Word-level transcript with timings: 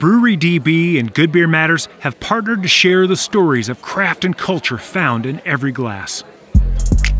Brewery 0.00 0.34
DB 0.34 0.98
and 0.98 1.12
Good 1.12 1.30
Beer 1.30 1.46
Matters 1.46 1.86
have 1.98 2.18
partnered 2.20 2.62
to 2.62 2.68
share 2.68 3.06
the 3.06 3.18
stories 3.18 3.68
of 3.68 3.82
craft 3.82 4.24
and 4.24 4.34
culture 4.34 4.78
found 4.78 5.26
in 5.26 5.42
every 5.44 5.72
glass. 5.72 6.24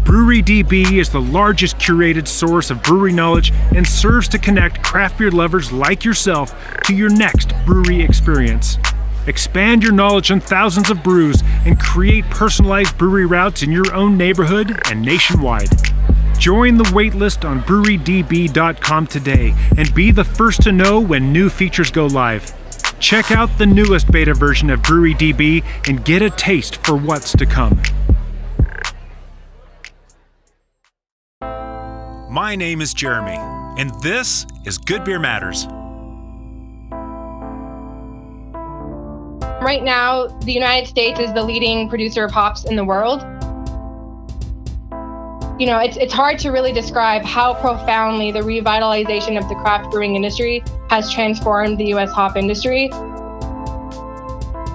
Brewery 0.03 0.43
DB 0.43 0.99
is 0.99 1.11
the 1.11 1.21
largest 1.21 1.77
curated 1.77 2.27
source 2.27 2.71
of 2.71 2.83
brewery 2.83 3.13
knowledge 3.13 3.53
and 3.77 3.87
serves 3.87 4.29
to 4.29 4.39
connect 4.39 4.83
craft 4.83 5.19
beer 5.19 5.31
lovers 5.31 5.71
like 5.71 6.07
yourself 6.07 6.55
to 6.85 6.95
your 6.95 7.11
next 7.11 7.53
brewery 7.67 8.01
experience. 8.01 8.79
Expand 9.27 9.83
your 9.83 9.93
knowledge 9.93 10.31
on 10.31 10.41
thousands 10.41 10.89
of 10.89 11.03
brews 11.03 11.43
and 11.67 11.79
create 11.79 12.25
personalized 12.31 12.97
brewery 12.97 13.27
routes 13.27 13.63
in 13.63 13.71
your 13.71 13.93
own 13.95 14.17
neighborhood 14.17 14.81
and 14.87 15.03
nationwide. 15.03 15.69
Join 16.39 16.79
the 16.79 16.85
waitlist 16.85 17.47
on 17.47 17.61
brewerydb.com 17.61 19.07
today 19.07 19.55
and 19.77 19.95
be 19.95 20.11
the 20.11 20.25
first 20.25 20.63
to 20.63 20.73
know 20.73 20.99
when 20.99 21.31
new 21.31 21.51
features 21.51 21.91
go 21.91 22.07
live. 22.07 22.55
Check 23.01 23.31
out 23.31 23.49
the 23.57 23.65
newest 23.65 24.13
beta 24.13 24.35
version 24.35 24.69
of 24.69 24.83
Brewery 24.83 25.15
DB 25.15 25.65
and 25.89 26.05
get 26.05 26.21
a 26.21 26.29
taste 26.29 26.77
for 26.85 26.95
what's 26.95 27.33
to 27.33 27.47
come. 27.47 27.81
My 32.31 32.55
name 32.55 32.83
is 32.83 32.93
Jeremy, 32.93 33.39
and 33.81 33.91
this 34.03 34.47
is 34.67 34.77
Good 34.77 35.05
Beer 35.05 35.19
Matters. 35.19 35.67
Right 39.63 39.83
now, 39.83 40.27
the 40.45 40.53
United 40.53 40.87
States 40.87 41.19
is 41.19 41.33
the 41.33 41.43
leading 41.43 41.89
producer 41.89 42.25
of 42.25 42.31
hops 42.31 42.65
in 42.65 42.77
the 42.77 42.85
world. 42.85 43.23
You 45.61 45.67
know, 45.67 45.79
it's, 45.79 45.99
it's 45.99 46.15
hard 46.15 46.39
to 46.39 46.49
really 46.49 46.73
describe 46.73 47.23
how 47.23 47.53
profoundly 47.53 48.33
the 48.33 48.41
revitalization 48.41 49.37
of 49.37 49.47
the 49.51 49.55
craft 49.57 49.91
brewing 49.91 50.17
industry 50.17 50.65
has 50.89 51.13
transformed 51.13 51.77
the 51.77 51.93
US 51.93 52.11
hop 52.13 52.35
industry. 52.35 52.89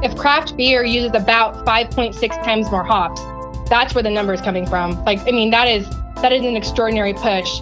If 0.03 0.16
craft 0.16 0.56
beer 0.56 0.83
uses 0.83 1.16
about 1.16 1.66
5.6 1.66 2.44
times 2.44 2.69
more 2.69 2.83
hops, 2.83 3.19
that's 3.67 3.95
where 3.95 4.03
the 4.03 4.11
number 4.11 4.31
is 4.31 4.41
coming 4.41 4.67
from. 4.67 5.03
Like, 5.06 5.22
I 5.22 5.31
mean, 5.31 5.50
that 5.50 5.67
is 5.67 5.89
that 6.22 6.31
is 6.31 6.44
an 6.44 6.56
extraordinary 6.56 7.16
push. 7.16 7.61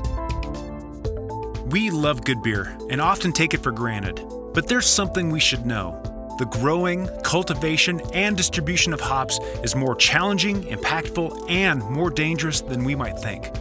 We 1.68 1.92
love 1.92 2.26
good 2.26 2.44
beer 2.44 2.78
and 2.90 3.00
often 3.00 3.32
take 3.32 3.54
it 3.54 3.64
for 3.64 3.72
granted, 3.72 4.22
but 4.54 4.68
there's 4.68 4.86
something 4.86 5.30
we 5.30 5.40
should 5.40 5.66
know. 5.66 6.13
The 6.40 6.46
growing, 6.46 7.08
cultivation, 7.24 8.02
and 8.14 8.36
distribution 8.36 8.92
of 8.92 9.00
hops 9.00 9.40
is 9.64 9.76
more 9.76 9.96
challenging, 9.96 10.64
impactful, 10.64 11.50
and 11.50 11.84
more 11.84 12.10
dangerous 12.10 12.62
than 12.62 12.84
we 12.84 12.96
might 12.96 13.20
think. 13.20 13.52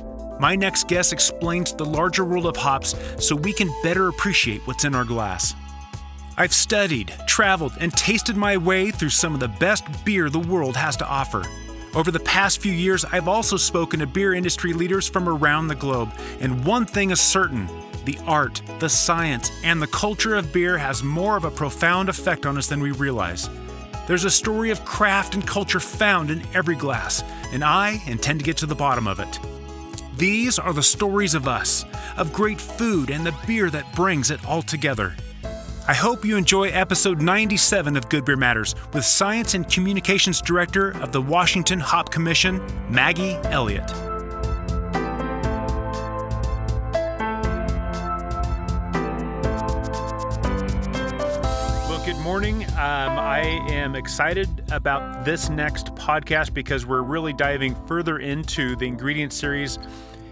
My 0.40 0.56
next 0.56 0.88
guest 0.88 1.12
explains 1.12 1.74
the 1.74 1.84
larger 1.84 2.24
world 2.24 2.46
of 2.46 2.56
hops 2.56 2.96
so 3.18 3.36
we 3.36 3.52
can 3.52 3.70
better 3.82 4.08
appreciate 4.08 4.66
what's 4.66 4.84
in 4.84 4.94
our 4.94 5.04
glass. 5.04 5.54
I've 6.38 6.54
studied, 6.54 7.12
traveled, 7.26 7.74
and 7.78 7.92
tasted 7.92 8.36
my 8.36 8.56
way 8.56 8.90
through 8.90 9.10
some 9.10 9.34
of 9.34 9.40
the 9.40 9.48
best 9.48 9.84
beer 10.04 10.30
the 10.30 10.38
world 10.38 10.74
has 10.76 10.96
to 10.96 11.06
offer. 11.06 11.44
Over 11.94 12.10
the 12.10 12.20
past 12.20 12.62
few 12.62 12.72
years, 12.72 13.04
I've 13.04 13.28
also 13.28 13.58
spoken 13.58 14.00
to 14.00 14.06
beer 14.06 14.32
industry 14.32 14.72
leaders 14.72 15.06
from 15.06 15.28
around 15.28 15.68
the 15.68 15.74
globe, 15.74 16.10
and 16.40 16.64
one 16.64 16.86
thing 16.86 17.10
is 17.10 17.20
certain 17.20 17.68
the 18.04 18.18
art, 18.26 18.62
the 18.78 18.88
science, 18.88 19.50
and 19.64 19.80
the 19.80 19.86
culture 19.86 20.34
of 20.34 20.52
beer 20.52 20.78
has 20.78 21.02
more 21.02 21.36
of 21.36 21.44
a 21.44 21.50
profound 21.50 22.08
effect 22.08 22.46
on 22.46 22.58
us 22.58 22.66
than 22.66 22.80
we 22.80 22.90
realize. 22.92 23.48
There's 24.06 24.24
a 24.24 24.30
story 24.30 24.70
of 24.70 24.84
craft 24.84 25.34
and 25.34 25.46
culture 25.46 25.80
found 25.80 26.30
in 26.30 26.42
every 26.54 26.74
glass, 26.74 27.22
and 27.52 27.62
I 27.62 28.02
intend 28.06 28.40
to 28.40 28.44
get 28.44 28.56
to 28.58 28.66
the 28.66 28.74
bottom 28.74 29.06
of 29.06 29.20
it. 29.20 29.38
These 30.16 30.58
are 30.58 30.72
the 30.72 30.82
stories 30.82 31.34
of 31.34 31.48
us, 31.48 31.84
of 32.16 32.32
great 32.32 32.60
food 32.60 33.10
and 33.10 33.24
the 33.24 33.34
beer 33.46 33.70
that 33.70 33.94
brings 33.94 34.30
it 34.30 34.44
all 34.44 34.62
together. 34.62 35.14
I 35.88 35.94
hope 35.94 36.24
you 36.24 36.36
enjoy 36.36 36.68
episode 36.68 37.20
97 37.20 37.96
of 37.96 38.08
Good 38.08 38.24
Beer 38.24 38.36
Matters 38.36 38.74
with 38.92 39.04
Science 39.04 39.54
and 39.54 39.68
Communications 39.68 40.40
Director 40.40 40.90
of 41.02 41.10
the 41.10 41.20
Washington 41.20 41.80
Hop 41.80 42.10
Commission, 42.10 42.60
Maggie 42.88 43.36
Elliott. 43.44 44.11
Morning. 52.42 52.64
Um, 52.70 53.20
I 53.20 53.40
am 53.70 53.94
excited 53.94 54.48
about 54.72 55.24
this 55.24 55.48
next 55.48 55.94
podcast 55.94 56.52
because 56.52 56.84
we're 56.84 57.02
really 57.02 57.32
diving 57.32 57.76
further 57.86 58.18
into 58.18 58.74
the 58.74 58.84
ingredient 58.84 59.32
series. 59.32 59.78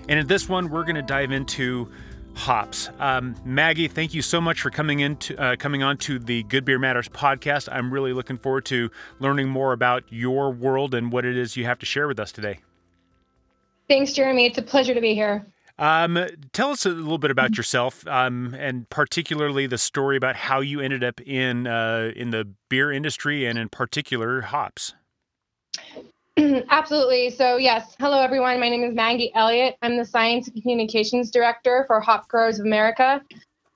And 0.08 0.18
in 0.18 0.26
this 0.26 0.48
one, 0.48 0.70
we're 0.70 0.82
going 0.82 0.96
to 0.96 1.02
dive 1.02 1.30
into 1.30 1.88
hops. 2.34 2.90
Um, 2.98 3.36
Maggie, 3.44 3.86
thank 3.86 4.12
you 4.12 4.22
so 4.22 4.40
much 4.40 4.60
for 4.60 4.70
coming 4.70 4.98
in 4.98 5.18
to, 5.18 5.40
uh, 5.40 5.54
coming 5.54 5.84
on 5.84 5.98
to 5.98 6.18
the 6.18 6.42
Good 6.42 6.64
Beer 6.64 6.80
Matters 6.80 7.08
podcast. 7.08 7.68
I'm 7.70 7.94
really 7.94 8.12
looking 8.12 8.38
forward 8.38 8.64
to 8.64 8.90
learning 9.20 9.48
more 9.48 9.72
about 9.72 10.02
your 10.08 10.50
world 10.50 10.94
and 10.94 11.12
what 11.12 11.24
it 11.24 11.36
is 11.36 11.56
you 11.56 11.64
have 11.66 11.78
to 11.78 11.86
share 11.86 12.08
with 12.08 12.18
us 12.18 12.32
today. 12.32 12.58
Thanks, 13.86 14.14
Jeremy. 14.14 14.46
It's 14.46 14.58
a 14.58 14.62
pleasure 14.62 14.94
to 14.94 15.00
be 15.00 15.14
here. 15.14 15.46
Um, 15.80 16.18
tell 16.52 16.70
us 16.70 16.84
a 16.84 16.90
little 16.90 17.16
bit 17.16 17.30
about 17.30 17.56
yourself, 17.56 18.06
um, 18.06 18.54
and 18.58 18.88
particularly 18.90 19.66
the 19.66 19.78
story 19.78 20.18
about 20.18 20.36
how 20.36 20.60
you 20.60 20.80
ended 20.80 21.02
up 21.02 21.22
in 21.22 21.66
uh, 21.66 22.12
in 22.14 22.30
the 22.30 22.46
beer 22.68 22.92
industry, 22.92 23.46
and 23.46 23.58
in 23.58 23.70
particular 23.70 24.42
hops. 24.42 24.92
Absolutely. 26.36 27.30
So 27.30 27.56
yes, 27.56 27.96
hello 27.98 28.20
everyone. 28.20 28.60
My 28.60 28.68
name 28.68 28.84
is 28.84 28.94
Maggie 28.94 29.32
Elliott. 29.34 29.76
I'm 29.80 29.96
the 29.96 30.04
Science 30.04 30.48
and 30.48 30.60
Communications 30.60 31.30
Director 31.30 31.84
for 31.86 31.98
Hop 32.00 32.28
Growers 32.28 32.58
of 32.60 32.66
America. 32.66 33.22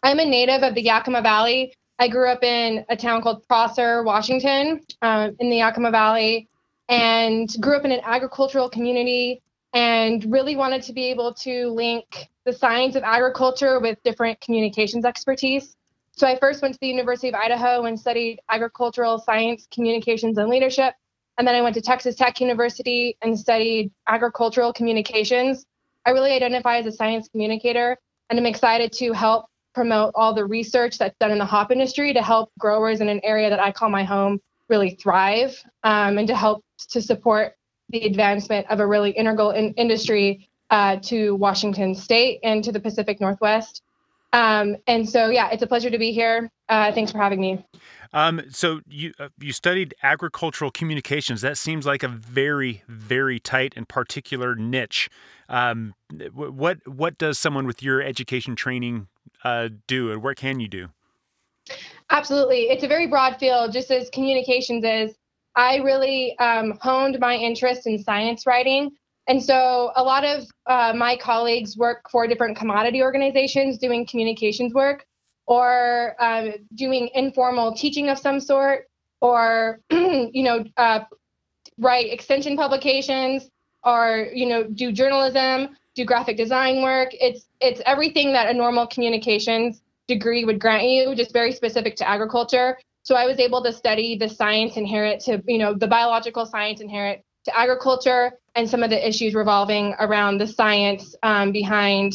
I'm 0.03 0.19
a 0.19 0.26
native 0.26 0.62
of 0.62 0.75
the 0.75 0.82
Yakima 0.82 1.22
Valley. 1.22 1.72
I 1.98 2.09
grew 2.09 2.28
up 2.28 2.44
in 2.44 2.84
a 2.91 2.97
town 2.97 3.22
called 3.22 3.48
Prosser, 3.48 4.03
Washington, 4.03 4.82
um, 5.00 5.34
in 5.41 5.48
the 5.48 5.56
Yakima 5.56 5.91
Valley, 5.91 6.48
and 6.91 7.48
grew 7.60 7.76
up 7.76 7.86
in 7.86 7.92
an 7.92 8.00
agricultural 8.04 8.69
community 8.69 9.41
and 9.74 10.24
really 10.30 10.54
wanted 10.54 10.82
to 10.82 10.92
be 10.92 11.10
able 11.10 11.34
to 11.34 11.68
link 11.70 12.28
the 12.44 12.52
science 12.52 12.94
of 12.94 13.02
agriculture 13.02 13.80
with 13.80 14.00
different 14.04 14.40
communications 14.40 15.04
expertise. 15.04 15.76
So 16.12 16.28
I 16.28 16.38
first 16.38 16.62
went 16.62 16.74
to 16.74 16.80
the 16.80 16.86
University 16.86 17.28
of 17.28 17.34
Idaho 17.34 17.84
and 17.84 17.98
studied 17.98 18.38
agricultural 18.48 19.18
science, 19.18 19.66
communications, 19.72 20.38
and 20.38 20.48
leadership. 20.48 20.94
And 21.38 21.46
then 21.46 21.56
I 21.56 21.60
went 21.60 21.74
to 21.74 21.80
Texas 21.80 22.14
Tech 22.14 22.40
University 22.40 23.16
and 23.20 23.36
studied 23.36 23.90
agricultural 24.06 24.72
communications. 24.72 25.66
I 26.06 26.10
really 26.10 26.30
identify 26.30 26.76
as 26.76 26.86
a 26.86 26.92
science 26.92 27.28
communicator, 27.28 27.96
and 28.30 28.38
I'm 28.38 28.46
excited 28.46 28.92
to 28.92 29.12
help 29.12 29.46
promote 29.74 30.12
all 30.14 30.32
the 30.32 30.44
research 30.44 30.98
that's 30.98 31.16
done 31.18 31.32
in 31.32 31.38
the 31.38 31.44
hop 31.44 31.72
industry 31.72 32.12
to 32.12 32.22
help 32.22 32.52
growers 32.60 33.00
in 33.00 33.08
an 33.08 33.20
area 33.24 33.50
that 33.50 33.58
I 33.58 33.72
call 33.72 33.88
my 33.88 34.04
home 34.04 34.41
really 34.68 34.91
thrive 34.91 35.60
um, 35.82 36.16
and 36.18 36.28
to 36.28 36.36
help 36.36 36.64
to 36.91 37.02
support 37.02 37.54
the 37.94 38.05
advancement 38.06 38.66
of 38.71 38.81
a 38.81 38.87
really 38.87 39.12
integral 39.12 39.53
in 39.53 39.72
industry 39.75 40.49
uh, 40.71 40.97
to 40.97 41.37
Washington 41.37 41.94
State 41.94 42.41
and 42.43 42.65
to 42.65 42.72
the 42.72 42.81
Pacific 42.81 43.21
Northwest. 43.21 43.82
Um, 44.32 44.77
and 44.88 45.09
so, 45.09 45.28
yeah, 45.31 45.50
it's 45.50 45.62
a 45.62 45.66
pleasure 45.66 45.91
to 45.91 45.99
be 45.99 46.10
here. 46.10 46.50
Uh, 46.69 46.91
thanks 46.91 47.12
for 47.12 47.19
having 47.19 47.41
me. 47.41 47.65
Um, 48.12 48.43
so 48.50 48.81
you 48.88 49.12
uh, 49.19 49.28
you 49.41 49.53
studied 49.53 49.94
agricultural 50.03 50.71
communications. 50.72 51.41
That 51.41 51.56
seems 51.56 51.87
like 51.87 52.03
a 52.03 52.09
very 52.09 52.83
very 52.88 53.38
tight 53.38 53.75
and 53.77 53.88
particular 53.88 54.54
niche. 54.54 55.09
Um, 55.49 55.94
what 56.33 56.78
what 56.87 57.19
does 57.19 57.38
someone 57.38 57.66
with 57.66 57.83
your 57.83 58.00
education 58.03 58.54
training 58.56 59.09
uh, 59.43 59.69
do, 59.87 60.12
and 60.12 60.22
what 60.22 60.37
can 60.37 60.60
you 60.60 60.69
do? 60.69 60.88
Absolutely, 62.10 62.62
it's 62.62 62.84
a 62.84 62.88
very 62.88 63.09
broad 63.09 63.37
field, 63.38 63.72
just 63.72 63.91
as 63.91 64.10
communications 64.10 64.84
is. 64.84 65.16
I 65.56 65.76
really 65.76 66.37
um, 66.38 66.78
honed 66.81 67.19
my 67.20 67.37
interest 67.37 67.87
in 67.87 68.03
science 68.03 68.47
writing. 68.47 68.92
And 69.26 69.42
so 69.42 69.92
a 69.97 70.03
lot 70.03 70.25
of 70.25 70.44
uh, 70.66 70.92
my 70.97 71.16
colleagues 71.16 71.76
work 71.76 72.10
for 72.10 72.26
different 72.26 72.56
commodity 72.56 73.03
organizations 73.03 73.78
doing 73.78 74.06
communications 74.06 74.75
work 74.75 75.06
or 75.47 76.15
uh, 76.19 76.53
doing 76.75 77.09
informal 77.15 77.74
teaching 77.74 78.09
of 78.09 78.18
some 78.18 78.41
sort 78.41 78.89
or, 79.21 79.80
you 79.91 80.42
know, 80.42 80.65
uh, 80.77 81.01
write 81.78 82.12
extension 82.12 82.56
publications 82.56 83.48
or, 83.83 84.28
you 84.34 84.47
know, 84.47 84.65
do 84.65 84.92
journalism, 84.92 85.77
do 85.95 86.04
graphic 86.04 86.36
design 86.36 86.83
work. 86.83 87.10
It's, 87.12 87.47
it's 87.60 87.80
everything 87.86 88.33
that 88.33 88.48
a 88.48 88.54
normal 88.54 88.86
communications 88.86 89.80
degree 90.06 90.45
would 90.45 90.59
grant 90.59 90.84
you, 90.84 91.15
just 91.15 91.33
very 91.33 91.53
specific 91.53 91.97
to 91.97 92.09
agriculture. 92.09 92.78
So 93.04 93.15
I 93.16 93.27
was 93.27 93.39
able 93.39 93.62
to 93.62 93.72
study 93.72 94.16
the 94.16 94.28
science 94.28 94.77
inherent 94.77 95.21
to, 95.22 95.42
you 95.47 95.59
know, 95.59 95.74
the 95.74 95.86
biological 95.86 96.47
science 96.47 96.80
inherent 96.80 97.21
to 97.45 97.56
agriculture 97.56 98.33
and 98.54 98.68
some 98.68 98.83
of 98.83 98.89
the 98.89 99.06
issues 99.06 99.34
revolving 99.34 99.95
around 99.98 100.39
the 100.39 100.47
science 100.47 101.15
um, 101.22 101.53
behind 101.53 102.15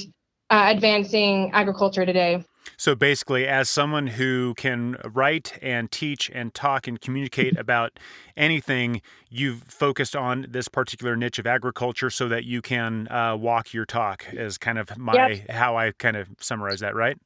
uh, 0.49 0.65
advancing 0.67 1.51
agriculture 1.53 2.07
today. 2.07 2.43
So 2.77 2.95
basically, 2.95 3.47
as 3.47 3.69
someone 3.69 4.07
who 4.07 4.55
can 4.55 4.97
write 5.03 5.57
and 5.61 5.91
teach 5.91 6.31
and 6.33 6.53
talk 6.53 6.87
and 6.87 6.99
communicate 6.99 7.57
about 7.59 7.99
anything, 8.35 9.01
you've 9.29 9.61
focused 9.63 10.15
on 10.15 10.47
this 10.49 10.67
particular 10.67 11.15
niche 11.15 11.37
of 11.37 11.45
agriculture 11.45 12.09
so 12.09 12.27
that 12.29 12.45
you 12.45 12.63
can 12.63 13.07
uh, 13.09 13.35
walk 13.35 13.73
your 13.73 13.85
talk. 13.85 14.25
Is 14.33 14.57
kind 14.57 14.79
of 14.79 14.97
my 14.97 15.13
yep. 15.13 15.51
how 15.51 15.77
I 15.77 15.91
kind 15.91 16.17
of 16.17 16.29
summarize 16.39 16.79
that, 16.79 16.95
right? 16.95 17.17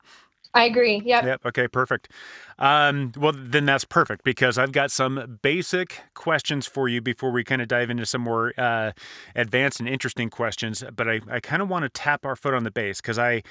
I 0.54 0.66
agree. 0.66 1.02
Yep. 1.04 1.24
Yep. 1.24 1.46
Okay. 1.48 1.68
Perfect. 1.68 2.10
Um, 2.60 3.12
well, 3.18 3.34
then 3.36 3.66
that's 3.66 3.86
perfect 3.86 4.24
because 4.24 4.58
I've 4.58 4.72
got 4.72 4.92
some 4.92 5.40
basic 5.42 6.00
questions 6.14 6.68
for 6.68 6.88
you 6.88 7.02
before 7.02 7.32
we 7.32 7.44
kind 7.44 7.62
of 7.62 7.68
dive 7.68 7.90
into 7.90 8.06
some 8.06 8.22
more 8.22 8.54
uh, 8.58 8.92
advanced 9.36 9.80
and 9.80 9.90
interesting 9.90 10.30
questions. 10.30 10.84
But 10.96 11.10
I, 11.10 11.22
I 11.30 11.40
kind 11.40 11.62
of 11.62 11.70
want 11.70 11.84
to 11.84 11.90
tap 11.90 12.26
our 12.26 12.36
foot 12.36 12.54
on 12.54 12.64
the 12.64 12.72
base 12.72 13.02
because 13.02 13.18
I, 13.18 13.42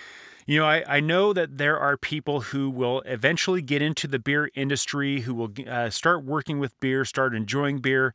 you 0.47 0.61
know, 0.61 0.67
I, 0.67 0.85
I 0.87 1.01
know 1.01 1.33
that 1.33 1.59
there 1.59 1.79
are 1.79 1.97
people 1.97 2.41
who 2.41 2.71
will 2.71 3.01
eventually 3.01 3.63
get 3.63 3.83
into 3.83 4.07
the 4.07 4.21
beer 4.21 4.51
industry, 4.55 5.21
who 5.23 5.35
will 5.35 5.51
uh, 5.69 5.91
start 5.91 6.25
working 6.25 6.61
with 6.61 6.79
beer, 6.79 7.05
start 7.05 7.35
enjoying 7.35 7.79
beer, 7.79 8.15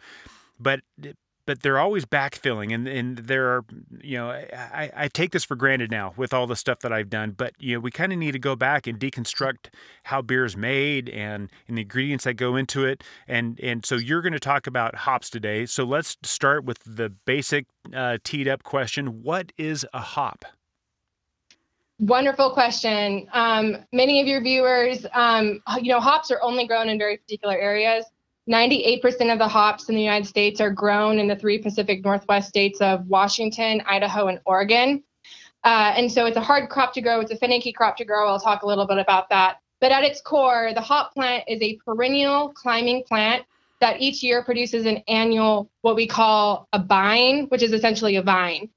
but 0.60 0.80
but 1.48 1.64
they're 1.64 1.80
always 1.80 2.06
backfilling 2.06 2.72
and, 2.72 2.88
and 2.88 3.18
there 3.18 3.48
are 3.48 3.66
you 4.02 4.18
know 4.18 4.30
I, 4.30 4.92
I 4.96 5.08
take 5.08 5.32
this 5.32 5.44
for 5.44 5.56
granted 5.56 5.90
now 5.90 6.14
with 6.16 6.34
all 6.34 6.46
the 6.46 6.56
stuff 6.56 6.82
that 6.82 6.94
i've 6.94 7.10
done 7.10 7.32
but 7.32 7.54
you 7.58 7.74
know 7.74 7.80
we 7.80 7.90
kind 7.90 8.14
of 8.14 8.20
need 8.20 8.34
to 8.34 8.40
go 8.40 8.56
back 8.56 8.86
and 8.86 9.00
deconstruct 9.00 9.70
how 10.04 10.22
beer 10.22 10.46
is 10.46 10.56
made 10.56 11.10
and, 11.10 11.50
and 11.68 11.78
the 11.78 11.82
ingredients 11.82 12.26
that 12.26 12.36
go 12.36 12.56
into 12.56 12.86
it 12.86 13.04
and 13.28 13.60
and 13.62 13.84
so 13.86 13.96
you're 13.96 14.22
going 14.22 14.34
to 14.34 14.40
talk 14.40 14.68
about 14.68 14.94
hops 14.94 15.32
today 15.32 15.66
so 15.66 15.84
let's 15.84 16.18
start 16.22 16.66
with 16.66 16.80
the 16.86 17.10
basic 17.10 17.66
uh, 17.96 18.18
teed 18.24 18.48
up 18.48 18.62
question 18.62 19.24
what 19.24 19.52
is 19.58 19.86
a 19.94 20.02
hop 20.02 20.46
Wonderful 22.00 22.52
question. 22.52 23.28
Um, 23.34 23.78
many 23.92 24.22
of 24.22 24.28
your 24.28 24.40
viewers, 24.40 25.08
um, 25.14 25.64
you 25.82 25.92
know, 25.92 26.00
hops 26.00 26.30
are 26.30 26.40
only 26.44 26.68
grown 26.68 26.90
in 26.90 27.00
very 27.00 27.18
particular 27.18 27.58
areas. 27.58 28.06
98% 28.48 29.32
of 29.32 29.40
the 29.40 29.48
hops 29.48 29.90
in 29.90 29.96
the 29.96 30.02
United 30.02 30.28
States 30.28 30.62
are 30.62 30.72
grown 30.72 31.20
in 31.20 31.28
the 31.28 31.36
three 31.36 31.58
Pacific 31.58 32.04
Northwest 32.04 32.48
states 32.48 32.80
of 32.80 33.06
Washington, 33.08 33.82
Idaho, 33.86 34.28
and 34.28 34.40
Oregon. 34.46 35.04
Uh, 35.64 35.94
and 35.98 36.10
so 36.10 36.26
it's 36.26 36.38
a 36.38 36.42
hard 36.42 36.70
crop 36.70 36.94
to 36.94 37.02
grow. 37.02 37.20
It's 37.20 37.32
a 37.32 37.38
finicky 37.38 37.74
crop 37.74 37.98
to 37.98 38.06
grow. 38.06 38.28
I'll 38.30 38.40
talk 38.40 38.64
a 38.64 38.68
little 38.68 38.88
bit 38.88 39.00
about 39.00 39.30
that. 39.30 39.58
But 39.82 39.92
at 39.92 40.04
its 40.04 40.22
core, 40.22 40.72
the 40.74 40.82
hop 40.82 41.14
plant 41.14 41.44
is 41.48 41.62
a 41.62 41.78
perennial 41.84 42.50
climbing 42.54 43.04
plant 43.04 43.46
that 43.80 44.02
each 44.02 44.24
year 44.24 44.44
produces 44.44 44.86
an 44.86 45.04
annual, 45.08 45.70
what 45.82 45.96
we 45.96 46.08
call 46.08 46.68
a 46.74 46.80
bine, 46.80 47.46
which 47.50 47.62
is 47.62 47.74
essentially 47.74 48.16
a 48.16 48.22
vine. 48.22 48.70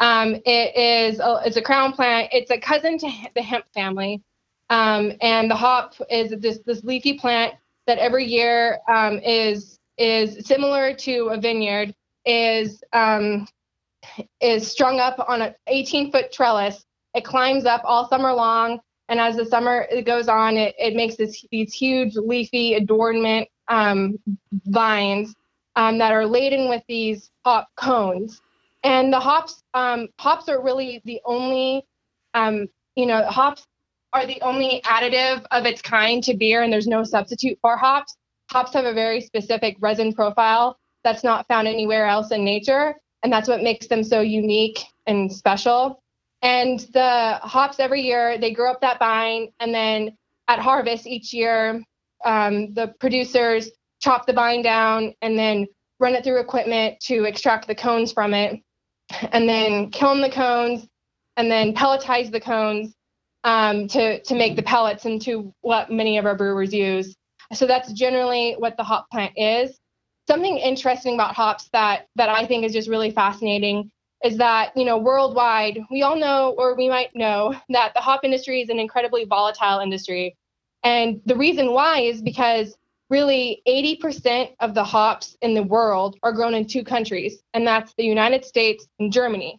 Um, 0.00 0.36
it 0.46 0.76
is 0.76 1.20
a, 1.20 1.42
it's 1.44 1.56
a 1.56 1.62
crown 1.62 1.92
plant. 1.92 2.30
It's 2.32 2.50
a 2.50 2.58
cousin 2.58 2.98
to 2.98 3.10
the 3.34 3.42
hemp 3.42 3.66
family. 3.74 4.22
Um, 4.70 5.12
and 5.20 5.50
the 5.50 5.54
hop 5.54 5.94
is 6.10 6.32
this, 6.40 6.58
this 6.64 6.82
leafy 6.82 7.14
plant 7.14 7.54
that 7.88 7.98
every 7.98 8.24
year 8.24 8.78
um, 8.88 9.18
is 9.24 9.80
is 9.96 10.46
similar 10.46 10.94
to 10.94 11.30
a 11.32 11.40
vineyard 11.40 11.92
is 12.24 12.84
um, 12.92 13.48
is 14.40 14.70
strung 14.70 15.00
up 15.00 15.24
on 15.26 15.42
an 15.42 15.54
18 15.66 16.12
foot 16.12 16.30
trellis. 16.30 16.84
It 17.14 17.24
climbs 17.24 17.64
up 17.64 17.80
all 17.84 18.08
summer 18.08 18.32
long, 18.32 18.78
and 19.08 19.18
as 19.18 19.36
the 19.36 19.46
summer 19.46 19.88
goes 20.04 20.28
on, 20.28 20.56
it, 20.56 20.74
it 20.78 20.94
makes 20.94 21.16
this 21.16 21.44
these 21.50 21.72
huge 21.72 22.14
leafy 22.14 22.74
adornment 22.74 23.48
um, 23.68 24.18
vines 24.66 25.34
um, 25.74 25.98
that 25.98 26.12
are 26.12 26.26
laden 26.26 26.68
with 26.68 26.82
these 26.88 27.30
hop 27.44 27.68
cones. 27.76 28.40
And 28.84 29.12
the 29.12 29.18
hops 29.18 29.62
um, 29.72 30.08
hops 30.20 30.48
are 30.50 30.62
really 30.62 31.00
the 31.06 31.20
only 31.24 31.84
um, 32.34 32.68
you 32.96 33.06
know 33.06 33.24
hops 33.24 33.66
are 34.12 34.26
the 34.26 34.40
only 34.42 34.80
additive 34.84 35.44
of 35.50 35.66
its 35.66 35.82
kind 35.82 36.22
to 36.24 36.34
beer, 36.34 36.62
and 36.62 36.72
there's 36.72 36.86
no 36.86 37.04
substitute 37.04 37.58
for 37.60 37.76
hops. 37.76 38.16
Hops 38.50 38.72
have 38.72 38.86
a 38.86 38.94
very 38.94 39.20
specific 39.20 39.76
resin 39.80 40.12
profile 40.12 40.78
that's 41.04 41.24
not 41.24 41.46
found 41.48 41.68
anywhere 41.68 42.06
else 42.06 42.30
in 42.30 42.44
nature, 42.44 42.94
and 43.22 43.32
that's 43.32 43.48
what 43.48 43.62
makes 43.62 43.86
them 43.86 44.02
so 44.02 44.20
unique 44.20 44.80
and 45.06 45.30
special. 45.30 46.02
And 46.42 46.80
the 46.92 47.38
hops 47.42 47.80
every 47.80 48.02
year, 48.02 48.38
they 48.38 48.52
grow 48.52 48.70
up 48.70 48.80
that 48.80 48.98
vine, 48.98 49.48
and 49.60 49.74
then 49.74 50.16
at 50.48 50.58
harvest 50.58 51.06
each 51.06 51.32
year, 51.32 51.82
um, 52.24 52.72
the 52.74 52.94
producers 53.00 53.70
chop 54.00 54.26
the 54.26 54.32
vine 54.32 54.62
down 54.62 55.14
and 55.22 55.38
then 55.38 55.66
run 56.00 56.14
it 56.14 56.24
through 56.24 56.40
equipment 56.40 56.98
to 57.00 57.24
extract 57.24 57.66
the 57.66 57.74
cones 57.74 58.12
from 58.12 58.32
it, 58.32 58.60
and 59.32 59.48
then 59.48 59.90
kiln 59.90 60.20
the 60.20 60.30
cones, 60.30 60.86
and 61.36 61.50
then 61.50 61.74
pelletize 61.74 62.30
the 62.30 62.40
cones, 62.40 62.94
um, 63.44 63.88
to 63.88 64.20
to 64.22 64.34
make 64.34 64.56
the 64.56 64.62
pellets 64.62 65.04
into 65.04 65.52
what 65.60 65.90
many 65.90 66.18
of 66.18 66.26
our 66.26 66.34
brewers 66.34 66.72
use. 66.72 67.14
So 67.52 67.66
that's 67.66 67.92
generally 67.92 68.54
what 68.58 68.76
the 68.76 68.84
hop 68.84 69.10
plant 69.10 69.32
is. 69.36 69.78
Something 70.26 70.58
interesting 70.58 71.14
about 71.14 71.34
hops 71.34 71.68
that 71.72 72.06
that 72.16 72.28
I 72.28 72.46
think 72.46 72.64
is 72.64 72.72
just 72.72 72.88
really 72.88 73.10
fascinating 73.10 73.90
is 74.24 74.36
that 74.38 74.76
you 74.76 74.84
know 74.84 74.98
worldwide 74.98 75.78
we 75.90 76.02
all 76.02 76.16
know 76.16 76.54
or 76.58 76.74
we 76.74 76.88
might 76.88 77.14
know 77.14 77.54
that 77.68 77.94
the 77.94 78.00
hop 78.00 78.24
industry 78.24 78.60
is 78.60 78.68
an 78.68 78.78
incredibly 78.78 79.24
volatile 79.24 79.80
industry, 79.80 80.36
and 80.82 81.20
the 81.26 81.36
reason 81.36 81.72
why 81.72 82.00
is 82.00 82.20
because 82.20 82.76
really 83.10 83.62
80% 83.66 84.50
of 84.60 84.74
the 84.74 84.84
hops 84.84 85.34
in 85.40 85.54
the 85.54 85.62
world 85.62 86.18
are 86.22 86.32
grown 86.32 86.52
in 86.52 86.66
two 86.66 86.84
countries, 86.84 87.40
and 87.54 87.66
that's 87.66 87.94
the 87.94 88.04
United 88.04 88.44
States 88.44 88.86
and 88.98 89.10
Germany 89.10 89.58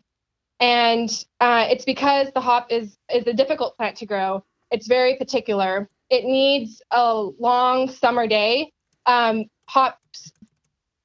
and 0.59 1.09
uh, 1.39 1.65
it's 1.69 1.85
because 1.85 2.27
the 2.33 2.41
hop 2.41 2.71
is 2.71 2.97
is 3.13 3.25
a 3.27 3.33
difficult 3.33 3.75
plant 3.77 3.97
to 3.97 4.05
grow. 4.05 4.43
It's 4.71 4.87
very 4.87 5.15
particular. 5.15 5.89
It 6.09 6.25
needs 6.25 6.81
a 6.91 7.13
long 7.39 7.89
summer 7.89 8.27
day. 8.27 8.71
Um, 9.05 9.45
hops, 9.67 10.31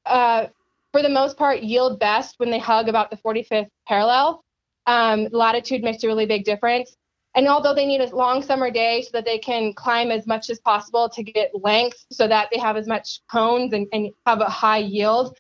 uh, 0.06 0.46
for 0.92 1.02
the 1.02 1.08
most 1.08 1.36
part, 1.36 1.60
yield 1.62 1.98
best 1.98 2.34
when 2.38 2.50
they 2.50 2.58
hug 2.58 2.88
about 2.88 3.10
the 3.10 3.16
45th 3.16 3.68
parallel. 3.86 4.42
Um, 4.86 5.28
latitude 5.30 5.82
makes 5.82 6.04
a 6.04 6.06
really 6.06 6.26
big 6.26 6.44
difference. 6.44 6.96
And 7.34 7.48
although 7.48 7.74
they 7.74 7.86
need 7.86 8.00
a 8.00 8.14
long 8.14 8.42
summer 8.42 8.70
day 8.70 9.02
so 9.02 9.10
that 9.14 9.24
they 9.24 9.38
can 9.38 9.72
climb 9.72 10.10
as 10.10 10.26
much 10.26 10.50
as 10.50 10.60
possible 10.60 11.08
to 11.08 11.22
get 11.22 11.50
length 11.54 12.04
so 12.12 12.28
that 12.28 12.48
they 12.52 12.58
have 12.58 12.76
as 12.76 12.86
much 12.86 13.20
cones 13.30 13.72
and, 13.72 13.86
and 13.92 14.10
have 14.24 14.40
a 14.40 14.48
high 14.48 14.78
yield, 14.78 15.36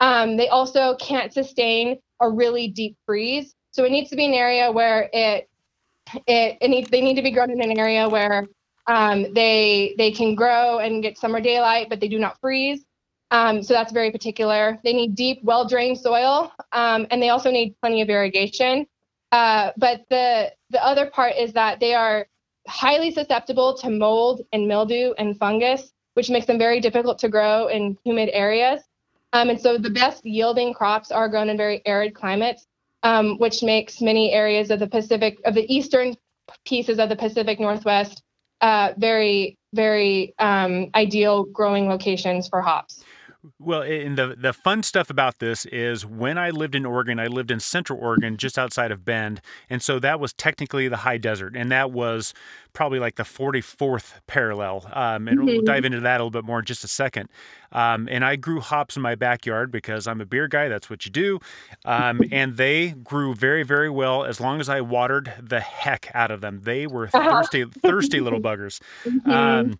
um, 0.00 0.36
they 0.36 0.48
also 0.48 0.96
can't 0.96 1.32
sustain 1.32 1.98
a 2.20 2.28
really 2.28 2.68
deep 2.68 2.96
freeze. 3.06 3.54
So 3.76 3.84
it 3.84 3.92
needs 3.92 4.08
to 4.08 4.16
be 4.16 4.24
an 4.24 4.32
area 4.32 4.72
where 4.72 5.10
it 5.12 5.50
it, 6.26 6.56
it 6.62 6.68
needs 6.68 6.88
they 6.88 7.02
need 7.02 7.16
to 7.16 7.22
be 7.22 7.30
grown 7.30 7.50
in 7.50 7.60
an 7.60 7.78
area 7.78 8.08
where 8.08 8.46
um, 8.86 9.34
they 9.34 9.94
they 9.98 10.10
can 10.12 10.34
grow 10.34 10.78
and 10.78 11.02
get 11.02 11.18
summer 11.18 11.42
daylight, 11.42 11.90
but 11.90 12.00
they 12.00 12.08
do 12.08 12.18
not 12.18 12.40
freeze. 12.40 12.86
Um, 13.30 13.62
so 13.62 13.74
that's 13.74 13.92
very 13.92 14.10
particular. 14.10 14.78
They 14.82 14.94
need 14.94 15.14
deep, 15.14 15.40
well-drained 15.42 15.98
soil, 15.98 16.52
um, 16.72 17.06
and 17.10 17.20
they 17.20 17.28
also 17.28 17.50
need 17.50 17.74
plenty 17.82 18.00
of 18.00 18.08
irrigation. 18.08 18.86
Uh, 19.30 19.72
but 19.76 20.06
the 20.08 20.52
the 20.70 20.82
other 20.82 21.10
part 21.10 21.34
is 21.36 21.52
that 21.52 21.78
they 21.78 21.92
are 21.92 22.28
highly 22.66 23.10
susceptible 23.10 23.76
to 23.82 23.90
mold 23.90 24.40
and 24.54 24.66
mildew 24.66 25.12
and 25.18 25.38
fungus, 25.38 25.92
which 26.14 26.30
makes 26.30 26.46
them 26.46 26.58
very 26.58 26.80
difficult 26.80 27.18
to 27.18 27.28
grow 27.28 27.66
in 27.66 27.98
humid 28.04 28.30
areas. 28.32 28.80
Um, 29.34 29.50
and 29.50 29.60
so 29.60 29.76
the 29.76 29.90
best 29.90 30.24
yielding 30.24 30.72
crops 30.72 31.10
are 31.10 31.28
grown 31.28 31.50
in 31.50 31.58
very 31.58 31.82
arid 31.84 32.14
climates 32.14 32.66
um, 33.06 33.38
which 33.38 33.62
makes 33.62 34.00
many 34.00 34.32
areas 34.32 34.72
of 34.72 34.80
the 34.80 34.88
Pacific, 34.88 35.38
of 35.44 35.54
the 35.54 35.72
eastern 35.72 36.16
pieces 36.64 36.98
of 36.98 37.08
the 37.08 37.14
Pacific 37.14 37.60
Northwest, 37.60 38.20
uh, 38.60 38.94
very, 38.98 39.56
very 39.72 40.34
um, 40.40 40.90
ideal 40.92 41.44
growing 41.44 41.88
locations 41.88 42.48
for 42.48 42.60
hops. 42.60 43.04
Well, 43.58 43.82
and 43.82 44.16
the 44.16 44.36
the 44.38 44.52
fun 44.52 44.82
stuff 44.82 45.10
about 45.10 45.38
this 45.38 45.66
is 45.66 46.04
when 46.04 46.38
I 46.38 46.50
lived 46.50 46.74
in 46.74 46.86
Oregon, 46.86 47.18
I 47.18 47.26
lived 47.26 47.50
in 47.50 47.60
Central 47.60 47.98
Oregon, 47.98 48.36
just 48.36 48.58
outside 48.58 48.90
of 48.90 49.04
Bend, 49.04 49.40
and 49.70 49.82
so 49.82 49.98
that 49.98 50.20
was 50.20 50.32
technically 50.32 50.88
the 50.88 50.98
high 50.98 51.18
desert, 51.18 51.56
and 51.56 51.70
that 51.72 51.90
was 51.90 52.34
probably 52.76 52.98
like 52.98 53.16
the 53.16 53.22
44th 53.22 54.12
parallel. 54.26 54.86
Um, 54.92 55.28
and 55.28 55.38
mm-hmm. 55.38 55.46
we'll 55.46 55.62
dive 55.62 55.86
into 55.86 56.00
that 56.00 56.20
a 56.20 56.24
little 56.24 56.30
bit 56.30 56.44
more 56.44 56.58
in 56.58 56.66
just 56.66 56.84
a 56.84 56.88
second. 56.88 57.30
Um, 57.72 58.06
and 58.10 58.22
I 58.22 58.36
grew 58.36 58.60
hops 58.60 58.96
in 58.96 59.02
my 59.02 59.14
backyard 59.14 59.72
because 59.72 60.06
I'm 60.06 60.20
a 60.20 60.26
beer 60.26 60.46
guy. 60.46 60.68
That's 60.68 60.90
what 60.90 61.06
you 61.06 61.10
do. 61.10 61.40
Um, 61.86 62.20
and 62.30 62.58
they 62.58 62.90
grew 62.90 63.34
very, 63.34 63.62
very 63.62 63.88
well 63.88 64.24
as 64.24 64.40
long 64.40 64.60
as 64.60 64.68
I 64.68 64.82
watered 64.82 65.32
the 65.42 65.60
heck 65.60 66.10
out 66.12 66.30
of 66.30 66.42
them. 66.42 66.60
They 66.64 66.86
were 66.86 67.08
uh-huh. 67.12 67.42
thirsty, 67.42 67.64
thirsty 67.82 68.20
little 68.20 68.40
buggers. 68.40 68.78
Mm-hmm. 69.04 69.30
Um, 69.30 69.78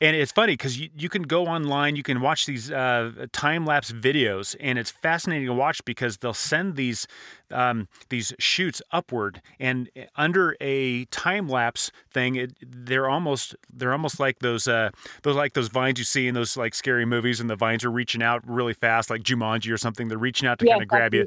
and 0.00 0.16
it's 0.16 0.32
funny 0.32 0.54
because 0.54 0.80
you, 0.80 0.88
you 0.96 1.10
can 1.10 1.22
go 1.22 1.46
online, 1.46 1.96
you 1.96 2.02
can 2.02 2.22
watch 2.22 2.46
these 2.46 2.72
uh, 2.72 3.07
time 3.32 3.64
lapse 3.66 3.92
videos, 3.92 4.56
and 4.60 4.78
it's 4.78 4.90
fascinating 4.90 5.46
to 5.46 5.54
watch 5.54 5.84
because 5.84 6.18
they'll 6.18 6.34
send 6.34 6.76
these 6.76 7.06
um, 7.50 7.88
these 8.10 8.34
shoots 8.38 8.82
upward, 8.92 9.40
and 9.58 9.88
under 10.16 10.56
a 10.60 11.04
time 11.06 11.48
lapse 11.48 11.90
thing, 12.12 12.36
it, 12.36 12.52
they're 12.60 13.08
almost 13.08 13.56
they're 13.72 13.92
almost 13.92 14.20
like 14.20 14.40
those 14.40 14.68
uh, 14.68 14.90
those 15.22 15.36
like 15.36 15.54
those 15.54 15.68
vines 15.68 15.98
you 15.98 16.04
see 16.04 16.28
in 16.28 16.34
those 16.34 16.56
like 16.56 16.74
scary 16.74 17.04
movies, 17.06 17.40
and 17.40 17.48
the 17.48 17.56
vines 17.56 17.84
are 17.84 17.90
reaching 17.90 18.22
out 18.22 18.42
really 18.46 18.74
fast, 18.74 19.10
like 19.10 19.22
Jumanji 19.22 19.72
or 19.72 19.78
something. 19.78 20.08
They're 20.08 20.18
reaching 20.18 20.48
out 20.48 20.58
to 20.60 20.66
kind 20.66 20.82
of 20.82 20.88
grab 20.88 21.14
you. 21.14 21.26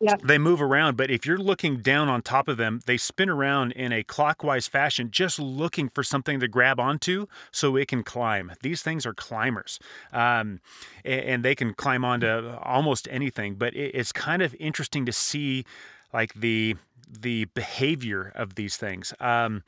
Yep. 0.00 0.22
They 0.22 0.38
move 0.38 0.60
around, 0.60 0.96
but 0.96 1.10
if 1.10 1.24
you're 1.24 1.38
looking 1.38 1.78
down 1.78 2.08
on 2.08 2.20
top 2.20 2.48
of 2.48 2.56
them, 2.56 2.80
they 2.84 2.96
spin 2.96 3.30
around 3.30 3.72
in 3.72 3.92
a 3.92 4.02
clockwise 4.02 4.66
fashion, 4.66 5.10
just 5.10 5.38
looking 5.38 5.88
for 5.88 6.02
something 6.02 6.40
to 6.40 6.48
grab 6.48 6.78
onto 6.78 7.26
so 7.52 7.76
it 7.76 7.88
can 7.88 8.02
climb. 8.02 8.52
These 8.62 8.82
things 8.82 9.06
are 9.06 9.14
climbers, 9.14 9.78
um, 10.12 10.60
and 11.04 11.42
they 11.44 11.54
can 11.54 11.74
climb 11.74 12.04
onto 12.04 12.26
almost 12.62 13.08
anything. 13.10 13.54
But 13.54 13.74
it's 13.74 14.12
kind 14.12 14.42
of 14.42 14.54
interesting 14.58 15.06
to 15.06 15.12
see, 15.12 15.64
like 16.12 16.34
the 16.34 16.76
the 17.08 17.44
behavior 17.54 18.32
of 18.34 18.56
these 18.56 18.76
things. 18.76 19.14
Um, 19.20 19.62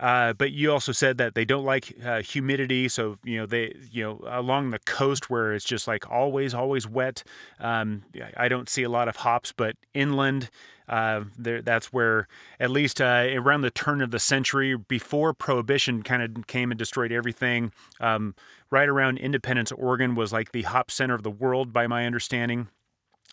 Uh, 0.00 0.32
but 0.32 0.52
you 0.52 0.70
also 0.70 0.92
said 0.92 1.18
that 1.18 1.34
they 1.34 1.44
don't 1.44 1.64
like 1.64 1.92
uh, 2.04 2.22
humidity, 2.22 2.88
so 2.88 3.18
you 3.24 3.36
know 3.36 3.46
they 3.46 3.74
you 3.90 4.02
know 4.02 4.20
along 4.28 4.70
the 4.70 4.78
coast 4.80 5.28
where 5.28 5.52
it's 5.54 5.64
just 5.64 5.88
like 5.88 6.08
always 6.10 6.54
always 6.54 6.86
wet. 6.86 7.24
Um, 7.58 8.04
I 8.36 8.48
don't 8.48 8.68
see 8.68 8.84
a 8.84 8.88
lot 8.88 9.08
of 9.08 9.16
hops, 9.16 9.52
but 9.52 9.76
inland. 9.94 10.50
Uh, 10.88 11.24
there, 11.36 11.60
that's 11.60 11.92
where, 11.92 12.26
at 12.60 12.70
least 12.70 12.98
uh, 12.98 13.26
around 13.32 13.60
the 13.60 13.70
turn 13.70 14.00
of 14.00 14.10
the 14.10 14.18
century, 14.18 14.74
before 14.74 15.34
Prohibition 15.34 16.02
kind 16.02 16.22
of 16.22 16.46
came 16.46 16.70
and 16.70 16.78
destroyed 16.78 17.12
everything, 17.12 17.72
um, 18.00 18.34
right 18.70 18.88
around 18.88 19.18
Independence, 19.18 19.70
Oregon 19.70 20.14
was 20.14 20.32
like 20.32 20.52
the 20.52 20.62
hop 20.62 20.90
center 20.90 21.12
of 21.12 21.24
the 21.24 21.30
world, 21.30 21.74
by 21.74 21.86
my 21.86 22.06
understanding, 22.06 22.68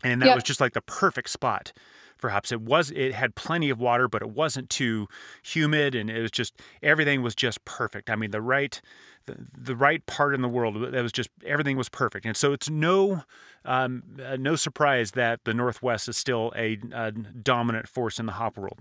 and 0.03 0.21
that 0.21 0.25
yep. 0.25 0.35
was 0.35 0.43
just 0.43 0.59
like 0.59 0.73
the 0.73 0.81
perfect 0.81 1.29
spot 1.29 1.71
perhaps 2.17 2.51
it 2.51 2.61
was 2.61 2.91
it 2.91 3.13
had 3.13 3.35
plenty 3.35 3.69
of 3.69 3.79
water 3.79 4.07
but 4.07 4.21
it 4.21 4.29
wasn't 4.29 4.69
too 4.69 5.07
humid 5.43 5.95
and 5.95 6.09
it 6.09 6.21
was 6.21 6.31
just 6.31 6.61
everything 6.81 7.21
was 7.21 7.35
just 7.35 7.63
perfect 7.65 8.09
i 8.09 8.15
mean 8.15 8.31
the 8.31 8.41
right 8.41 8.81
the, 9.25 9.35
the 9.57 9.75
right 9.75 10.05
part 10.05 10.33
in 10.35 10.41
the 10.41 10.47
world 10.47 10.75
that 10.91 11.01
was 11.01 11.11
just 11.11 11.29
everything 11.45 11.77
was 11.77 11.89
perfect 11.89 12.25
and 12.25 12.37
so 12.37 12.53
it's 12.53 12.69
no 12.69 13.23
um, 13.65 14.03
uh, 14.23 14.37
no 14.39 14.55
surprise 14.55 15.11
that 15.11 15.39
the 15.45 15.53
northwest 15.53 16.07
is 16.07 16.17
still 16.17 16.53
a, 16.55 16.77
a 16.93 17.11
dominant 17.11 17.87
force 17.87 18.19
in 18.19 18.25
the 18.25 18.33
hop 18.33 18.57
world 18.57 18.79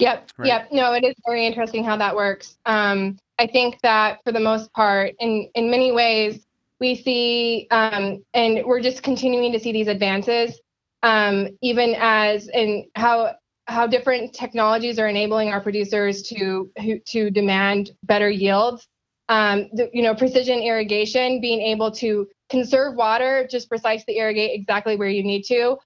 Yep. 0.00 0.30
Right. 0.38 0.46
Yep. 0.46 0.68
No, 0.70 0.92
it 0.92 1.04
is 1.04 1.14
very 1.26 1.44
interesting 1.44 1.82
how 1.82 1.96
that 1.96 2.14
works. 2.14 2.56
Um, 2.66 3.18
I 3.38 3.46
think 3.46 3.80
that 3.82 4.20
for 4.24 4.32
the 4.32 4.40
most 4.40 4.72
part, 4.72 5.14
in 5.18 5.50
in 5.54 5.70
many 5.70 5.90
ways, 5.90 6.46
we 6.80 6.94
see, 6.94 7.66
um, 7.70 8.22
and 8.34 8.64
we're 8.64 8.80
just 8.80 9.02
continuing 9.02 9.52
to 9.52 9.60
see 9.60 9.72
these 9.72 9.88
advances 9.88 10.60
um, 11.02 11.48
even 11.62 11.94
as 11.98 12.48
and 12.48 12.84
how 12.94 13.34
how 13.66 13.86
different 13.86 14.32
technologies 14.32 14.98
are 14.98 15.08
enabling 15.08 15.50
our 15.50 15.60
producers 15.60 16.22
to 16.22 16.70
to 17.06 17.30
demand 17.30 17.92
better 18.04 18.30
yields. 18.30 18.86
Um, 19.30 19.68
the, 19.74 19.90
you 19.92 20.02
know, 20.02 20.14
precision 20.14 20.60
irrigation, 20.60 21.40
being 21.40 21.60
able 21.60 21.90
to 21.92 22.26
conserve 22.48 22.94
water, 22.96 23.46
just 23.50 23.68
precisely 23.68 24.16
irrigate 24.16 24.58
exactly 24.58 24.96
where 24.96 25.10
you 25.10 25.22
need 25.22 25.42
to, 25.44 25.76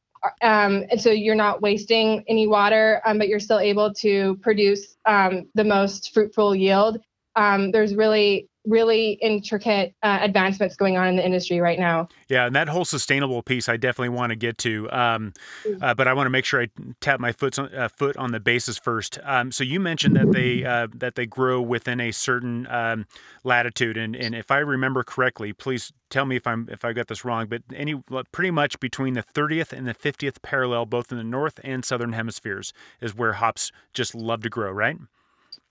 um, 0.43 0.85
and 0.91 1.01
so 1.01 1.11
you're 1.11 1.35
not 1.35 1.63
wasting 1.63 2.25
any 2.29 2.47
water, 2.47 3.03
um, 3.05 3.19
but 3.19 3.29
you're 3.29 3.41
still 3.41 3.59
able 3.59 3.93
to 3.95 4.37
produce 4.37 4.97
um, 5.07 5.49
the 5.55 5.65
most 5.65 6.15
fruitful 6.15 6.55
yield. 6.55 7.01
Um, 7.35 7.71
there's 7.73 7.95
really 7.95 8.49
really 8.65 9.13
intricate 9.21 9.95
uh, 10.03 10.19
advancements 10.21 10.77
going 10.77 10.97
on 10.97 11.09
in 11.09 11.17
the 11.17 11.25
industry 11.25 11.61
right 11.61 11.79
now. 11.79 12.09
Yeah, 12.29 12.47
and 12.47 12.55
that 12.55 12.69
whole 12.69 12.85
sustainable 12.85 13.43
piece, 13.43 13.69
I 13.69 13.77
definitely 13.77 14.11
want 14.11 14.31
to 14.31 14.37
get 14.37 14.59
to, 14.59 14.91
um, 14.93 15.33
mm. 15.65 15.83
uh, 15.83 15.95
but 15.95 16.07
I 16.07 16.13
want 16.13 16.27
to 16.27 16.31
make 16.31 16.45
sure 16.45 16.63
I 16.63 16.69
tap 17.01 17.19
my 17.19 17.33
foot 17.33 17.59
on, 17.59 17.75
uh, 17.75 17.89
foot 17.89 18.17
on 18.17 18.33
the 18.33 18.41
bases 18.41 18.79
first. 18.79 19.19
Um, 19.25 19.51
so 19.51 19.65
you 19.65 19.81
mentioned 19.81 20.17
that 20.17 20.33
they 20.33 20.65
uh, 20.65 20.87
that 20.95 21.17
they 21.17 21.27
grow 21.27 21.61
within 21.61 22.01
a 22.01 22.13
certain 22.13 22.67
um, 22.69 23.07
latitude, 23.45 23.97
and, 23.97 24.15
and 24.15 24.35
if 24.35 24.51
I 24.51 24.59
remember 24.59 25.03
correctly, 25.03 25.53
please 25.53 25.93
tell 26.09 26.25
me 26.25 26.37
if 26.37 26.47
I'm 26.47 26.69
if 26.71 26.85
I 26.85 26.93
got 26.93 27.09
this 27.09 27.25
wrong, 27.25 27.47
but 27.47 27.63
any 27.75 28.01
pretty 28.31 28.51
much 28.51 28.79
between 28.79 29.15
the 29.15 29.23
30th 29.23 29.73
and 29.73 29.89
the 29.89 29.95
50th 29.95 30.43
parallel, 30.43 30.87
both 30.87 31.11
in 31.11 31.19
the 31.19 31.25
north 31.25 31.59
and 31.65 31.85
southern 31.85 32.13
hemispheres, 32.13 32.73
is 33.01 33.15
where 33.15 33.35
hops 33.35 33.73
just 33.93 34.15
love 34.15 34.43
to 34.43 34.49
grow, 34.49 34.71
right? 34.71 34.97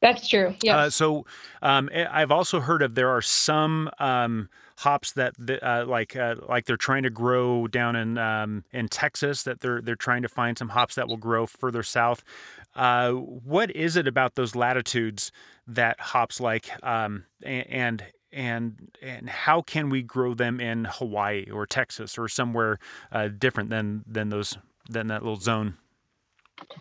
That's 0.01 0.27
true. 0.27 0.55
Yeah. 0.63 0.77
Uh, 0.77 0.89
so 0.89 1.25
um, 1.61 1.89
I've 1.93 2.31
also 2.31 2.59
heard 2.59 2.81
of 2.81 2.95
there 2.95 3.09
are 3.09 3.21
some 3.21 3.89
um, 3.99 4.49
hops 4.77 5.11
that 5.13 5.35
uh, 5.61 5.85
like 5.87 6.15
uh, 6.15 6.35
like 6.49 6.65
they're 6.65 6.75
trying 6.75 7.03
to 7.03 7.11
grow 7.11 7.67
down 7.67 7.95
in 7.95 8.17
um, 8.17 8.63
in 8.71 8.87
Texas 8.87 9.43
that 9.43 9.59
they're 9.59 9.79
they're 9.79 9.95
trying 9.95 10.23
to 10.23 10.27
find 10.27 10.57
some 10.57 10.69
hops 10.69 10.95
that 10.95 11.07
will 11.07 11.17
grow 11.17 11.45
further 11.45 11.83
south. 11.83 12.23
Uh, 12.75 13.11
what 13.11 13.69
is 13.75 13.95
it 13.95 14.07
about 14.07 14.35
those 14.35 14.55
latitudes 14.55 15.31
that 15.67 15.99
hops 15.99 16.39
like 16.39 16.71
um, 16.83 17.25
and 17.43 18.03
and 18.31 18.91
and 19.03 19.29
how 19.29 19.61
can 19.61 19.89
we 19.89 20.01
grow 20.01 20.33
them 20.33 20.59
in 20.59 20.85
Hawaii 20.85 21.47
or 21.51 21.67
Texas 21.67 22.17
or 22.17 22.27
somewhere 22.27 22.79
uh, 23.11 23.27
different 23.27 23.69
than 23.69 24.03
than 24.07 24.29
those 24.29 24.57
than 24.89 25.07
that 25.07 25.21
little 25.21 25.39
zone? 25.39 25.77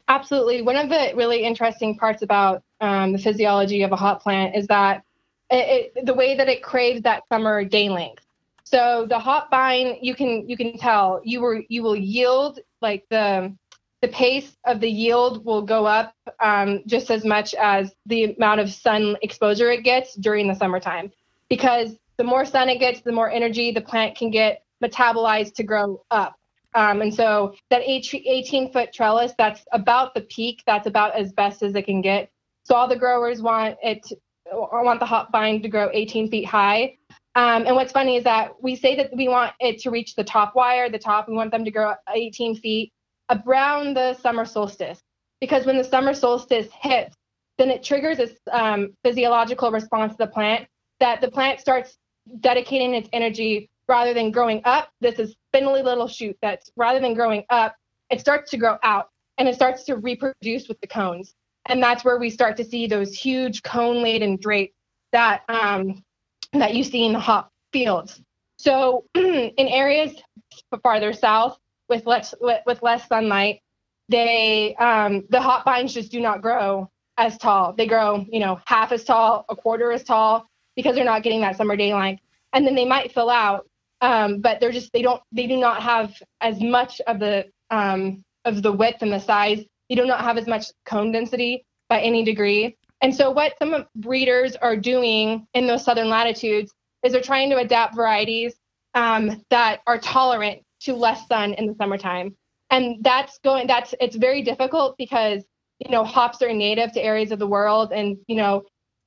Absolutely. 0.08 0.62
One 0.62 0.76
of 0.76 0.88
the 0.88 1.12
really 1.14 1.42
interesting 1.44 1.96
parts 1.96 2.22
about 2.22 2.62
um, 2.80 3.12
the 3.12 3.18
physiology 3.18 3.82
of 3.82 3.92
a 3.92 3.96
hop 3.96 4.22
plant 4.22 4.56
is 4.56 4.66
that 4.68 5.02
it, 5.50 5.92
it, 5.96 6.06
the 6.06 6.14
way 6.14 6.36
that 6.36 6.48
it 6.48 6.62
craves 6.62 7.02
that 7.02 7.24
summer 7.28 7.64
day 7.64 7.88
length. 7.88 8.24
So 8.64 9.06
the 9.08 9.18
hop 9.18 9.50
vine, 9.50 9.98
you 10.00 10.14
can 10.14 10.48
you 10.48 10.56
can 10.56 10.78
tell 10.78 11.20
you 11.24 11.40
were 11.40 11.62
you 11.68 11.82
will 11.82 11.96
yield 11.96 12.60
like 12.80 13.04
the 13.10 13.54
the 14.00 14.08
pace 14.08 14.56
of 14.64 14.80
the 14.80 14.88
yield 14.88 15.44
will 15.44 15.62
go 15.62 15.86
up 15.86 16.14
um, 16.40 16.82
just 16.86 17.10
as 17.10 17.24
much 17.24 17.52
as 17.54 17.92
the 18.06 18.34
amount 18.34 18.60
of 18.60 18.72
sun 18.72 19.16
exposure 19.22 19.70
it 19.70 19.82
gets 19.82 20.14
during 20.14 20.48
the 20.48 20.54
summertime, 20.54 21.10
because 21.48 21.98
the 22.16 22.24
more 22.24 22.44
sun 22.44 22.68
it 22.68 22.78
gets, 22.78 23.00
the 23.00 23.12
more 23.12 23.30
energy 23.30 23.72
the 23.72 23.80
plant 23.80 24.16
can 24.16 24.30
get 24.30 24.62
metabolized 24.82 25.54
to 25.54 25.64
grow 25.64 26.02
up. 26.10 26.34
Um, 26.74 27.02
and 27.02 27.12
so 27.12 27.54
that 27.70 27.82
18 27.84 28.72
foot 28.72 28.92
trellis, 28.92 29.32
that's 29.36 29.64
about 29.72 30.14
the 30.14 30.22
peak. 30.22 30.62
That's 30.66 30.86
about 30.86 31.14
as 31.16 31.32
best 31.32 31.62
as 31.62 31.74
it 31.74 31.86
can 31.86 32.00
get. 32.00 32.30
So 32.64 32.74
all 32.74 32.88
the 32.88 32.96
growers 32.96 33.42
want 33.42 33.76
it, 33.82 34.06
want 34.52 35.00
the 35.00 35.06
hop 35.06 35.32
vine 35.32 35.62
to 35.62 35.68
grow 35.68 35.90
18 35.92 36.30
feet 36.30 36.44
high. 36.44 36.96
Um, 37.34 37.66
and 37.66 37.74
what's 37.76 37.92
funny 37.92 38.16
is 38.16 38.24
that 38.24 38.60
we 38.62 38.76
say 38.76 38.96
that 38.96 39.14
we 39.14 39.28
want 39.28 39.52
it 39.60 39.78
to 39.80 39.90
reach 39.90 40.14
the 40.14 40.24
top 40.24 40.54
wire, 40.54 40.88
the 40.88 40.98
top. 40.98 41.28
We 41.28 41.34
want 41.34 41.52
them 41.52 41.64
to 41.64 41.70
grow 41.70 41.94
18 42.12 42.56
feet 42.56 42.92
around 43.30 43.96
the 43.96 44.14
summer 44.14 44.44
solstice, 44.44 45.00
because 45.40 45.64
when 45.64 45.76
the 45.76 45.84
summer 45.84 46.12
solstice 46.12 46.68
hits, 46.80 47.14
then 47.58 47.70
it 47.70 47.84
triggers 47.84 48.18
a 48.18 48.28
um, 48.56 48.94
physiological 49.04 49.70
response 49.70 50.12
to 50.12 50.18
the 50.18 50.26
plant 50.26 50.66
that 51.00 51.20
the 51.20 51.30
plant 51.30 51.60
starts 51.60 51.96
dedicating 52.40 52.94
its 52.94 53.08
energy 53.12 53.68
rather 53.88 54.14
than 54.14 54.30
growing 54.30 54.60
up, 54.64 54.90
this 55.00 55.18
is 55.18 55.34
spindly 55.50 55.82
little 55.82 56.06
shoot 56.06 56.36
that's 56.40 56.70
rather 56.76 57.00
than 57.00 57.14
growing 57.14 57.44
up, 57.50 57.74
it 58.10 58.20
starts 58.20 58.50
to 58.50 58.56
grow 58.56 58.76
out 58.82 59.08
and 59.38 59.48
it 59.48 59.54
starts 59.54 59.84
to 59.84 59.96
reproduce 59.96 60.68
with 60.68 60.80
the 60.80 60.86
cones. 60.86 61.34
And 61.66 61.82
that's 61.82 62.04
where 62.04 62.18
we 62.18 62.30
start 62.30 62.56
to 62.58 62.64
see 62.64 62.86
those 62.86 63.14
huge 63.14 63.62
cone 63.62 64.02
laden 64.02 64.36
drapes 64.36 64.74
that 65.12 65.42
um, 65.48 66.02
that 66.52 66.74
you 66.74 66.84
see 66.84 67.04
in 67.04 67.12
the 67.12 67.20
hop 67.20 67.50
fields. 67.72 68.22
So 68.58 69.04
in 69.14 69.52
areas 69.56 70.14
farther 70.82 71.12
south 71.12 71.58
with 71.88 72.06
less 72.06 72.34
with 72.40 72.82
less 72.82 73.08
sunlight, 73.08 73.60
they 74.08 74.74
um, 74.76 75.24
the 75.30 75.40
hop 75.40 75.64
vines 75.64 75.94
just 75.94 76.12
do 76.12 76.20
not 76.20 76.42
grow 76.42 76.88
as 77.16 77.36
tall. 77.38 77.72
They 77.72 77.86
grow, 77.86 78.24
you 78.30 78.40
know, 78.40 78.60
half 78.66 78.92
as 78.92 79.04
tall, 79.04 79.44
a 79.48 79.56
quarter 79.56 79.92
as 79.92 80.02
tall 80.04 80.46
because 80.76 80.94
they're 80.94 81.04
not 81.04 81.22
getting 81.22 81.40
that 81.42 81.56
summer 81.56 81.76
daylight. 81.76 82.20
And 82.52 82.66
then 82.66 82.74
they 82.74 82.84
might 82.84 83.12
fill 83.12 83.30
out 83.30 83.66
um, 84.00 84.40
but 84.40 84.60
they're 84.60 84.72
just 84.72 84.92
they 84.92 85.02
don't 85.02 85.22
they 85.32 85.46
do 85.46 85.56
not 85.56 85.82
have 85.82 86.14
as 86.40 86.60
much 86.60 87.00
of 87.06 87.18
the 87.18 87.46
um, 87.70 88.22
of 88.44 88.62
the 88.62 88.72
width 88.72 89.02
and 89.02 89.12
the 89.12 89.18
size. 89.18 89.64
They 89.88 89.94
do 89.96 90.06
not 90.06 90.20
have 90.20 90.38
as 90.38 90.46
much 90.46 90.66
cone 90.86 91.12
density 91.12 91.64
by 91.88 92.00
any 92.00 92.24
degree. 92.24 92.76
And 93.02 93.14
so 93.14 93.30
what 93.30 93.54
some 93.58 93.86
breeders 93.96 94.56
are 94.56 94.76
doing 94.76 95.46
in 95.54 95.66
those 95.66 95.84
southern 95.84 96.08
latitudes 96.08 96.72
is 97.02 97.12
they're 97.12 97.22
trying 97.22 97.50
to 97.50 97.56
adapt 97.56 97.94
varieties 97.96 98.54
um, 98.94 99.42
that 99.50 99.80
are 99.86 99.98
tolerant 99.98 100.62
to 100.80 100.94
less 100.94 101.26
sun 101.26 101.54
in 101.54 101.66
the 101.66 101.74
summertime. 101.74 102.34
And 102.70 103.02
that's 103.02 103.38
going 103.38 103.66
that's 103.66 103.94
it's 104.00 104.16
very 104.16 104.42
difficult 104.42 104.96
because 104.96 105.42
you 105.80 105.90
know 105.90 106.04
hops 106.04 106.42
are 106.42 106.52
native 106.52 106.92
to 106.92 107.02
areas 107.02 107.32
of 107.32 107.38
the 107.38 107.46
world 107.46 107.92
and 107.92 108.16
you 108.28 108.36
know 108.36 108.62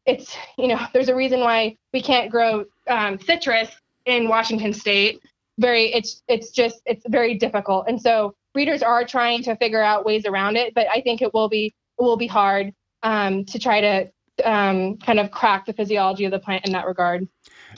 it's 0.05 0.35
you 0.57 0.67
know 0.67 0.79
there's 0.93 1.09
a 1.09 1.15
reason 1.15 1.39
why 1.39 1.75
we 1.93 2.01
can't 2.01 2.29
grow 2.29 2.65
um, 2.89 3.17
citrus 3.19 3.69
in 4.05 4.27
Washington 4.27 4.73
State. 4.73 5.21
Very, 5.59 5.93
it's 5.93 6.21
it's 6.27 6.49
just 6.49 6.81
it's 6.85 7.03
very 7.07 7.35
difficult, 7.35 7.85
and 7.87 8.01
so 8.01 8.33
breeders 8.53 8.81
are 8.81 9.05
trying 9.05 9.43
to 9.43 9.55
figure 9.55 9.81
out 9.81 10.05
ways 10.05 10.25
around 10.25 10.55
it. 10.55 10.73
But 10.73 10.87
I 10.89 11.01
think 11.01 11.21
it 11.21 11.33
will 11.33 11.49
be 11.49 11.73
it 11.99 12.01
will 12.01 12.17
be 12.17 12.27
hard 12.27 12.73
um, 13.03 13.45
to 13.45 13.59
try 13.59 13.81
to 13.81 14.11
um, 14.43 14.97
kind 14.97 15.19
of 15.19 15.29
crack 15.29 15.65
the 15.65 15.73
physiology 15.73 16.25
of 16.25 16.31
the 16.31 16.39
plant 16.39 16.65
in 16.65 16.71
that 16.73 16.87
regard. 16.87 17.27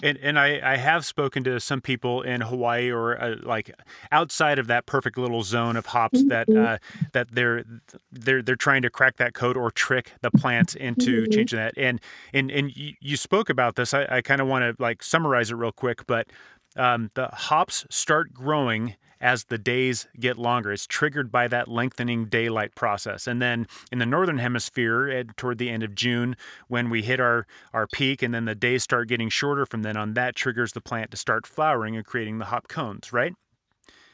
And 0.04 0.18
and 0.20 0.40
I, 0.40 0.60
I 0.64 0.78
have 0.78 1.06
spoken 1.06 1.44
to 1.46 1.60
some 1.60 1.82
people 1.82 2.22
in 2.22 2.42
Hawaii 2.42 2.90
or 2.92 3.22
uh, 3.22 3.36
like 3.44 3.72
outside 4.12 4.60
of 4.60 4.68
that 4.68 4.86
perfect 4.86 5.18
little 5.18 5.44
zone 5.44 5.78
of 5.78 5.86
hops 5.86 6.20
mm-hmm. 6.20 6.30
that 6.30 6.50
uh, 6.50 6.78
that 7.14 7.34
they're 7.34 7.64
they're 8.12 8.42
they're 8.42 8.56
trying 8.56 8.82
to 8.84 8.90
crack 8.90 9.18
that 9.18 9.34
code 9.34 9.58
or 9.58 9.72
trick 9.72 10.14
the 10.22 10.32
plants 10.32 10.76
into 10.76 11.24
mm-hmm. 11.24 11.32
changing 11.32 11.60
that. 11.60 11.74
And 11.78 12.02
and 12.34 12.52
and 12.52 12.76
you, 12.76 12.94
you 13.00 13.18
spoke 13.18 13.50
about 13.50 13.76
this. 13.76 13.94
I, 13.94 14.06
I 14.10 14.22
kind 14.22 14.42
of 14.42 14.48
want 14.48 14.64
to 14.64 14.82
like 14.82 15.04
summarize 15.04 15.52
it 15.52 15.56
real 15.56 15.72
quick, 15.72 16.06
but 16.08 16.28
um, 16.76 17.12
the 17.14 17.28
hops 17.28 17.86
start 17.90 18.34
growing 18.34 18.96
as 19.22 19.46
the 19.46 19.58
days 19.58 20.08
get 20.20 20.38
longer. 20.38 20.72
It's 20.72 20.86
triggered 20.86 21.32
by 21.32 21.48
that 21.48 21.68
lengthening 21.68 22.26
daylight 22.26 22.76
process. 22.76 23.28
And 23.28 23.42
then 23.42 23.66
in 23.92 24.00
the 24.00 24.06
northern 24.06 24.38
hemisphere, 24.38 25.24
toward 25.38 25.58
the 25.58 25.70
end 25.70 25.84
of 25.84 25.96
June, 25.96 26.36
when 26.68 26.90
we 26.90 27.02
hit 27.02 27.20
our, 27.20 27.48
our 27.74 27.88
peak 27.88 28.22
and 28.22 28.34
then 28.34 28.46
the 28.46 28.56
days 28.56 28.84
start 28.84 29.08
getting 29.08 29.30
shorter 29.30 29.66
from 29.66 29.84
then 29.84 29.98
on, 29.98 30.14
that 30.14 30.36
triggers 30.36 30.74
the 30.74 30.82
plant 30.82 31.12
to 31.12 31.18
start 31.18 31.48
flowering 31.48 31.96
and 31.96 32.06
creating 32.06 32.40
the 32.40 32.46
hop 32.46 32.68
cones, 32.68 33.14
right? 33.14 33.34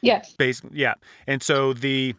Yes. 0.02 0.34
Basically, 0.34 0.80
yeah. 0.80 0.94
And 1.28 1.44
so 1.44 1.74
the 1.74 2.16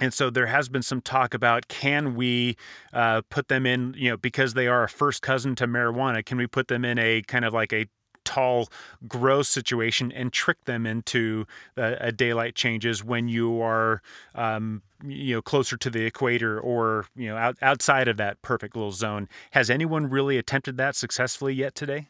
and 0.00 0.14
so 0.14 0.30
there 0.30 0.46
has 0.46 0.68
been 0.68 0.82
some 0.82 1.00
talk 1.00 1.34
about 1.34 1.66
can 1.66 2.14
we 2.14 2.56
uh, 2.92 3.22
put 3.30 3.48
them 3.48 3.66
in, 3.66 3.94
you 3.96 4.10
know, 4.10 4.16
because 4.16 4.54
they 4.54 4.68
are 4.68 4.84
a 4.84 4.88
first 4.88 5.22
cousin 5.22 5.56
to 5.56 5.66
marijuana, 5.66 6.24
can 6.24 6.38
we 6.38 6.46
put 6.46 6.68
them 6.68 6.84
in 6.84 6.98
a 6.98 7.22
kind 7.22 7.44
of 7.44 7.52
like 7.52 7.72
a 7.72 7.86
tall 8.28 8.68
grow 9.08 9.40
situation 9.40 10.12
and 10.12 10.34
trick 10.34 10.62
them 10.66 10.84
into 10.84 11.46
a, 11.78 11.96
a 12.00 12.12
daylight 12.12 12.54
changes 12.54 13.02
when 13.02 13.26
you 13.26 13.62
are 13.62 14.02
um, 14.34 14.82
you 15.02 15.34
know 15.34 15.40
closer 15.40 15.78
to 15.78 15.88
the 15.88 16.04
equator 16.04 16.60
or 16.60 17.06
you 17.16 17.26
know 17.26 17.36
out, 17.36 17.56
outside 17.62 18.06
of 18.06 18.18
that 18.18 18.40
perfect 18.42 18.76
little 18.76 18.92
zone. 18.92 19.28
Has 19.52 19.70
anyone 19.70 20.10
really 20.10 20.36
attempted 20.36 20.76
that 20.76 20.94
successfully 20.94 21.54
yet 21.54 21.74
today? 21.74 22.08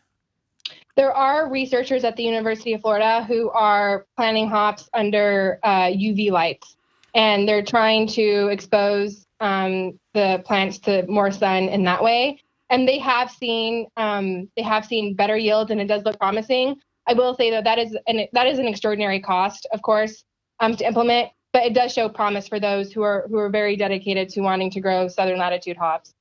There 0.96 1.12
are 1.12 1.48
researchers 1.48 2.02
at 2.02 2.16
the 2.16 2.24
university 2.24 2.72
of 2.72 2.80
florida 2.80 3.24
who 3.28 3.48
are 3.50 4.04
planting 4.16 4.48
hops 4.48 4.90
under 4.92 5.60
uh, 5.62 5.86
uv 5.86 6.30
lights 6.32 6.76
and 7.14 7.48
they're 7.48 7.64
trying 7.64 8.08
to 8.08 8.48
expose 8.48 9.24
um, 9.40 9.98
the 10.14 10.42
plants 10.44 10.78
to 10.80 11.06
more 11.06 11.30
sun 11.30 11.68
in 11.68 11.84
that 11.84 12.02
way 12.02 12.42
and 12.70 12.86
they 12.86 12.98
have 12.98 13.30
seen 13.30 13.86
um, 13.96 14.48
they 14.56 14.62
have 14.62 14.84
seen 14.84 15.14
better 15.14 15.36
yields, 15.36 15.70
and 15.70 15.80
it 15.80 15.86
does 15.86 16.04
look 16.04 16.18
promising. 16.18 16.76
I 17.06 17.14
will 17.14 17.34
say 17.34 17.50
though 17.50 17.62
that 17.62 17.78
is 17.78 17.96
an 18.06 18.26
that 18.32 18.46
is 18.46 18.58
an 18.58 18.66
extraordinary 18.66 19.20
cost, 19.20 19.66
of 19.72 19.82
course, 19.82 20.24
um, 20.60 20.76
to 20.76 20.86
implement, 20.86 21.30
but 21.52 21.64
it 21.64 21.74
does 21.74 21.92
show 21.92 22.08
promise 22.08 22.46
for 22.46 22.60
those 22.60 22.92
who 22.92 23.02
are 23.02 23.26
who 23.28 23.38
are 23.38 23.50
very 23.50 23.76
dedicated 23.76 24.28
to 24.30 24.40
wanting 24.40 24.70
to 24.72 24.80
grow 24.80 25.08
southern 25.08 25.38
latitude 25.38 25.76
hops. 25.76 26.14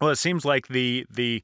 Well, 0.00 0.10
it 0.10 0.16
seems 0.16 0.44
like 0.44 0.68
the 0.68 1.06
the 1.10 1.42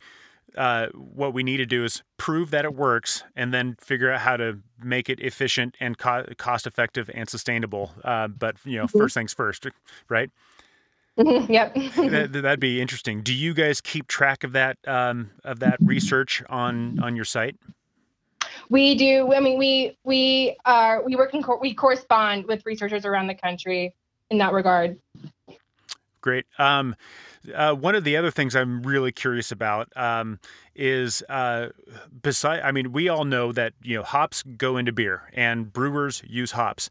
uh, 0.57 0.87
what 0.95 1.35
we 1.35 1.43
need 1.43 1.59
to 1.59 1.67
do 1.67 1.85
is 1.85 2.03
prove 2.17 2.51
that 2.51 2.65
it 2.65 2.75
works 2.75 3.23
and 3.35 3.53
then 3.53 3.77
figure 3.79 4.11
out 4.11 4.21
how 4.21 4.37
to 4.39 4.59
make 4.83 5.11
it 5.11 5.21
efficient 5.21 5.77
and 5.81 5.99
co- 5.99 6.25
cost 6.39 6.67
effective 6.67 7.11
and 7.13 7.29
sustainable. 7.29 7.93
Uh, 8.03 8.29
but 8.29 8.57
you 8.65 8.79
know, 8.79 8.87
mm-hmm. 8.87 8.99
first 8.99 9.15
things 9.15 9.35
first, 9.35 9.67
right? 10.09 10.31
Yep. 11.49 11.75
that, 11.75 12.43
would 12.43 12.61
be 12.61 12.81
interesting. 12.81 13.23
Do 13.23 13.33
you 13.33 13.55
guys 13.55 13.81
keep 13.81 14.07
track 14.07 14.45
of 14.45 14.53
that 14.53 14.77
um, 14.87 15.31
of 15.45 15.61
that 15.61 15.79
research 15.81 16.43
on 16.51 16.99
on 17.01 17.17
your 17.17 17.25
site? 17.25 17.57
We 18.69 18.95
do. 18.97 19.33
I 19.33 19.41
mean, 19.41 19.59
we 19.59 19.97
we 20.05 20.57
are 20.67 21.03
we 21.03 21.17
work 21.17 21.33
in 21.33 21.43
co- 21.43 21.59
we 21.59 21.73
correspond 21.73 22.47
with 22.47 22.67
researchers 22.67 23.07
around 23.07 23.29
the 23.29 23.35
country 23.35 23.95
in 24.31 24.39
that 24.39 24.53
regard. 24.53 24.99
Great. 26.21 26.45
Um, 26.59 26.97
uh, 27.55 27.73
one 27.73 27.95
of 27.95 28.05
the 28.05 28.17
other 28.17 28.31
things 28.31 28.57
I'm 28.57 28.83
really 28.83 29.13
curious 29.13 29.53
about 29.53 29.89
um, 29.97 30.39
is 30.75 31.23
uh, 31.29 31.69
beside. 32.23 32.61
I 32.61 32.73
mean, 32.73 32.93
we 32.93 33.09
all 33.09 33.25
know 33.25 33.53
that 33.53 33.73
you 33.83 33.97
know 33.97 34.03
hops 34.03 34.43
go 34.43 34.77
into 34.77 34.93
beer 34.93 35.31
and 35.33 35.73
brewers 35.73 36.23
use 36.27 36.53
hops. 36.53 36.91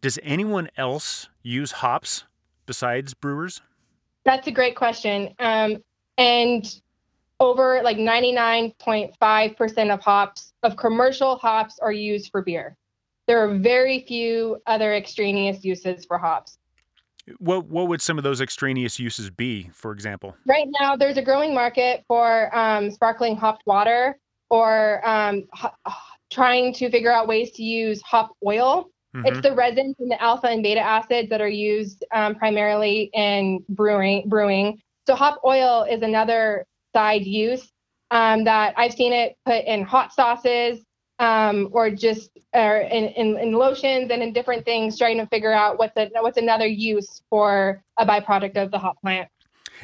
Does 0.00 0.18
anyone 0.22 0.68
else 0.76 1.28
use 1.42 1.72
hops 1.72 2.24
besides 2.66 3.14
brewers? 3.14 3.60
That's 4.24 4.46
a 4.46 4.52
great 4.52 4.76
question. 4.76 5.34
Um, 5.38 5.78
and 6.16 6.80
over 7.40 7.80
like 7.82 7.96
99.5% 7.96 9.94
of 9.94 10.00
hops, 10.00 10.52
of 10.62 10.76
commercial 10.76 11.36
hops, 11.36 11.78
are 11.80 11.92
used 11.92 12.30
for 12.30 12.42
beer. 12.42 12.76
There 13.26 13.42
are 13.42 13.58
very 13.58 14.04
few 14.06 14.60
other 14.66 14.94
extraneous 14.94 15.64
uses 15.64 16.04
for 16.04 16.18
hops. 16.18 16.58
What 17.38 17.66
what 17.68 17.88
would 17.88 18.02
some 18.02 18.18
of 18.18 18.24
those 18.24 18.42
extraneous 18.42 18.98
uses 18.98 19.30
be, 19.30 19.70
for 19.72 19.92
example? 19.92 20.36
Right 20.44 20.68
now, 20.78 20.94
there's 20.94 21.16
a 21.16 21.22
growing 21.22 21.54
market 21.54 22.04
for 22.06 22.54
um, 22.54 22.90
sparkling 22.90 23.34
hopped 23.34 23.62
water 23.66 24.18
or 24.50 25.00
um, 25.08 25.44
ho- 25.52 25.72
trying 26.30 26.74
to 26.74 26.90
figure 26.90 27.10
out 27.10 27.26
ways 27.26 27.52
to 27.52 27.62
use 27.62 28.02
hop 28.02 28.36
oil 28.44 28.90
Mm-hmm. 29.14 29.26
It's 29.26 29.40
the 29.40 29.54
resins 29.54 29.96
and 29.98 30.10
the 30.10 30.20
alpha 30.20 30.48
and 30.48 30.62
beta 30.62 30.80
acids 30.80 31.28
that 31.30 31.40
are 31.40 31.48
used 31.48 32.04
um, 32.12 32.34
primarily 32.34 33.10
in 33.14 33.64
brewing. 33.68 34.28
Brewing. 34.28 34.80
So 35.06 35.14
hop 35.14 35.40
oil 35.44 35.86
is 35.88 36.02
another 36.02 36.66
side 36.94 37.24
use 37.24 37.70
um, 38.10 38.44
that 38.44 38.74
I've 38.76 38.92
seen 38.92 39.12
it 39.12 39.36
put 39.44 39.64
in 39.64 39.82
hot 39.82 40.12
sauces 40.12 40.80
um, 41.18 41.68
or 41.72 41.90
just 41.90 42.30
or 42.52 42.78
in, 42.78 43.04
in, 43.04 43.38
in, 43.38 43.52
lotions 43.52 44.10
and 44.10 44.22
in 44.22 44.32
different 44.32 44.64
things, 44.64 44.98
trying 44.98 45.18
to 45.18 45.26
figure 45.26 45.52
out 45.52 45.78
what's 45.78 45.96
a, 45.96 46.10
what's 46.20 46.38
another 46.38 46.66
use 46.66 47.22
for 47.30 47.82
a 47.98 48.06
byproduct 48.06 48.56
of 48.56 48.70
the 48.70 48.78
hop 48.78 49.00
plant. 49.00 49.28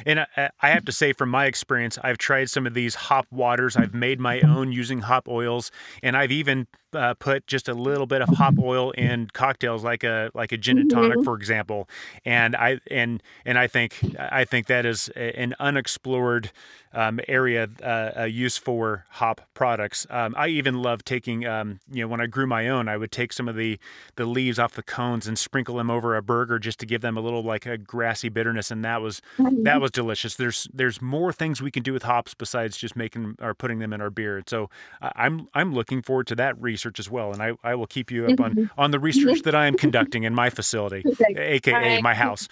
And 0.05 0.21
I, 0.21 0.49
I, 0.61 0.69
have 0.69 0.85
to 0.85 0.91
say, 0.91 1.13
from 1.13 1.29
my 1.29 1.45
experience, 1.45 1.97
I've 2.03 2.17
tried 2.17 2.49
some 2.49 2.65
of 2.65 2.73
these 2.73 2.95
hop 2.95 3.27
waters. 3.31 3.75
I've 3.75 3.93
made 3.93 4.19
my 4.19 4.41
own 4.41 4.71
using 4.71 4.99
hop 4.99 5.27
oils, 5.27 5.71
and 6.01 6.15
I've 6.15 6.31
even 6.31 6.67
uh, 6.93 7.13
put 7.15 7.47
just 7.47 7.67
a 7.67 7.73
little 7.73 8.05
bit 8.05 8.21
of 8.21 8.29
hop 8.29 8.55
oil 8.59 8.91
in 8.91 9.27
cocktails, 9.33 9.83
like 9.83 10.03
a 10.03 10.31
like 10.33 10.51
a 10.51 10.57
gin 10.57 10.77
and 10.77 10.89
tonic, 10.89 11.17
mm-hmm. 11.17 11.23
for 11.23 11.35
example. 11.35 11.89
And 12.25 12.55
I 12.55 12.79
and 12.89 13.21
and 13.45 13.57
I 13.57 13.67
think 13.67 13.99
I 14.17 14.45
think 14.45 14.67
that 14.67 14.85
is 14.85 15.09
an 15.09 15.55
unexplored 15.59 16.51
um, 16.93 17.19
area 17.27 17.69
uh, 17.83 18.23
use 18.23 18.57
for 18.57 19.05
hop 19.09 19.41
products. 19.53 20.05
Um, 20.09 20.35
I 20.37 20.47
even 20.49 20.81
love 20.81 21.05
taking, 21.05 21.45
um, 21.45 21.79
you 21.89 22.03
know, 22.03 22.07
when 22.07 22.19
I 22.19 22.25
grew 22.25 22.45
my 22.45 22.67
own, 22.67 22.87
I 22.89 22.97
would 22.97 23.11
take 23.11 23.31
some 23.33 23.47
of 23.47 23.55
the 23.55 23.79
the 24.15 24.25
leaves 24.25 24.59
off 24.59 24.73
the 24.73 24.83
cones 24.83 25.27
and 25.27 25.37
sprinkle 25.37 25.75
them 25.75 25.89
over 25.89 26.15
a 26.15 26.21
burger 26.21 26.59
just 26.59 26.79
to 26.79 26.85
give 26.85 27.01
them 27.01 27.17
a 27.17 27.21
little 27.21 27.43
like 27.43 27.65
a 27.65 27.77
grassy 27.77 28.29
bitterness, 28.29 28.71
and 28.71 28.83
that 28.83 29.01
was 29.01 29.21
mm-hmm. 29.37 29.63
that 29.63 29.79
was 29.79 29.91
delicious. 29.91 30.35
There's 30.35 30.67
there's 30.73 31.01
more 31.01 31.31
things 31.31 31.61
we 31.61 31.71
can 31.71 31.83
do 31.83 31.93
with 31.93 32.03
hops 32.03 32.33
besides 32.33 32.77
just 32.77 32.95
making 32.95 33.35
or 33.41 33.53
putting 33.53 33.79
them 33.79 33.93
in 33.93 34.01
our 34.01 34.09
beer. 34.09 34.43
So 34.47 34.69
I'm 35.01 35.47
I'm 35.53 35.73
looking 35.73 36.01
forward 36.01 36.27
to 36.27 36.35
that 36.35 36.61
research 36.61 36.80
as 36.99 37.09
well, 37.09 37.31
and 37.31 37.41
I, 37.41 37.53
I 37.63 37.75
will 37.75 37.87
keep 37.87 38.11
you 38.11 38.27
up 38.27 38.39
on 38.39 38.55
mm-hmm. 38.55 38.79
on 38.79 38.91
the 38.91 38.99
research 38.99 39.41
that 39.43 39.55
I 39.55 39.67
am 39.67 39.75
conducting 39.75 40.23
in 40.23 40.33
my 40.33 40.49
facility, 40.59 41.03
aka 41.35 42.01
my 42.01 42.13
house. 42.13 42.47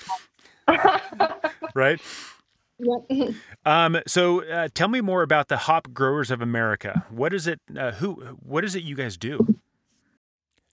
right. 1.73 1.99
Yep. 2.81 3.33
um, 3.65 3.99
so, 4.07 4.43
uh, 4.45 4.69
tell 4.73 4.87
me 4.87 5.01
more 5.01 5.21
about 5.21 5.49
the 5.49 5.57
Hop 5.57 5.93
Growers 5.93 6.31
of 6.31 6.41
America. 6.41 7.05
What 7.09 7.33
is 7.33 7.45
it? 7.47 7.59
Uh, 7.77 7.91
who? 7.91 8.13
What 8.41 8.63
is 8.63 8.75
it 8.75 8.83
you 8.83 8.95
guys 8.95 9.17
do? 9.17 9.55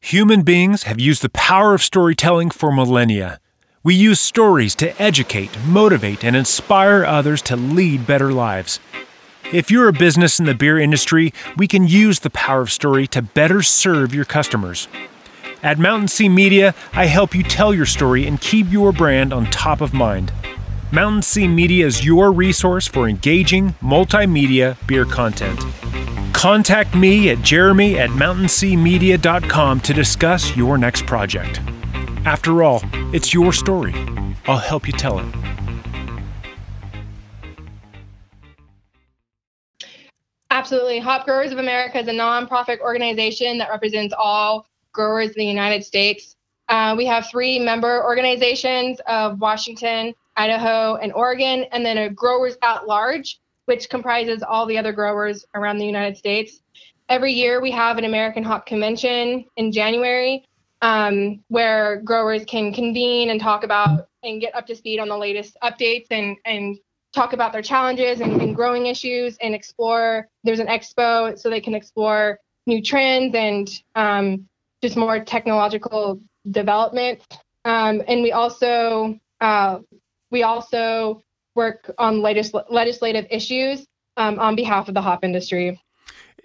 Human 0.01 0.43
beings 0.43 0.85
have 0.85 1.01
used 1.01 1.23
the 1.23 1.29
power 1.31 1.75
of 1.75 1.83
storytelling 1.83 2.51
for 2.51 2.71
millennia. 2.71 3.41
We 3.83 3.95
use 3.95 4.21
stories 4.21 4.75
to 4.77 5.01
educate, 5.01 5.57
motivate, 5.67 6.25
and 6.25 6.37
inspire 6.37 7.05
others 7.05 7.43
to 7.43 7.57
lead 7.57 8.07
better 8.07 8.33
lives. 8.33 8.79
If 9.53 9.71
you're 9.71 9.87
a 9.87 9.93
business 9.93 10.41
in 10.41 10.47
the 10.47 10.55
beer 10.55 10.77
industry, 10.77 11.33
we 11.57 11.69
can 11.69 11.87
use 11.87 12.19
the 12.19 12.31
power 12.31 12.63
of 12.63 12.73
story 12.73 13.07
to 13.09 13.23
better 13.23 13.63
serve 13.63 14.13
your 14.13 14.25
customers. 14.25 14.89
At 15.63 15.79
Mountain 15.79 16.09
Sea 16.09 16.29
Media, 16.29 16.75
I 16.93 17.07
help 17.07 17.33
you 17.33 17.45
tell 17.45 17.73
your 17.73 17.87
story 17.87 18.27
and 18.27 18.41
keep 18.41 18.67
your 18.73 18.91
brand 18.91 19.33
on 19.33 19.47
top 19.47 19.81
of 19.81 19.95
mind. 19.95 20.33
Mountain 20.91 21.23
Sea 21.23 21.47
Media 21.47 21.87
is 21.87 22.05
your 22.05 22.33
resource 22.33 22.89
for 22.89 23.09
engaging 23.09 23.75
multimedia 23.75 24.77
beer 24.89 25.05
content. 25.05 25.61
Contact 26.35 26.97
me 26.97 27.31
at 27.31 27.41
jeremy 27.43 28.01
at 28.01 28.11
mountainseamedia.com 28.11 29.81
to 29.81 29.95
discuss 29.95 30.57
your 30.57 30.77
next 30.77 31.07
project. 31.07 31.61
After 32.25 32.65
all, 32.65 32.83
it's 33.15 33.33
your 33.33 33.53
story. 33.53 33.95
I'll 34.47 34.59
help 34.59 34.89
you 34.89 34.93
tell 34.93 35.21
it. 35.21 35.56
Absolutely. 40.57 40.99
Hop 41.01 41.27
Growers 41.27 41.53
of 41.53 41.59
America 41.59 41.99
is 41.99 42.09
a 42.09 42.13
nonprofit 42.13 42.81
organization 42.81 43.59
that 43.59 43.69
represents 43.69 44.15
all 44.19 44.67
growers 44.91 45.29
in 45.29 45.35
the 45.37 45.45
United 45.45 45.85
States. 45.85 46.35
Uh, 46.71 46.95
we 46.97 47.05
have 47.05 47.29
three 47.29 47.59
member 47.59 48.03
organizations 48.03 48.99
of 49.07 49.39
Washington, 49.39 50.15
Idaho, 50.35 50.95
and 50.95 51.13
Oregon, 51.13 51.67
and 51.73 51.85
then 51.85 51.99
a 51.99 52.09
growers 52.09 52.57
at 52.63 52.87
large, 52.87 53.39
which 53.67 53.91
comprises 53.91 54.43
all 54.43 54.65
the 54.65 54.79
other 54.79 54.93
growers 54.93 55.45
around 55.55 55.77
the 55.77 55.85
United 55.85 56.17
States. 56.17 56.63
Every 57.11 57.35
year 57.35 57.61
we 57.61 57.71
have 57.73 57.99
an 57.99 58.05
American 58.05 58.43
Hop 58.43 58.65
Convention 58.65 59.45
in 59.59 59.73
January 59.73 60.43
um, 60.81 61.45
where 61.49 62.01
growers 62.01 62.47
can 62.47 62.73
convene 62.73 63.29
and 63.29 63.39
talk 63.39 63.63
about 63.63 64.09
and 64.23 64.41
get 64.41 64.55
up 64.55 64.67
to 64.69 64.75
speed 64.75 65.01
on 65.01 65.09
the 65.09 65.19
latest 65.19 65.59
updates 65.63 66.07
and, 66.11 66.39
and 66.47 66.79
talk 67.17 67.33
about 67.33 67.53
their 67.53 67.63
challenges 67.63 68.21
and, 68.21 68.41
and 68.41 68.55
growing 68.55 68.87
issues 68.87 69.37
and 69.39 69.55
explore. 69.55 70.29
There's 70.45 70.61
an 70.61 70.69
expo 70.69 71.37
so 71.39 71.51
they 71.51 71.63
can 71.63 71.75
explore 71.75 72.39
new 72.67 72.83
trends 72.83 73.35
and 73.35 73.69
um, 73.95 74.47
just 74.83 74.97
more 74.97 75.25
technological 75.25 76.21
development. 76.51 77.23
Um, 77.65 78.03
and 78.07 78.23
we 78.23 78.33
also 78.33 79.19
uh, 79.41 79.79
we 80.31 80.43
also 80.43 81.23
work 81.55 81.91
on 81.99 82.17
legisl- 82.21 82.67
legislative 82.71 83.27
issues 83.31 83.87
um, 84.17 84.39
on 84.39 84.55
behalf 84.55 84.89
of 84.89 84.95
the 84.95 85.01
hop 85.01 85.25
industry. 85.25 85.81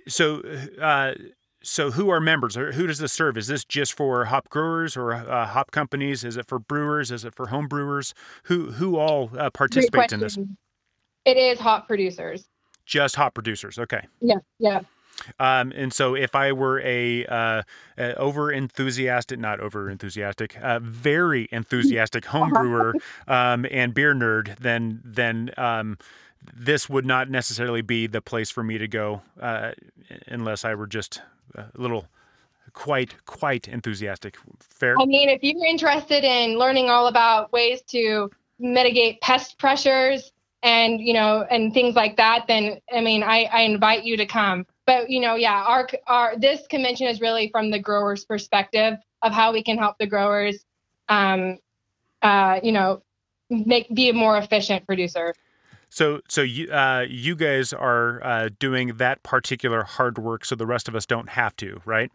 So, 0.07 0.41
uh, 0.81 1.13
so 1.63 1.91
who 1.91 2.09
are 2.09 2.19
members, 2.19 2.57
or 2.57 2.71
who 2.71 2.87
does 2.87 2.99
this 2.99 3.13
serve? 3.13 3.37
Is 3.37 3.47
this 3.47 3.63
just 3.63 3.93
for 3.93 4.25
hop 4.25 4.49
growers 4.49 4.97
or 4.97 5.13
uh, 5.13 5.45
hop 5.47 5.71
companies? 5.71 6.23
Is 6.23 6.37
it 6.37 6.47
for 6.47 6.59
brewers? 6.59 7.11
Is 7.11 7.25
it 7.25 7.35
for 7.35 7.47
home 7.47 7.67
brewers? 7.67 8.13
Who 8.43 8.71
who 8.71 8.97
all 8.97 9.31
uh, 9.37 9.49
participates 9.51 10.13
in 10.13 10.19
this? 10.19 10.37
It 11.25 11.37
is 11.37 11.59
hop 11.59 11.87
producers. 11.87 12.45
Just 12.85 13.15
hop 13.15 13.33
producers. 13.33 13.77
Okay. 13.77 14.07
Yeah. 14.19 14.37
Yeah. 14.59 14.81
Um, 15.39 15.71
and 15.75 15.93
so, 15.93 16.15
if 16.15 16.35
I 16.35 16.51
were 16.51 16.81
a, 16.81 17.25
uh, 17.27 17.63
a 17.97 18.15
over 18.15 18.51
enthusiastic, 18.51 19.39
not 19.39 19.59
over 19.59 19.89
enthusiastic, 19.89 20.57
uh, 20.61 20.79
very 20.79 21.47
enthusiastic 21.51 22.25
home 22.33 22.49
brewer 22.49 22.95
um, 23.27 23.65
and 23.69 23.93
beer 23.93 24.15
nerd, 24.15 24.57
then 24.57 25.01
then 25.03 25.51
um, 25.57 25.97
this 26.53 26.89
would 26.89 27.05
not 27.05 27.29
necessarily 27.29 27.81
be 27.81 28.07
the 28.07 28.21
place 28.21 28.49
for 28.49 28.63
me 28.63 28.77
to 28.77 28.87
go 28.87 29.21
uh, 29.39 29.71
unless 30.27 30.65
I 30.65 30.73
were 30.73 30.87
just 30.87 31.21
a 31.55 31.69
little 31.75 32.05
quite 32.73 33.13
quite 33.25 33.67
enthusiastic. 33.67 34.37
Fair. 34.59 34.95
I 34.99 35.05
mean, 35.05 35.29
if 35.29 35.43
you're 35.43 35.65
interested 35.65 36.23
in 36.23 36.57
learning 36.57 36.89
all 36.89 37.07
about 37.07 37.51
ways 37.51 37.81
to 37.89 38.31
mitigate 38.59 39.19
pest 39.21 39.57
pressures 39.57 40.31
and 40.63 41.01
you 41.01 41.13
know 41.13 41.45
and 41.49 41.73
things 41.73 41.95
like 41.95 42.17
that, 42.17 42.45
then 42.47 42.79
I 42.93 43.01
mean, 43.01 43.23
I, 43.23 43.49
I 43.51 43.61
invite 43.61 44.03
you 44.03 44.17
to 44.17 44.25
come. 44.25 44.65
But 44.85 45.09
you 45.09 45.19
know, 45.19 45.35
yeah, 45.35 45.63
our 45.63 45.87
our 46.07 46.37
this 46.37 46.65
convention 46.67 47.07
is 47.07 47.21
really 47.21 47.49
from 47.49 47.71
the 47.71 47.79
growers' 47.79 48.25
perspective 48.25 48.95
of 49.21 49.31
how 49.31 49.53
we 49.53 49.63
can 49.63 49.77
help 49.77 49.97
the 49.99 50.07
growers, 50.07 50.65
um, 51.09 51.59
uh, 52.21 52.59
you 52.63 52.71
know, 52.71 53.03
make 53.49 53.93
be 53.93 54.09
a 54.09 54.13
more 54.13 54.37
efficient 54.37 54.85
producer. 54.85 55.33
So, 55.91 56.21
so 56.29 56.41
you 56.41 56.71
uh, 56.71 57.05
you 57.09 57.35
guys 57.35 57.73
are 57.73 58.23
uh, 58.23 58.49
doing 58.59 58.95
that 58.95 59.21
particular 59.23 59.83
hard 59.83 60.17
work, 60.17 60.45
so 60.45 60.55
the 60.55 60.65
rest 60.65 60.87
of 60.87 60.95
us 60.95 61.05
don't 61.05 61.29
have 61.29 61.53
to, 61.57 61.81
right? 61.83 62.09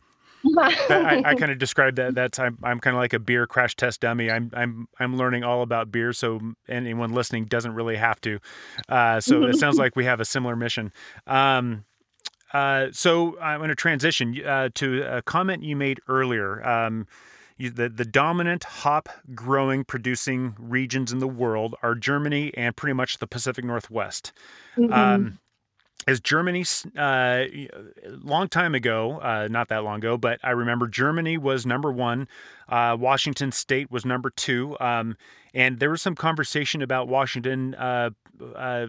I, 0.59 1.23
I 1.27 1.35
kind 1.39 1.53
of 1.53 1.59
describe 1.59 1.97
that. 1.97 2.15
That's 2.15 2.39
I'm 2.39 2.57
I'm 2.63 2.81
kind 2.81 2.97
of 2.97 3.01
like 3.01 3.13
a 3.13 3.19
beer 3.19 3.47
crash 3.47 3.77
test 3.77 4.01
dummy. 4.01 4.31
I'm 4.31 4.51
I'm 4.55 4.89
I'm 4.99 5.19
learning 5.19 5.45
all 5.45 5.61
about 5.61 5.93
beer, 5.93 6.15
so 6.15 6.41
anyone 6.71 7.13
listening 7.13 7.45
doesn't 7.45 7.75
really 7.75 7.97
have 7.97 8.19
to. 8.23 8.39
Uh, 8.89 9.21
so 9.21 9.45
it 9.45 9.57
sounds 9.59 9.77
like 9.77 9.95
we 9.95 10.07
have 10.07 10.21
a 10.21 10.25
similar 10.25 10.57
mission. 10.57 10.91
Um, 11.27 11.85
uh, 12.55 12.87
so 12.93 13.39
I'm 13.41 13.59
going 13.59 13.69
to 13.69 13.75
transition 13.75 14.41
uh, 14.43 14.71
to 14.77 15.03
a 15.03 15.21
comment 15.21 15.63
you 15.63 15.77
made 15.77 16.01
earlier. 16.09 16.67
Um, 16.67 17.07
the, 17.59 17.89
the 17.89 18.05
dominant 18.05 18.65
hop 18.65 19.09
growing 19.35 19.85
producing 19.85 20.55
regions 20.59 21.13
in 21.13 21.19
the 21.19 21.29
world 21.29 21.75
are 21.83 21.95
Germany 21.95 22.53
and 22.57 22.77
pretty 22.77 22.95
much 22.95 23.19
the 23.19 23.27
Pacific 23.27 23.65
Northwest. 23.65 24.33
Mm-hmm. 24.77 24.93
Um, 24.93 25.39
as 26.07 26.21
Germany, 26.21 26.65
uh, 26.97 27.45
long 28.05 28.49
time 28.49 28.75
ago, 28.75 29.19
uh, 29.19 29.49
not 29.51 29.69
that 29.69 29.83
long 29.83 29.99
ago, 29.99 30.17
but 30.17 30.39
I 30.43 30.51
remember 30.51 30.87
Germany 30.87 31.37
was 31.37 31.67
number 31.67 31.91
one, 31.91 32.29
uh, 32.69 32.97
Washington 32.99 33.51
State 33.51 33.91
was 33.91 34.05
number 34.05 34.31
two, 34.31 34.77
um, 34.79 35.17
and 35.53 35.81
there 35.81 35.91
was 35.91 36.03
some 36.03 36.15
conversation 36.15 36.81
about 36.81 37.09
Washington 37.09 37.75
uh, 37.75 38.11
uh, 38.55 38.87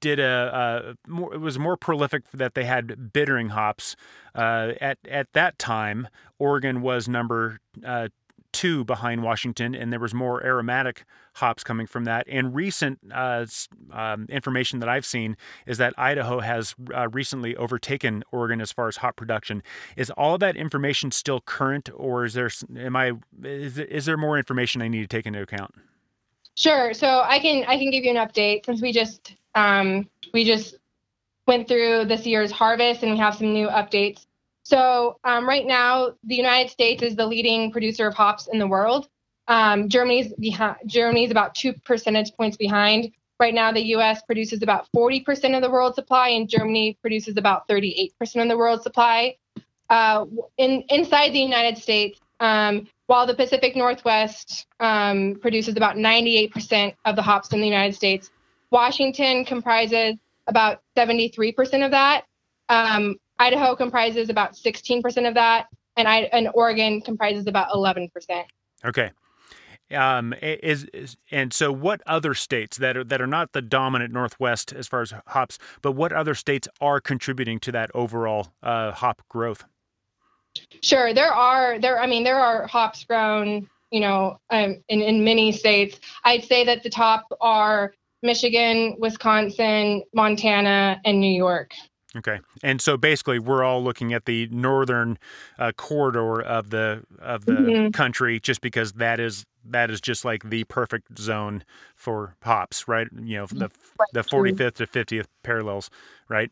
did 0.00 0.18
a, 0.18 0.96
a, 1.06 1.10
more, 1.10 1.34
it 1.34 1.40
was 1.40 1.58
more 1.58 1.76
prolific 1.76 2.30
that 2.32 2.54
they 2.54 2.64
had 2.64 3.12
bittering 3.12 3.50
hops. 3.50 3.96
Uh, 4.34 4.72
at 4.80 4.98
at 5.08 5.32
that 5.32 5.58
time, 5.58 6.08
Oregon 6.38 6.82
was 6.82 7.08
number 7.08 7.60
uh, 7.84 8.08
two 8.52 8.84
behind 8.84 9.22
Washington, 9.22 9.74
and 9.74 9.92
there 9.92 10.00
was 10.00 10.14
more 10.14 10.42
aromatic 10.42 11.04
hops 11.34 11.62
coming 11.62 11.86
from 11.86 12.04
that. 12.04 12.26
And 12.26 12.54
recent 12.54 12.98
uh, 13.12 13.44
um, 13.92 14.26
information 14.30 14.78
that 14.80 14.88
I've 14.88 15.04
seen 15.04 15.36
is 15.66 15.76
that 15.76 15.92
Idaho 15.98 16.40
has 16.40 16.74
uh, 16.94 17.08
recently 17.08 17.54
overtaken 17.56 18.24
Oregon 18.32 18.62
as 18.62 18.72
far 18.72 18.88
as 18.88 18.96
hop 18.96 19.16
production. 19.16 19.62
Is 19.96 20.10
all 20.10 20.38
that 20.38 20.56
information 20.56 21.10
still 21.10 21.40
current, 21.40 21.90
or 21.94 22.24
is 22.24 22.32
there 22.32 22.50
am 22.76 22.96
I 22.96 23.12
is, 23.42 23.78
is 23.78 24.06
there 24.06 24.16
more 24.16 24.38
information 24.38 24.80
I 24.80 24.88
need 24.88 25.02
to 25.02 25.06
take 25.06 25.26
into 25.26 25.42
account? 25.42 25.74
Sure. 26.56 26.94
So 26.94 27.22
I 27.24 27.38
can 27.38 27.64
I 27.68 27.78
can 27.78 27.90
give 27.90 28.04
you 28.04 28.10
an 28.10 28.16
update 28.16 28.64
since 28.64 28.80
we 28.80 28.92
just 28.92 29.34
um, 29.54 30.08
we 30.32 30.44
just 30.44 30.76
went 31.46 31.68
through 31.68 32.06
this 32.06 32.26
year's 32.26 32.50
harvest 32.50 33.02
and 33.02 33.12
we 33.12 33.18
have 33.18 33.34
some 33.36 33.52
new 33.52 33.68
updates. 33.68 34.26
So 34.64 35.18
um, 35.22 35.48
right 35.48 35.64
now, 35.64 36.14
the 36.24 36.34
United 36.34 36.70
States 36.70 37.02
is 37.02 37.14
the 37.14 37.26
leading 37.26 37.70
producer 37.70 38.08
of 38.08 38.14
hops 38.14 38.48
in 38.48 38.58
the 38.58 38.66
world. 38.66 39.08
Um, 39.48 39.88
Germany's 39.88 40.32
behind, 40.34 40.76
Germany's 40.86 41.30
about 41.30 41.54
two 41.54 41.72
percentage 41.84 42.32
points 42.34 42.56
behind. 42.56 43.12
Right 43.38 43.54
now, 43.54 43.70
the 43.70 43.84
U.S. 43.88 44.22
produces 44.22 44.62
about 44.62 44.88
40% 44.96 45.54
of 45.54 45.62
the 45.62 45.70
world 45.70 45.94
supply, 45.94 46.30
and 46.30 46.48
Germany 46.48 46.98
produces 47.00 47.36
about 47.36 47.68
38% 47.68 48.10
of 48.42 48.48
the 48.48 48.56
world 48.56 48.82
supply. 48.82 49.36
Uh, 49.90 50.24
in, 50.56 50.82
inside 50.88 51.30
the 51.30 51.38
United 51.38 51.78
States, 51.78 52.18
um, 52.40 52.88
while 53.06 53.26
the 53.26 53.34
Pacific 53.34 53.76
Northwest 53.76 54.66
um, 54.80 55.36
produces 55.40 55.76
about 55.76 55.96
98% 55.96 56.94
of 57.04 57.16
the 57.16 57.22
hops 57.22 57.52
in 57.52 57.60
the 57.60 57.66
United 57.66 57.94
States, 57.94 58.30
Washington 58.70 59.44
comprises 59.44 60.16
about 60.46 60.82
73% 60.96 61.84
of 61.84 61.90
that. 61.92 62.24
Um, 62.68 63.16
Idaho 63.38 63.76
comprises 63.76 64.28
about 64.28 64.54
16% 64.54 65.28
of 65.28 65.34
that, 65.34 65.66
and, 65.96 66.08
I, 66.08 66.22
and 66.32 66.48
Oregon 66.54 67.00
comprises 67.00 67.46
about 67.46 67.68
11%. 67.70 68.10
Okay. 68.84 69.10
Um, 69.92 70.34
is, 70.42 70.84
is, 70.92 71.16
and 71.30 71.52
so 71.52 71.70
what 71.70 72.02
other 72.06 72.34
states 72.34 72.76
that 72.78 72.96
are 72.96 73.04
that 73.04 73.20
are 73.20 73.26
not 73.26 73.52
the 73.52 73.62
dominant 73.62 74.12
Northwest 74.12 74.72
as 74.72 74.88
far 74.88 75.00
as 75.00 75.14
hops, 75.28 75.58
but 75.80 75.92
what 75.92 76.12
other 76.12 76.34
states 76.34 76.66
are 76.80 77.00
contributing 77.00 77.60
to 77.60 77.70
that 77.70 77.92
overall 77.94 78.48
uh, 78.64 78.90
hop 78.90 79.22
growth? 79.28 79.64
Sure, 80.82 81.12
there 81.12 81.32
are 81.32 81.78
there. 81.78 81.98
I 81.98 82.06
mean, 82.06 82.24
there 82.24 82.38
are 82.38 82.66
hops 82.66 83.04
grown, 83.04 83.68
you 83.90 84.00
know, 84.00 84.38
um, 84.50 84.82
in 84.88 85.00
in 85.00 85.24
many 85.24 85.52
states. 85.52 85.98
I'd 86.24 86.44
say 86.44 86.64
that 86.64 86.82
the 86.82 86.90
top 86.90 87.26
are 87.40 87.92
Michigan, 88.22 88.96
Wisconsin, 88.98 90.02
Montana, 90.14 91.00
and 91.04 91.20
New 91.20 91.34
York. 91.34 91.72
Okay, 92.16 92.40
and 92.62 92.80
so 92.80 92.96
basically, 92.96 93.38
we're 93.38 93.62
all 93.62 93.82
looking 93.82 94.14
at 94.14 94.24
the 94.24 94.48
northern 94.50 95.18
uh, 95.58 95.72
corridor 95.72 96.40
of 96.40 96.70
the 96.70 97.02
of 97.20 97.44
the 97.44 97.52
mm-hmm. 97.52 97.90
country, 97.90 98.40
just 98.40 98.60
because 98.62 98.94
that 98.94 99.20
is 99.20 99.44
that 99.66 99.90
is 99.90 100.00
just 100.00 100.24
like 100.24 100.48
the 100.48 100.64
perfect 100.64 101.18
zone 101.18 101.62
for 101.94 102.34
hops, 102.42 102.88
right? 102.88 103.08
You 103.12 103.38
know, 103.38 103.46
the 103.46 103.70
the 104.12 104.22
forty 104.22 104.54
fifth 104.54 104.76
to 104.76 104.86
fiftieth 104.86 105.28
parallels, 105.42 105.90
right? 106.28 106.50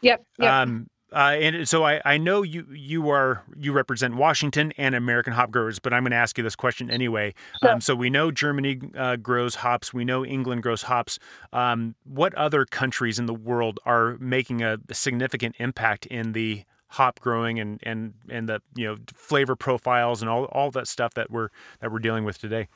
Yep. 0.00 0.24
yep. 0.38 0.52
Um, 0.52 0.88
uh, 1.12 1.36
and 1.40 1.68
so 1.68 1.84
I, 1.84 2.00
I 2.04 2.16
know 2.16 2.42
you 2.42 2.66
you 2.72 3.10
are 3.10 3.42
you 3.58 3.72
represent 3.72 4.14
Washington 4.14 4.72
and 4.76 4.94
American 4.94 5.32
hop 5.32 5.50
growers, 5.50 5.78
but 5.78 5.92
I'm 5.92 6.02
going 6.02 6.12
to 6.12 6.16
ask 6.16 6.38
you 6.38 6.44
this 6.44 6.56
question 6.56 6.90
anyway. 6.90 7.34
Sure. 7.62 7.72
Um, 7.72 7.80
so 7.80 7.94
we 7.94 8.10
know 8.10 8.30
Germany 8.30 8.80
uh, 8.96 9.16
grows 9.16 9.56
hops, 9.56 9.92
we 9.92 10.04
know 10.04 10.24
England 10.24 10.62
grows 10.62 10.82
hops. 10.82 11.18
Um, 11.52 11.94
what 12.04 12.34
other 12.34 12.64
countries 12.64 13.18
in 13.18 13.26
the 13.26 13.34
world 13.34 13.78
are 13.84 14.16
making 14.18 14.62
a, 14.62 14.78
a 14.88 14.94
significant 14.94 15.56
impact 15.58 16.06
in 16.06 16.32
the 16.32 16.64
hop 16.88 17.20
growing 17.20 17.58
and 17.58 17.80
and 17.82 18.14
and 18.28 18.48
the 18.48 18.60
you 18.74 18.86
know 18.86 18.96
flavor 19.12 19.56
profiles 19.56 20.22
and 20.22 20.30
all 20.30 20.44
all 20.46 20.70
that 20.70 20.86
stuff 20.86 21.14
that 21.14 21.30
we're 21.30 21.48
that 21.80 21.92
we're 21.92 21.98
dealing 21.98 22.24
with 22.24 22.38
today? 22.38 22.68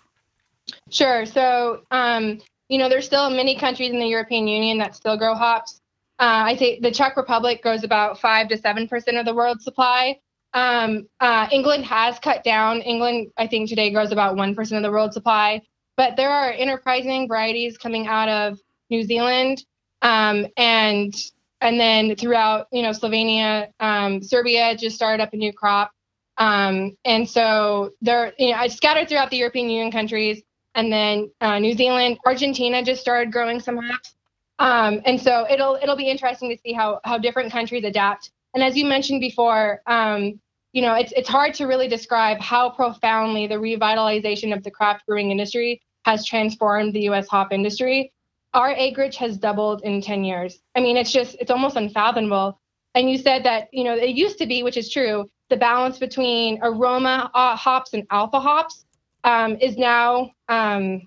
Sure. 0.91 1.27
So 1.27 1.83
um, 1.91 2.41
you 2.69 2.79
know, 2.79 2.89
there's 2.89 3.07
still 3.07 3.31
many 3.31 3.57
countries 3.57 3.91
in 3.91 3.99
the 3.99 4.07
European 4.07 4.49
Union 4.49 4.79
that 4.79 4.97
still 4.97 5.17
grow 5.17 5.35
hops. 5.35 5.81
Uh, 6.19 6.49
I 6.49 6.57
say 6.57 6.81
the 6.81 6.91
Czech 6.91 7.17
Republic 7.17 7.63
grows 7.63 7.85
about 7.85 8.21
five 8.21 8.49
to 8.49 8.57
seven 8.57 8.89
percent 8.89 9.19
of 9.19 9.27
the 9.27 9.35
world's 9.35 9.65
supply. 9.65 10.19
Um, 10.55 11.09
uh, 11.21 11.49
England 11.53 11.85
has 11.85 12.19
cut 12.19 12.43
down. 12.43 12.81
England, 12.81 13.29
I 13.37 13.47
think, 13.47 13.69
today 13.69 13.91
grows 13.91 14.13
about 14.13 14.37
one 14.37 14.55
percent 14.55 14.79
of 14.79 14.89
the 14.89 14.91
world's 14.91 15.15
supply. 15.15 15.61
But 15.97 16.17
there 16.17 16.31
are 16.31 16.51
enterprising 16.51 17.29
varieties 17.29 17.77
coming 17.77 18.07
out 18.07 18.29
of 18.29 18.59
New 18.91 19.03
Zealand, 19.03 19.65
um, 20.03 20.47
and 20.57 21.15
and 21.61 21.81
then 21.81 22.17
throughout, 22.17 22.67
you 22.71 22.83
know, 22.83 22.91
Slovenia, 22.91 23.69
um, 23.81 24.23
Serbia 24.23 24.77
just 24.77 24.97
started 24.97 25.23
up 25.23 25.33
a 25.33 25.37
new 25.37 25.53
crop, 25.53 25.91
um, 26.39 26.97
and 27.05 27.29
so 27.29 27.93
they're 28.01 28.33
you 28.39 28.53
know 28.53 28.69
scattered 28.69 29.09
throughout 29.09 29.31
the 29.31 29.39
European 29.39 29.69
Union 29.69 29.93
countries, 29.93 30.43
and 30.75 30.91
then 30.93 31.31
uh, 31.43 31.59
New 31.59 31.75
Zealand, 31.75 32.19
Argentina 32.25 32.83
just 32.83 33.03
started 33.03 33.33
growing 33.33 33.61
some 33.61 33.77
hops. 33.77 34.15
Um, 34.59 35.03
and 35.05 35.21
so 35.21 35.47
it'll 35.51 35.79
it'll 35.83 35.97
be 35.97 36.09
interesting 36.09 36.49
to 36.51 36.59
see 36.63 36.73
how 36.73 37.01
how 37.05 37.19
different 37.19 37.53
countries 37.53 37.85
adapt. 37.85 38.31
And 38.55 38.63
as 38.63 38.77
you 38.77 38.87
mentioned 38.87 39.21
before, 39.21 39.83
um, 39.87 40.41
you 40.73 40.83
know, 40.83 40.95
it's 40.95 41.13
it's 41.13 41.29
hard 41.29 41.55
to 41.55 41.67
really 41.67 41.89
describe 41.89 42.41
how 42.41 42.71
profoundly 42.71 43.47
the 43.47 43.57
revitalization 43.57 44.57
of 44.57 44.63
the 44.63 44.71
craft 44.71 45.07
brewing 45.07 45.31
industry 45.31 45.83
has 46.05 46.25
transformed 46.25 46.95
the 46.95 47.01
U.S. 47.03 47.29
hop 47.29 47.53
industry. 47.53 48.13
Our 48.55 48.73
acreage 48.73 49.17
has 49.17 49.37
doubled 49.37 49.83
in 49.83 50.01
10 50.01 50.25
years. 50.25 50.61
I 50.75 50.81
mean, 50.81 50.97
it's 50.97 51.13
just 51.13 51.37
it's 51.41 51.51
almost 51.51 51.77
unfathomable. 51.77 52.59
And 52.95 53.11
you 53.11 53.19
said 53.19 53.45
that 53.45 53.69
you 53.73 53.85
know 53.85 53.95
it 53.95 54.17
used 54.17 54.39
to 54.39 54.47
be, 54.47 54.63
which 54.63 54.79
is 54.79 54.91
true, 54.91 55.27
the 55.51 55.57
balance 55.57 55.99
between 55.99 56.59
aroma 56.63 57.31
uh, 57.35 57.57
hops 57.57 57.93
and 57.93 58.07
alpha 58.11 58.41
hops 58.41 58.87
um, 59.25 59.57
is 59.61 59.77
now 59.77 60.31
um, 60.49 61.03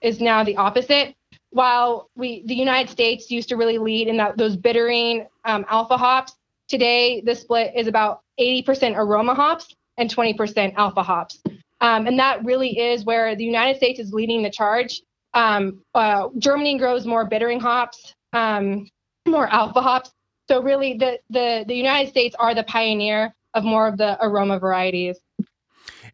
is 0.00 0.20
now 0.20 0.42
the 0.42 0.56
opposite 0.56 1.14
while 1.50 2.10
we 2.14 2.42
the 2.46 2.54
United 2.54 2.90
States 2.90 3.30
used 3.30 3.48
to 3.48 3.56
really 3.56 3.78
lead 3.78 4.08
in 4.08 4.16
that 4.18 4.36
those 4.36 4.56
bittering 4.56 5.26
um, 5.44 5.64
alpha 5.68 5.96
hops, 5.96 6.36
today 6.68 7.22
the 7.24 7.34
split 7.34 7.72
is 7.74 7.86
about 7.86 8.22
80% 8.38 8.96
aroma 8.96 9.34
hops 9.34 9.74
and 9.96 10.14
20% 10.14 10.74
alpha 10.76 11.02
hops. 11.02 11.42
Um, 11.80 12.06
and 12.06 12.18
that 12.18 12.44
really 12.44 12.78
is 12.78 13.04
where 13.04 13.34
the 13.36 13.44
United 13.44 13.76
States 13.76 14.00
is 14.00 14.12
leading 14.12 14.42
the 14.42 14.50
charge. 14.50 15.02
Um, 15.34 15.82
uh, 15.94 16.28
Germany 16.38 16.78
grows 16.78 17.06
more 17.06 17.24
bittering 17.24 17.60
hops, 17.60 18.14
um, 18.32 18.88
more 19.26 19.46
alpha 19.48 19.80
hops, 19.80 20.10
So 20.48 20.62
really, 20.62 20.94
the 20.94 21.18
the 21.30 21.64
the 21.66 21.74
United 21.74 22.10
States 22.10 22.34
are 22.38 22.54
the 22.54 22.64
pioneer 22.64 23.34
of 23.54 23.64
more 23.64 23.86
of 23.86 23.96
the 23.98 24.16
aroma 24.24 24.58
varieties. 24.58 25.18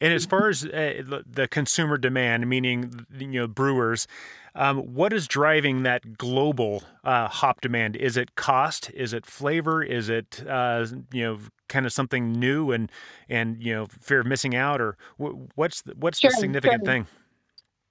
And 0.00 0.12
as 0.12 0.26
far 0.26 0.48
as 0.48 0.64
uh, 0.64 1.20
the 1.26 1.46
consumer 1.48 1.96
demand, 1.98 2.48
meaning 2.48 3.06
you 3.16 3.28
know 3.28 3.46
brewers, 3.46 4.06
um, 4.54 4.78
what 4.94 5.12
is 5.12 5.26
driving 5.26 5.82
that 5.82 6.16
global 6.16 6.82
uh, 7.02 7.28
hop 7.28 7.60
demand? 7.60 7.96
Is 7.96 8.16
it 8.16 8.36
cost? 8.36 8.90
Is 8.94 9.12
it 9.12 9.26
flavor? 9.26 9.82
Is 9.82 10.08
it 10.08 10.44
uh, 10.48 10.86
you 11.12 11.22
know 11.24 11.38
kind 11.68 11.86
of 11.86 11.92
something 11.92 12.32
new 12.32 12.70
and 12.70 12.90
and 13.28 13.62
you 13.62 13.74
know 13.74 13.86
fear 14.00 14.20
of 14.20 14.26
missing 14.26 14.54
out, 14.54 14.80
or 14.80 14.96
what's 15.16 15.82
the, 15.82 15.94
what's 15.98 16.20
sure, 16.20 16.30
the 16.30 16.36
significant 16.36 16.84
sure. 16.84 16.92
thing? 16.92 17.06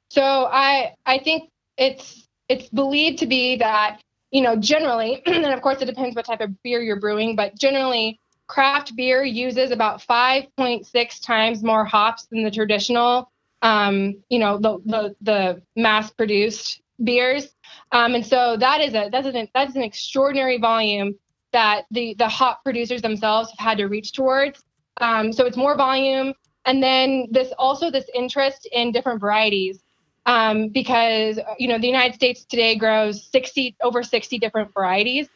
So 0.10 0.22
I 0.24 0.94
I 1.06 1.20
think 1.20 1.50
it's 1.78 2.28
it's 2.48 2.70
believed 2.70 3.20
to 3.20 3.26
be 3.26 3.58
that 3.58 4.02
you 4.32 4.42
know 4.42 4.56
generally, 4.56 5.22
and 5.26 5.46
of 5.46 5.62
course 5.62 5.82
it 5.82 5.86
depends 5.86 6.16
what 6.16 6.26
type 6.26 6.42
of 6.42 6.62
beer 6.64 6.82
you're 6.82 7.00
brewing, 7.00 7.36
but 7.36 7.58
generally 7.60 8.20
craft 8.48 8.96
beer 8.96 9.24
uses 9.24 9.72
about 9.72 10.00
5.6 10.00 11.26
times 11.26 11.64
more 11.64 11.86
hops 11.86 12.28
than 12.30 12.44
the 12.44 12.52
traditional 12.52 13.32
um, 13.64 14.16
you 14.30 14.38
know, 14.38 14.60
the 14.60 14.78
the, 14.86 15.16
the 15.22 15.62
mass 15.76 16.12
produced 16.12 16.82
beers. 17.04 17.48
Um, 17.92 18.14
and 18.14 18.26
so 18.26 18.56
that 18.58 18.82
is 18.82 18.94
a 18.94 19.10
that's 19.12 19.26
an 19.26 19.48
that's 19.56 19.76
an 19.76 19.82
extraordinary 19.82 20.60
volume 20.60 21.16
that 21.54 21.86
the 21.90 22.14
the 22.20 22.28
hop 22.28 22.64
producers 22.64 23.02
themselves 23.02 23.50
have 23.52 23.70
had 23.70 23.78
to 23.80 23.86
reach 23.86 24.12
towards. 24.12 24.64
Um, 24.98 25.34
so 25.34 25.46
it's 25.46 25.58
more 25.58 25.76
volume, 25.76 26.34
and 26.66 26.84
then 26.84 27.28
this 27.32 27.52
also 27.58 27.90
this 27.90 28.06
interest 28.14 28.68
in 28.72 28.92
different 28.92 29.20
varieties. 29.20 29.80
Um, 30.26 30.70
because 30.70 31.38
you 31.58 31.68
know 31.68 31.78
the 31.78 31.88
United 31.88 32.16
States 32.16 32.46
today 32.46 32.76
grows 32.78 33.30
60 33.30 33.76
over 33.82 34.04
60 34.04 34.40
different 34.40 34.74
varieties, 34.74 35.28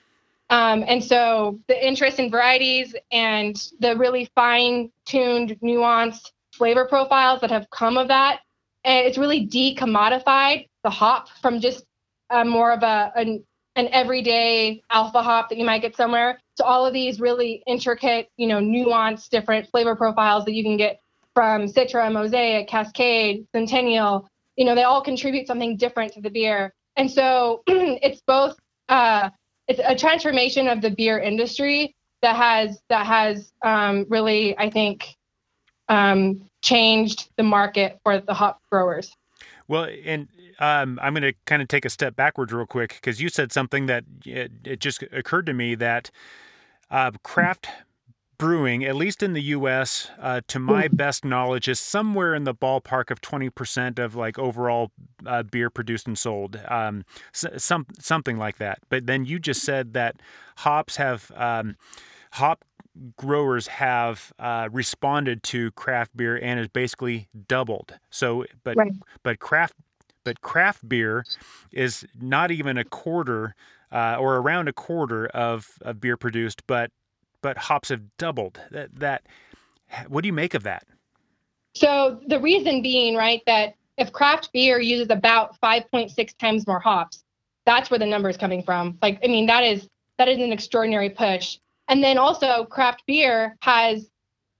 um, 0.49 0.85
and 0.87 1.03
so 1.03 1.59
the 1.67 1.85
interest 1.85 2.19
in 2.19 2.31
varieties 2.31 2.95
and 3.11 3.55
the 3.81 3.97
really 3.97 4.29
fine-tuned, 4.33 5.57
nuanced 5.61 6.31
flavor 6.57 6.85
profiles 6.85 7.41
that 7.41 7.51
have 7.51 7.69
come 7.69 7.97
of 7.97 8.07
that. 8.09 8.39
And 8.83 9.05
it's 9.05 9.17
really 9.17 9.47
decommodified 9.47 10.67
the 10.83 10.89
hop 10.89 11.29
from 11.41 11.59
just 11.59 11.85
uh, 12.29 12.43
more 12.43 12.71
of 12.71 12.83
a 12.83 13.11
an, 13.15 13.43
an 13.75 13.87
everyday 13.91 14.81
alpha 14.89 15.21
hop 15.21 15.49
that 15.49 15.57
you 15.57 15.65
might 15.65 15.81
get 15.81 15.95
somewhere 15.95 16.39
to 16.57 16.63
all 16.63 16.85
of 16.85 16.93
these 16.93 17.19
really 17.19 17.63
intricate, 17.67 18.29
you 18.37 18.47
know, 18.47 18.59
nuanced 18.59 19.29
different 19.29 19.69
flavor 19.69 19.95
profiles 19.95 20.45
that 20.45 20.53
you 20.53 20.63
can 20.63 20.77
get 20.77 20.99
from 21.33 21.67
Citra, 21.67 22.11
Mosaic, 22.11 22.67
Cascade, 22.67 23.45
Centennial. 23.53 24.27
You 24.55 24.65
know, 24.65 24.73
they 24.73 24.83
all 24.83 25.03
contribute 25.03 25.45
something 25.45 25.77
different 25.77 26.13
to 26.13 26.21
the 26.21 26.31
beer. 26.31 26.73
And 26.95 27.09
so 27.11 27.61
it's 27.67 28.21
both 28.21 28.57
uh, 28.89 29.29
it's 29.67 29.79
a 29.83 29.95
transformation 29.95 30.67
of 30.67 30.81
the 30.81 30.89
beer 30.89 31.19
industry 31.19 31.95
that 32.21 32.35
has 32.35 32.81
that 32.89 33.05
has 33.05 33.51
um, 33.63 34.05
really, 34.09 34.57
I 34.57 34.69
think, 34.69 35.16
um, 35.89 36.41
changed 36.61 37.29
the 37.37 37.43
market 37.43 37.99
for 38.03 38.19
the 38.19 38.33
hop 38.33 38.61
growers. 38.71 39.15
Well, 39.67 39.89
and 40.05 40.27
um, 40.59 40.99
I'm 41.01 41.13
going 41.13 41.23
to 41.23 41.33
kind 41.45 41.61
of 41.61 41.67
take 41.67 41.85
a 41.85 41.89
step 41.89 42.15
backwards 42.15 42.53
real 42.53 42.65
quick 42.65 42.95
because 42.95 43.21
you 43.21 43.29
said 43.29 43.51
something 43.51 43.85
that 43.87 44.05
it, 44.25 44.51
it, 44.63 44.79
just 44.79 45.03
occurred 45.11 45.45
to 45.47 45.53
me 45.53 45.75
that 45.75 46.09
uh, 46.89 47.11
craft 47.23 47.67
brewing, 48.37 48.85
at 48.85 48.95
least 48.95 49.23
in 49.23 49.33
the 49.33 49.41
U.S., 49.41 50.09
uh, 50.19 50.41
to 50.47 50.59
my 50.59 50.87
best 50.87 51.25
knowledge, 51.25 51.67
is 51.67 51.79
somewhere 51.79 52.35
in 52.35 52.43
the 52.43 52.53
ballpark 52.53 53.11
of 53.11 53.21
20% 53.21 53.99
of 53.99 54.15
like 54.15 54.37
overall 54.39 54.91
uh, 55.25 55.43
beer 55.43 55.69
produced 55.69 56.07
and 56.07 56.17
sold, 56.17 56.59
um, 56.67 57.03
some 57.31 57.85
something 57.99 58.37
like 58.37 58.57
that. 58.57 58.79
But 58.89 59.05
then 59.05 59.25
you 59.25 59.39
just 59.39 59.63
said 59.63 59.93
that 59.93 60.21
hops 60.57 60.97
have 60.97 61.31
um, 61.35 61.77
hop 62.33 62.63
growers 63.15 63.67
have 63.67 64.31
uh, 64.39 64.69
responded 64.71 65.43
to 65.43 65.71
craft 65.71 66.15
beer 66.15 66.37
and 66.37 66.59
has 66.59 66.67
basically 66.67 67.27
doubled. 67.47 67.93
So, 68.09 68.45
but 68.63 68.77
right. 68.77 68.93
but 69.23 69.39
craft 69.39 69.75
but 70.23 70.41
craft 70.41 70.87
beer 70.87 71.25
is 71.71 72.05
not 72.19 72.51
even 72.51 72.77
a 72.77 72.83
quarter 72.83 73.55
uh, 73.91 74.17
or 74.19 74.37
around 74.37 74.67
a 74.67 74.73
quarter 74.73 75.27
of, 75.27 75.77
of 75.81 76.01
beer 76.01 76.17
produced, 76.17 76.65
but 76.67 76.91
but 77.41 77.57
hops 77.57 77.89
have 77.89 78.01
doubled. 78.17 78.59
That 78.71 78.95
that 78.95 79.23
what 80.07 80.21
do 80.21 80.27
you 80.27 80.33
make 80.33 80.53
of 80.53 80.63
that? 80.63 80.85
So 81.75 82.19
the 82.27 82.39
reason 82.39 82.81
being, 82.81 83.15
right, 83.15 83.41
that 83.45 83.75
if 83.97 84.11
craft 84.11 84.51
beer 84.51 84.79
uses 84.79 85.09
about 85.09 85.59
5.6 85.61 86.37
times 86.37 86.67
more 86.67 86.79
hops, 86.79 87.23
that's 87.65 87.89
where 87.89 87.99
the 87.99 88.05
number 88.05 88.29
is 88.29 88.37
coming 88.37 88.63
from. 88.63 88.97
Like, 89.01 89.19
I 89.23 89.27
mean, 89.27 89.45
that 89.47 89.63
is 89.63 89.87
that 90.17 90.27
is 90.27 90.39
an 90.39 90.51
extraordinary 90.51 91.09
push. 91.09 91.59
And 91.87 92.03
then 92.03 92.17
also 92.17 92.65
craft 92.65 93.03
beer 93.07 93.57
has 93.61 94.09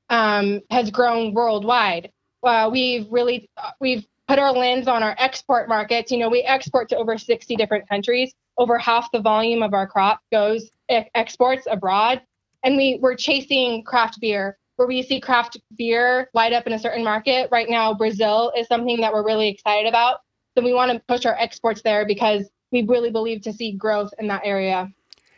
um, 0.09 0.61
has 0.69 0.89
grown 0.89 1.33
worldwide. 1.33 2.11
Uh, 2.43 2.69
we've 2.71 3.07
really 3.11 3.49
we've 3.81 4.05
put 4.27 4.39
our 4.39 4.51
lens 4.51 4.87
on 4.87 5.03
our 5.03 5.15
export 5.17 5.67
markets. 5.67 6.11
You 6.11 6.17
know, 6.19 6.29
we 6.29 6.41
export 6.43 6.89
to 6.89 6.97
over 6.97 7.17
60 7.17 7.55
different 7.55 7.87
countries. 7.89 8.33
Over 8.57 8.77
half 8.77 9.11
the 9.11 9.21
volume 9.21 9.61
of 9.63 9.73
our 9.73 9.87
crop 9.87 10.21
goes 10.31 10.71
exports 10.89 11.67
abroad, 11.69 12.21
and 12.63 12.77
we 12.77 12.99
we're 13.01 13.15
chasing 13.15 13.83
craft 13.83 14.19
beer. 14.19 14.57
Where 14.77 14.87
we 14.87 15.01
see 15.01 15.19
craft 15.19 15.57
beer 15.75 16.29
light 16.35 16.53
up 16.53 16.67
in 16.67 16.73
a 16.73 16.79
certain 16.79 17.03
market 17.03 17.49
right 17.51 17.67
now, 17.67 17.95
Brazil 17.95 18.53
is 18.55 18.67
something 18.67 19.01
that 19.01 19.11
we're 19.11 19.25
really 19.25 19.49
excited 19.49 19.89
about. 19.89 20.19
So 20.55 20.63
we 20.63 20.73
want 20.73 20.91
to 20.91 20.99
push 21.07 21.25
our 21.25 21.35
exports 21.35 21.81
there 21.81 22.05
because 22.05 22.47
we 22.71 22.83
really 22.83 23.09
believe 23.09 23.41
to 23.41 23.53
see 23.53 23.71
growth 23.71 24.13
in 24.19 24.27
that 24.27 24.41
area. 24.43 24.91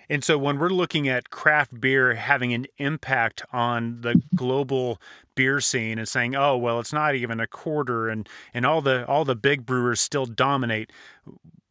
And 0.10 0.24
so 0.24 0.38
when 0.38 0.58
we're 0.58 0.70
looking 0.70 1.08
at 1.08 1.30
craft 1.30 1.80
beer 1.80 2.16
having 2.16 2.54
an 2.54 2.66
impact 2.78 3.44
on 3.54 4.02
the 4.02 4.22
global 4.36 5.00
beer 5.36 5.62
scene 5.62 6.00
and 6.00 6.08
saying, 6.08 6.36
"Oh, 6.36 6.58
well, 6.58 6.80
it's 6.80 6.94
not 6.94 7.16
even 7.16 7.40
a 7.40 7.48
quarter," 7.48 8.10
and 8.10 8.28
and 8.54 8.66
all 8.66 8.82
the 8.82 9.06
all 9.08 9.24
the 9.24 9.36
big 9.36 9.66
brewers 9.66 10.02
still 10.02 10.26
dominate, 10.26 10.92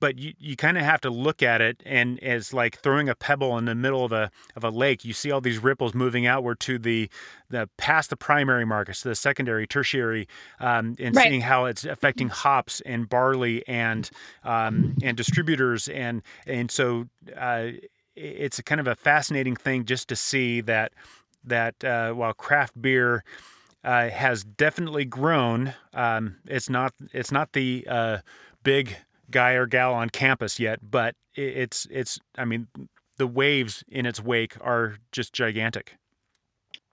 but 0.00 0.18
you, 0.18 0.32
you 0.38 0.56
kind 0.56 0.78
of 0.78 0.84
have 0.84 1.00
to 1.02 1.10
look 1.10 1.42
at 1.42 1.60
it 1.60 1.82
and 1.84 2.22
as 2.22 2.52
like 2.52 2.78
throwing 2.78 3.08
a 3.08 3.14
pebble 3.14 3.58
in 3.58 3.64
the 3.64 3.74
middle 3.74 4.04
of 4.04 4.12
a 4.12 4.30
of 4.56 4.64
a 4.64 4.70
lake. 4.70 5.04
You 5.04 5.12
see 5.12 5.30
all 5.30 5.40
these 5.40 5.58
ripples 5.58 5.94
moving 5.94 6.26
outward 6.26 6.60
to 6.60 6.78
the 6.78 7.10
the 7.50 7.68
past 7.76 8.10
the 8.10 8.16
primary 8.16 8.64
markets, 8.64 9.02
the 9.02 9.14
secondary, 9.14 9.66
tertiary, 9.66 10.28
um, 10.60 10.96
and 10.98 11.16
right. 11.16 11.28
seeing 11.28 11.40
how 11.40 11.64
it's 11.64 11.84
affecting 11.84 12.28
hops 12.28 12.80
and 12.82 13.08
barley 13.08 13.66
and 13.66 14.10
um, 14.44 14.96
and 15.02 15.16
distributors 15.16 15.88
and 15.88 16.22
and 16.46 16.70
so. 16.70 17.08
Uh, 17.36 17.70
it's 18.18 18.60
kind 18.62 18.80
of 18.80 18.86
a 18.86 18.94
fascinating 18.94 19.56
thing 19.56 19.84
just 19.84 20.08
to 20.08 20.16
see 20.16 20.60
that 20.62 20.92
that 21.44 21.82
uh, 21.84 22.12
while 22.12 22.32
craft 22.32 22.80
beer 22.80 23.24
uh, 23.84 24.08
has 24.10 24.44
definitely 24.44 25.04
grown, 25.04 25.74
um, 25.94 26.36
it's 26.46 26.68
not 26.68 26.92
it's 27.12 27.32
not 27.32 27.52
the 27.52 27.86
uh, 27.88 28.18
big 28.62 28.96
guy 29.30 29.52
or 29.52 29.66
gal 29.66 29.94
on 29.94 30.10
campus 30.10 30.58
yet, 30.58 30.78
but 30.90 31.14
it's 31.34 31.86
it's 31.90 32.18
I 32.36 32.44
mean 32.44 32.66
the 33.16 33.26
waves 33.26 33.84
in 33.88 34.06
its 34.06 34.22
wake 34.22 34.56
are 34.60 34.96
just 35.12 35.32
gigantic. 35.32 35.96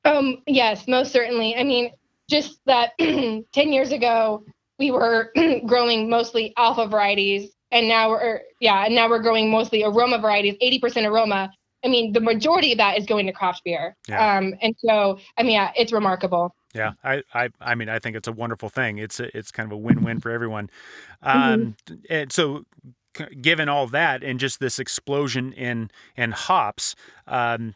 Um, 0.03 0.43
yes, 0.45 0.87
most 0.87 1.11
certainly. 1.11 1.55
I 1.55 1.63
mean, 1.63 1.91
just 2.29 2.59
that 2.65 2.91
10 2.99 3.45
years 3.55 3.91
ago, 3.91 4.43
we 4.77 4.91
were 4.91 5.31
growing 5.65 6.09
mostly 6.09 6.53
alpha 6.57 6.87
varieties 6.87 7.54
and 7.75 7.89
now 7.89 8.09
we're 8.09 8.41
yeah, 8.61 8.85
and 8.85 8.95
now 8.95 9.09
we're 9.09 9.21
growing 9.21 9.51
mostly 9.51 9.83
aroma 9.83 10.17
varieties, 10.17 10.55
80% 10.63 11.07
aroma. 11.07 11.51
I 11.83 11.89
mean, 11.89 12.13
the 12.13 12.21
majority 12.21 12.71
of 12.71 12.79
that 12.79 12.97
is 12.97 13.05
going 13.05 13.27
to 13.27 13.33
craft 13.33 13.61
beer. 13.63 13.95
Yeah. 14.07 14.37
Um, 14.37 14.55
and 14.61 14.73
so, 14.79 15.19
I 15.37 15.43
mean, 15.43 15.51
yeah, 15.51 15.71
it's 15.75 15.91
remarkable. 15.91 16.55
Yeah, 16.73 16.93
I, 17.03 17.21
I, 17.33 17.49
I 17.61 17.75
mean, 17.75 17.89
I 17.89 17.99
think 17.99 18.15
it's 18.15 18.27
a 18.27 18.31
wonderful 18.31 18.69
thing. 18.69 18.97
It's 18.97 19.19
a, 19.19 19.37
it's 19.37 19.51
kind 19.51 19.67
of 19.67 19.73
a 19.73 19.77
win-win 19.77 20.19
for 20.19 20.31
everyone. 20.31 20.69
Um, 21.21 21.75
mm-hmm. 21.87 21.95
and 22.09 22.31
so, 22.31 22.65
given 23.39 23.69
all 23.69 23.87
that 23.87 24.23
and 24.23 24.39
just 24.39 24.59
this 24.59 24.79
explosion 24.79 25.53
in 25.53 25.91
in 26.17 26.31
hops, 26.31 26.95
um, 27.27 27.75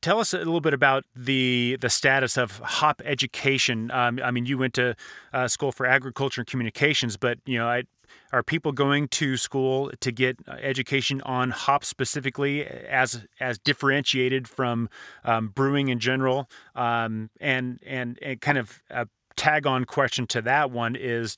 tell 0.00 0.20
us 0.20 0.32
a 0.32 0.38
little 0.38 0.60
bit 0.60 0.74
about 0.74 1.04
the 1.16 1.76
the 1.80 1.90
status 1.90 2.38
of 2.38 2.58
hop 2.58 3.02
education. 3.04 3.90
Um, 3.90 4.20
I 4.22 4.30
mean, 4.30 4.46
you 4.46 4.58
went 4.58 4.74
to 4.74 4.94
uh, 5.32 5.48
school 5.48 5.72
for 5.72 5.86
agriculture 5.86 6.42
and 6.42 6.48
communications, 6.48 7.16
but 7.16 7.38
you 7.46 7.58
know, 7.58 7.68
I 7.68 7.84
are 8.32 8.42
people 8.42 8.72
going 8.72 9.08
to 9.08 9.36
school 9.36 9.90
to 10.00 10.12
get 10.12 10.36
uh, 10.48 10.52
education 10.52 11.20
on 11.22 11.50
hops 11.50 11.88
specifically, 11.88 12.66
as 12.66 13.26
as 13.40 13.58
differentiated 13.58 14.48
from 14.48 14.88
um, 15.24 15.48
brewing 15.48 15.88
in 15.88 16.00
general? 16.00 16.48
Um, 16.74 17.30
and 17.40 17.78
and 17.84 18.18
and 18.22 18.40
kind 18.40 18.58
of 18.58 18.80
a 18.90 19.06
tag 19.36 19.66
on 19.66 19.84
question 19.84 20.26
to 20.28 20.42
that 20.42 20.70
one 20.70 20.96
is 20.96 21.36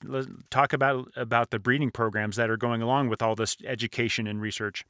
talk 0.51 0.73
about 0.73 1.09
about 1.17 1.51
the 1.51 1.59
breeding 1.59 1.91
programs 1.91 2.37
that 2.37 2.51
are 2.51 2.57
going 2.57 2.83
along 2.83 3.09
with 3.09 3.23
all 3.23 3.35
this 3.35 3.57
education 3.65 4.27
and 4.27 4.41
research. 4.41 4.85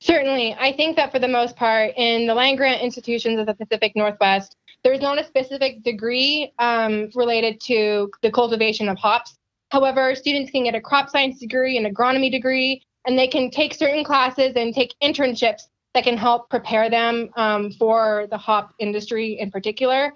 Certainly. 0.00 0.54
I 0.58 0.72
think 0.72 0.96
that 0.96 1.12
for 1.12 1.18
the 1.18 1.28
most 1.28 1.56
part, 1.56 1.92
in 1.96 2.26
the 2.26 2.34
land 2.34 2.56
grant 2.56 2.82
institutions 2.82 3.38
of 3.38 3.46
the 3.46 3.54
Pacific 3.54 3.92
Northwest, 3.94 4.56
there's 4.82 5.00
not 5.00 5.20
a 5.20 5.24
specific 5.24 5.82
degree 5.82 6.52
um, 6.58 7.10
related 7.14 7.60
to 7.62 8.10
the 8.22 8.30
cultivation 8.30 8.88
of 8.88 8.96
hops. 8.98 9.37
However, 9.70 10.14
students 10.14 10.50
can 10.50 10.64
get 10.64 10.74
a 10.74 10.80
crop 10.80 11.10
science 11.10 11.38
degree, 11.38 11.76
an 11.76 11.92
agronomy 11.92 12.30
degree, 12.30 12.82
and 13.06 13.18
they 13.18 13.28
can 13.28 13.50
take 13.50 13.74
certain 13.74 14.04
classes 14.04 14.52
and 14.56 14.74
take 14.74 14.94
internships 15.02 15.62
that 15.94 16.04
can 16.04 16.16
help 16.16 16.48
prepare 16.50 16.90
them 16.90 17.30
um, 17.36 17.72
for 17.72 18.26
the 18.30 18.38
hop 18.38 18.74
industry 18.78 19.38
in 19.38 19.50
particular. 19.50 20.12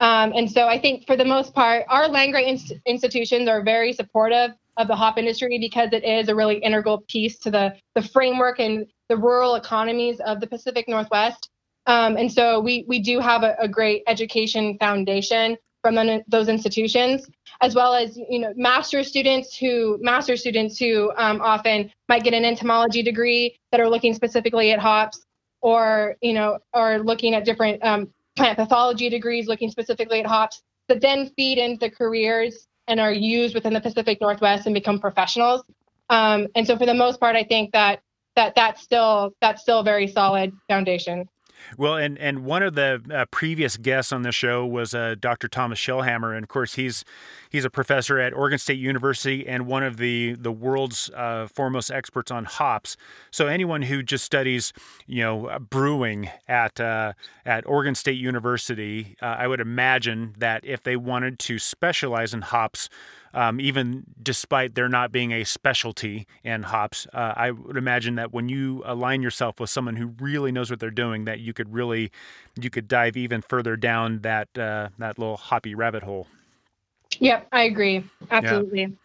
Um, 0.00 0.32
and 0.34 0.50
so 0.50 0.66
I 0.66 0.80
think 0.80 1.06
for 1.06 1.16
the 1.16 1.24
most 1.24 1.54
part, 1.54 1.84
our 1.88 2.08
land 2.08 2.32
grant 2.32 2.48
inst- 2.48 2.72
institutions 2.86 3.48
are 3.48 3.62
very 3.62 3.92
supportive 3.92 4.50
of 4.76 4.88
the 4.88 4.96
hop 4.96 5.18
industry 5.18 5.58
because 5.60 5.90
it 5.92 6.02
is 6.02 6.28
a 6.28 6.34
really 6.34 6.56
integral 6.56 7.04
piece 7.08 7.38
to 7.40 7.50
the, 7.50 7.76
the 7.94 8.02
framework 8.02 8.58
and 8.58 8.86
the 9.08 9.16
rural 9.16 9.54
economies 9.54 10.18
of 10.20 10.40
the 10.40 10.46
Pacific 10.46 10.88
Northwest. 10.88 11.50
Um, 11.86 12.16
and 12.16 12.32
so 12.32 12.60
we, 12.60 12.84
we 12.88 13.00
do 13.00 13.20
have 13.20 13.42
a, 13.42 13.54
a 13.60 13.68
great 13.68 14.02
education 14.06 14.76
foundation 14.78 15.56
from 15.82 16.22
those 16.28 16.48
institutions, 16.48 17.28
as 17.60 17.74
well 17.74 17.94
as 17.94 18.16
you 18.16 18.38
know 18.38 18.52
master 18.56 19.02
students 19.02 19.56
who 19.56 19.98
master 20.00 20.36
students 20.36 20.78
who 20.78 21.12
um, 21.16 21.40
often 21.42 21.90
might 22.08 22.24
get 22.24 22.32
an 22.32 22.44
entomology 22.44 23.02
degree 23.02 23.58
that 23.70 23.80
are 23.80 23.88
looking 23.88 24.14
specifically 24.14 24.72
at 24.72 24.78
hops, 24.78 25.26
or 25.60 26.16
you 26.22 26.32
know 26.32 26.58
are 26.72 27.00
looking 27.00 27.34
at 27.34 27.44
different 27.44 27.82
um, 27.84 28.08
plant 28.36 28.56
pathology 28.56 29.08
degrees 29.10 29.46
looking 29.46 29.70
specifically 29.70 30.20
at 30.20 30.26
hops 30.26 30.62
that 30.88 31.00
then 31.00 31.30
feed 31.36 31.58
into 31.58 31.90
careers 31.90 32.66
and 32.88 32.98
are 33.00 33.12
used 33.12 33.54
within 33.54 33.72
the 33.72 33.80
Pacific 33.80 34.20
Northwest 34.20 34.66
and 34.66 34.74
become 34.74 34.98
professionals. 34.98 35.62
Um, 36.10 36.48
and 36.54 36.66
so 36.66 36.76
for 36.76 36.86
the 36.86 36.94
most 36.94 37.20
part, 37.20 37.36
I 37.36 37.44
think 37.44 37.72
that 37.72 38.00
that 38.36 38.54
that's 38.54 38.82
still 38.82 39.34
that's 39.40 39.62
still 39.62 39.80
a 39.80 39.84
very 39.84 40.06
solid 40.06 40.52
foundation. 40.68 41.28
Well, 41.76 41.96
and 41.96 42.18
and 42.18 42.44
one 42.44 42.62
of 42.62 42.74
the 42.74 43.02
uh, 43.12 43.24
previous 43.30 43.76
guests 43.76 44.12
on 44.12 44.22
the 44.22 44.32
show 44.32 44.66
was 44.66 44.94
uh, 44.94 45.16
Dr. 45.18 45.48
Thomas 45.48 45.78
Shellhammer, 45.78 46.34
and 46.34 46.42
of 46.42 46.48
course 46.48 46.74
he's 46.74 47.04
he's 47.52 47.64
a 47.64 47.70
professor 47.70 48.18
at 48.18 48.32
Oregon 48.32 48.58
State 48.58 48.78
University 48.78 49.46
and 49.46 49.66
one 49.66 49.84
of 49.84 49.98
the 49.98 50.32
the 50.32 50.50
world's 50.50 51.10
uh, 51.10 51.46
foremost 51.46 51.90
experts 51.90 52.30
on 52.30 52.44
hops. 52.44 52.96
So 53.30 53.46
anyone 53.46 53.82
who 53.82 54.02
just 54.02 54.24
studies, 54.24 54.72
you 55.06 55.22
know, 55.22 55.58
brewing 55.70 56.30
at 56.48 56.80
uh, 56.80 57.12
at 57.46 57.66
Oregon 57.66 57.94
State 57.94 58.18
University, 58.18 59.16
uh, 59.22 59.26
I 59.26 59.46
would 59.46 59.60
imagine 59.60 60.34
that 60.38 60.64
if 60.64 60.82
they 60.82 60.96
wanted 60.96 61.38
to 61.40 61.58
specialize 61.58 62.34
in 62.34 62.40
hops 62.40 62.88
um, 63.34 63.60
even 63.60 64.04
despite 64.22 64.74
there 64.74 64.88
not 64.88 65.12
being 65.12 65.32
a 65.32 65.44
specialty 65.44 66.26
in 66.44 66.62
hops. 66.62 67.06
Uh, 67.12 67.32
I 67.36 67.50
would 67.50 67.76
imagine 67.76 68.16
that 68.16 68.32
when 68.32 68.48
you 68.48 68.82
align 68.84 69.22
yourself 69.22 69.60
with 69.60 69.70
someone 69.70 69.96
who 69.96 70.12
really 70.20 70.52
knows 70.52 70.70
what 70.70 70.80
they're 70.80 70.90
doing, 70.90 71.24
that 71.24 71.40
you 71.40 71.52
could 71.52 71.72
really 71.72 72.10
you 72.60 72.70
could 72.70 72.88
dive 72.88 73.16
even 73.16 73.42
further 73.42 73.76
down 73.76 74.20
that 74.20 74.48
uh, 74.58 74.88
that 74.98 75.18
little 75.18 75.36
hoppy 75.36 75.74
rabbit 75.74 76.02
hole. 76.02 76.26
Yep, 77.18 77.48
I 77.52 77.62
agree. 77.64 78.04
Absolutely. 78.30 78.96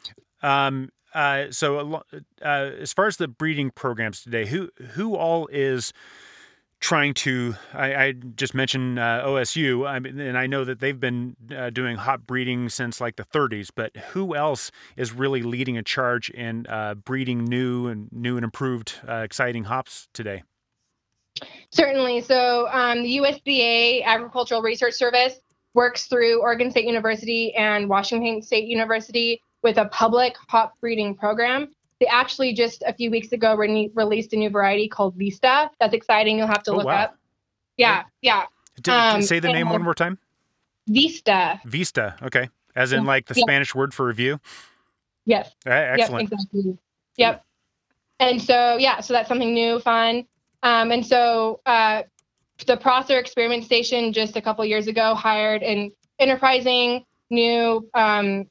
Yeah. 0.44 0.68
Um, 0.68 0.90
uh, 1.14 1.46
so, 1.52 2.04
uh, 2.14 2.46
as 2.46 2.94
far 2.94 3.08
as 3.08 3.18
the 3.18 3.28
breeding 3.28 3.72
programs 3.72 4.22
today, 4.22 4.46
who 4.46 4.70
who 4.94 5.16
all 5.16 5.48
is 5.48 5.94
trying 6.80 7.14
to 7.14 7.56
I, 7.74 7.96
I 7.96 8.12
just 8.12 8.54
mentioned 8.54 9.00
uh, 9.00 9.24
OSU 9.26 9.88
I 9.88 10.00
mean, 10.00 10.20
and 10.20 10.38
I 10.38 10.46
know 10.46 10.64
that 10.64 10.80
they've 10.80 11.00
been 11.00 11.36
uh, 11.56 11.72
doing 11.72 11.98
hop 11.98 12.22
breeding 12.28 12.70
since 12.70 13.02
like 13.02 13.16
the 13.16 13.26
30s 13.26 13.70
but 13.76 13.96
who 13.98 14.36
else 14.36 14.72
is 14.96 15.12
really 15.12 15.42
leading 15.42 15.78
a 15.78 15.84
charge 15.84 16.30
in 16.30 16.68
uh, 16.68 16.94
breeding 16.94 17.46
new 17.46 17.88
and 17.88 18.12
new 18.12 18.38
and 18.38 18.44
improved 18.44 18.94
uh, 19.08 19.16
exciting 19.16 19.64
hops 19.64 20.08
today 20.14 20.44
certainly 21.72 22.22
so 22.22 22.68
um, 22.72 23.02
the 23.02 23.18
USDA 23.18 24.04
Agricultural 24.04 24.62
Research 24.62 24.94
Service 24.94 25.40
works 25.78 26.08
through 26.08 26.42
Oregon 26.42 26.70
State 26.70 26.86
University 26.86 27.56
and 27.56 27.88
Washington 27.88 28.42
State 28.42 28.68
University 28.68 29.42
with 29.64 29.78
a 29.78 29.86
public 29.86 30.36
hop 30.50 30.74
breeding 30.82 31.16
program 31.16 31.70
they 32.00 32.06
actually 32.08 32.54
just 32.54 32.84
a 32.86 32.94
few 32.94 33.10
weeks 33.10 33.32
ago 33.32 33.56
re- 33.56 33.92
released 33.96 34.34
a 34.34 34.38
new 34.38 34.50
variety 34.50 34.88
called 34.88 35.16
Vista. 35.16 35.70
That's 35.80 35.94
exciting. 35.94 36.38
You'll 36.38 36.48
have 36.48 36.64
to 36.64 36.72
oh, 36.72 36.78
look 36.78 36.86
wow. 36.86 37.04
up. 37.04 37.18
Yeah, 37.78 38.04
yeah. 38.22 38.46
Um, 38.88 39.22
say 39.22 39.40
the 39.40 39.52
name 39.52 39.70
one 39.70 39.82
more 39.84 39.96
time. 39.96 40.20
Vista. 40.88 41.60
Vista. 41.66 42.16
Okay. 42.22 42.50
As 42.76 42.92
in 42.92 43.06
like 43.06 43.26
the 43.26 43.34
yeah. 43.36 43.44
Spanish 43.44 43.74
word 43.74 43.94
for 43.94 44.06
review. 44.06 44.40
Yes. 45.26 45.52
excellent. 45.66 46.30
Yep, 46.30 46.40
exactly. 46.40 46.78
Yep. 47.18 47.46
And 48.20 48.42
so 48.42 48.78
yeah, 48.78 49.00
so 49.00 49.14
that's 49.14 49.28
something 49.28 49.54
new, 49.54 49.80
fun. 49.80 50.26
Um, 50.64 50.92
and 50.92 51.06
so 51.06 51.62
uh, 51.66 52.04
the 52.66 52.78
Prosser 52.78 53.20
Experiment 53.20 53.64
Station 53.64 54.14
just 54.14 54.36
a 54.36 54.42
couple 54.42 54.66
years 54.66 54.88
ago 54.88 55.14
hired 55.14 55.64
an 55.64 55.92
enterprising 56.20 57.06
new 57.30 57.88
um, 57.94 58.46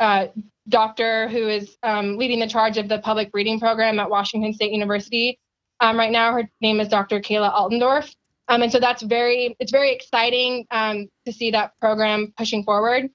uh, 0.00 0.26
doctor 0.68 1.28
who 1.28 1.48
is 1.48 1.76
um, 1.82 2.16
leading 2.16 2.40
the 2.40 2.48
charge 2.48 2.78
of 2.78 2.88
the 2.88 2.98
public 2.98 3.30
breeding 3.30 3.60
program 3.60 3.98
at 3.98 4.10
Washington 4.10 4.52
State 4.52 4.72
University. 4.72 5.38
Um, 5.80 5.96
right 5.98 6.10
now, 6.10 6.32
her 6.32 6.48
name 6.60 6.80
is 6.80 6.88
Dr. 6.88 7.20
Kayla 7.20 7.52
Altendorf. 7.52 8.14
Um, 8.48 8.62
and 8.62 8.70
so 8.70 8.78
that's 8.78 9.02
very, 9.02 9.56
it's 9.58 9.72
very 9.72 9.92
exciting 9.92 10.66
um, 10.70 11.08
to 11.26 11.32
see 11.32 11.50
that 11.52 11.72
program 11.80 12.32
pushing 12.36 12.64
forward. 12.64 13.10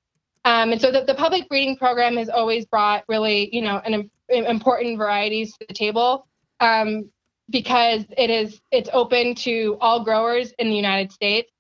Um, 0.46 0.72
and 0.72 0.82
so 0.82 0.92
the, 0.92 1.04
the, 1.04 1.14
public 1.14 1.48
breeding 1.50 1.76
program 1.76 2.16
has 2.18 2.30
always 2.30 2.66
brought 2.66 3.04
really, 3.08 3.54
you 3.54 3.62
know, 3.62 3.82
an, 3.86 3.94
an 3.94 4.46
important 4.46 4.98
varieties 4.98 5.52
to 5.58 5.66
the 5.68 5.74
table 5.74 6.28
um, 6.60 7.12
because 7.50 8.06
it 8.18 8.30
is, 8.30 8.62
it's 8.72 8.90
open 8.94 9.36
to 9.36 9.78
all 9.82 10.04
growers 10.04 10.52
in 10.60 10.70
the 10.70 10.76
United 10.76 11.12
States. 11.12 11.52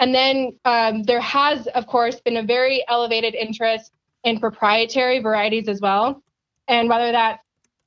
And 0.00 0.14
then 0.14 0.58
there 1.04 1.20
has, 1.20 1.66
of 1.68 1.86
course, 1.86 2.20
been 2.20 2.36
a 2.36 2.42
very 2.42 2.84
elevated 2.88 3.34
interest 3.34 3.92
in 4.24 4.40
proprietary 4.40 5.20
varieties 5.20 5.68
as 5.68 5.80
well. 5.80 6.22
And 6.68 6.88
whether 6.88 7.12
that 7.12 7.40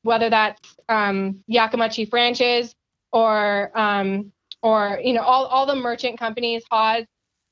whether 0.04 0.30
that's 0.30 0.78
um, 0.88 1.44
Yakima 1.48 1.90
Chief 1.90 2.12
Ranches 2.14 2.74
or 3.12 3.78
um, 3.78 4.32
or 4.64 5.00
you 5.04 5.14
know 5.14 5.22
all, 5.22 5.46
all 5.46 5.66
the 5.66 5.76
merchant 5.76 6.18
companies, 6.18 6.64
Haas 6.72 7.06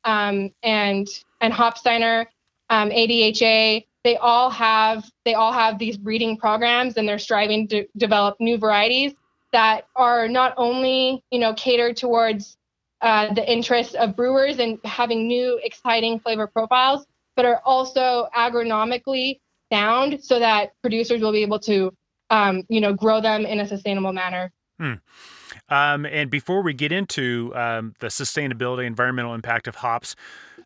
um, 0.06 0.52
and 0.64 1.08
and 1.42 1.54
Hopsteiner, 1.54 2.26
um, 2.70 2.90
ADHA, 2.90 3.86
they 4.04 4.18
all 4.18 4.50
have 4.50 5.04
they 5.26 5.34
all 5.34 5.52
have 5.52 5.78
these 5.78 5.98
breeding 5.98 6.38
programs, 6.38 6.96
and 6.98 7.08
they're 7.08 7.20
striving 7.20 7.68
to 7.70 7.86
develop 7.98 8.38
new 8.40 8.58
varieties 8.58 9.14
that 9.56 9.88
are 9.96 10.28
not 10.28 10.54
only 10.58 11.24
you 11.32 11.40
know 11.40 11.54
catered 11.54 11.96
towards 11.96 12.58
uh, 13.00 13.34
the 13.34 13.52
interests 13.52 13.96
of 13.96 14.14
brewers 14.16 14.60
and 14.60 14.80
having 14.84 15.28
new 15.28 15.58
exciting 15.64 16.20
flavor 16.20 16.46
profiles, 16.46 17.06
but 17.38 17.46
are 17.46 17.62
also 17.64 18.28
agronomically 18.36 19.40
sound 19.72 20.22
so 20.22 20.40
that 20.40 20.74
producers 20.82 21.22
will 21.22 21.32
be 21.32 21.42
able 21.42 21.60
to 21.60 21.90
um, 22.30 22.64
you 22.68 22.82
know 22.82 22.94
grow 22.94 23.22
them 23.22 23.46
in 23.46 23.62
a 23.62 23.68
sustainable 23.68 24.12
manner 24.12 24.52
hmm. 24.78 24.94
um, 25.70 26.06
and 26.06 26.30
before 26.30 26.62
we 26.62 26.74
get 26.74 26.92
into 26.92 27.54
um, 27.56 27.94
the 28.00 28.08
sustainability 28.08 28.86
environmental 28.86 29.34
impact 29.34 29.68
of 29.68 29.76
hops 29.76 30.16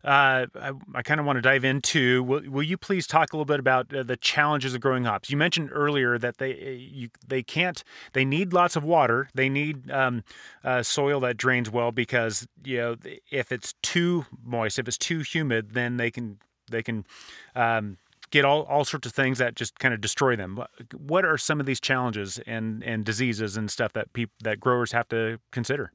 uh, 0.04 0.46
I, 0.54 0.72
I 0.94 1.02
kind 1.02 1.20
of 1.20 1.26
want 1.26 1.36
to 1.36 1.42
dive 1.42 1.64
into. 1.64 2.22
Will, 2.22 2.42
will, 2.48 2.62
you 2.62 2.76
please 2.76 3.06
talk 3.06 3.32
a 3.32 3.36
little 3.36 3.44
bit 3.44 3.60
about 3.60 3.94
uh, 3.94 4.02
the 4.02 4.16
challenges 4.16 4.74
of 4.74 4.80
growing 4.80 5.04
hops? 5.04 5.30
You 5.30 5.36
mentioned 5.36 5.70
earlier 5.72 6.18
that 6.18 6.38
they 6.38 6.52
uh, 6.52 6.70
you, 6.70 7.08
they 7.26 7.42
can't 7.42 7.82
they 8.12 8.24
need 8.24 8.52
lots 8.52 8.76
of 8.76 8.84
water. 8.84 9.28
They 9.34 9.48
need 9.48 9.90
um, 9.90 10.24
uh, 10.64 10.82
soil 10.82 11.20
that 11.20 11.36
drains 11.36 11.70
well 11.70 11.92
because 11.92 12.46
you 12.64 12.78
know 12.78 12.96
if 13.30 13.52
it's 13.52 13.74
too 13.82 14.26
moist, 14.42 14.78
if 14.78 14.88
it's 14.88 14.98
too 14.98 15.20
humid, 15.20 15.72
then 15.72 15.96
they 15.96 16.10
can 16.10 16.38
they 16.70 16.82
can 16.82 17.04
um, 17.54 17.98
get 18.30 18.44
all, 18.44 18.62
all 18.62 18.84
sorts 18.84 19.06
of 19.06 19.12
things 19.12 19.38
that 19.38 19.54
just 19.54 19.78
kind 19.78 19.92
of 19.92 20.00
destroy 20.00 20.36
them. 20.36 20.62
What 20.96 21.24
are 21.24 21.36
some 21.36 21.60
of 21.60 21.66
these 21.66 21.80
challenges 21.80 22.38
and, 22.46 22.82
and 22.84 23.04
diseases 23.04 23.56
and 23.56 23.70
stuff 23.70 23.92
that 23.94 24.12
people 24.12 24.34
that 24.42 24.60
growers 24.60 24.92
have 24.92 25.08
to 25.08 25.38
consider? 25.50 25.92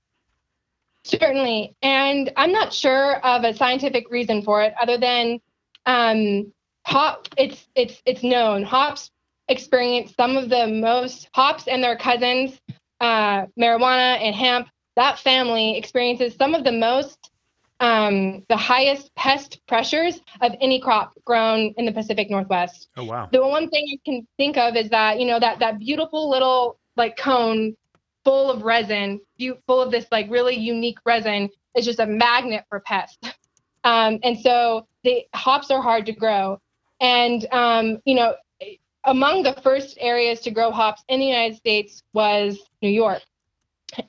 Certainly, 1.05 1.75
and 1.83 2.31
I'm 2.35 2.51
not 2.51 2.73
sure 2.73 3.17
of 3.17 3.43
a 3.43 3.53
scientific 3.53 4.09
reason 4.09 4.41
for 4.41 4.63
it, 4.63 4.73
other 4.81 4.97
than 4.97 5.39
um, 5.85 6.51
hop. 6.83 7.27
It's 7.37 7.67
it's 7.75 8.01
it's 8.05 8.23
known 8.23 8.63
hops 8.63 9.11
experience 9.47 10.13
some 10.15 10.35
of 10.35 10.49
the 10.49 10.65
most 10.65 11.29
hops 11.35 11.67
and 11.67 11.83
their 11.83 11.95
cousins, 11.95 12.59
uh, 12.99 13.45
marijuana 13.59 14.19
and 14.19 14.35
hemp. 14.35 14.67
That 14.95 15.19
family 15.19 15.77
experiences 15.77 16.35
some 16.39 16.55
of 16.55 16.63
the 16.63 16.71
most 16.71 17.29
um, 17.79 18.43
the 18.49 18.57
highest 18.57 19.13
pest 19.15 19.61
pressures 19.67 20.19
of 20.41 20.53
any 20.59 20.79
crop 20.79 21.13
grown 21.23 21.73
in 21.77 21.85
the 21.85 21.91
Pacific 21.91 22.31
Northwest. 22.31 22.87
Oh 22.97 23.03
wow! 23.03 23.29
The 23.31 23.45
one 23.45 23.69
thing 23.69 23.83
you 23.85 23.99
can 24.03 24.27
think 24.37 24.57
of 24.57 24.75
is 24.75 24.89
that 24.89 25.19
you 25.19 25.27
know 25.27 25.39
that 25.39 25.59
that 25.59 25.77
beautiful 25.77 26.29
little 26.31 26.79
like 26.97 27.15
cone 27.15 27.75
full 28.25 28.51
of 28.51 28.63
resin, 28.63 29.21
full 29.67 29.81
of 29.81 29.91
this 29.91 30.05
like 30.11 30.29
really 30.29 30.55
unique 30.55 30.97
resin, 31.05 31.49
is 31.77 31.85
just 31.85 31.99
a 31.99 32.05
magnet 32.05 32.65
for 32.69 32.79
pests. 32.81 33.17
Um, 33.83 34.17
and 34.23 34.35
so 34.39 34.87
the 35.03 35.27
hops 35.35 35.69
are 35.69 35.79
hard 35.79 36.07
to 36.07 36.11
grow, 36.11 36.59
and 37.01 37.45
um, 37.51 38.01
you 38.03 38.15
know 38.15 38.33
among 39.03 39.43
the 39.43 39.53
first 39.61 39.99
areas 40.01 40.39
to 40.39 40.49
grow 40.49 40.71
hops 40.71 41.03
in 41.07 41.19
the 41.19 41.27
United 41.27 41.55
States 41.55 42.01
was 42.11 42.57
New 42.81 42.89
York, 42.89 43.21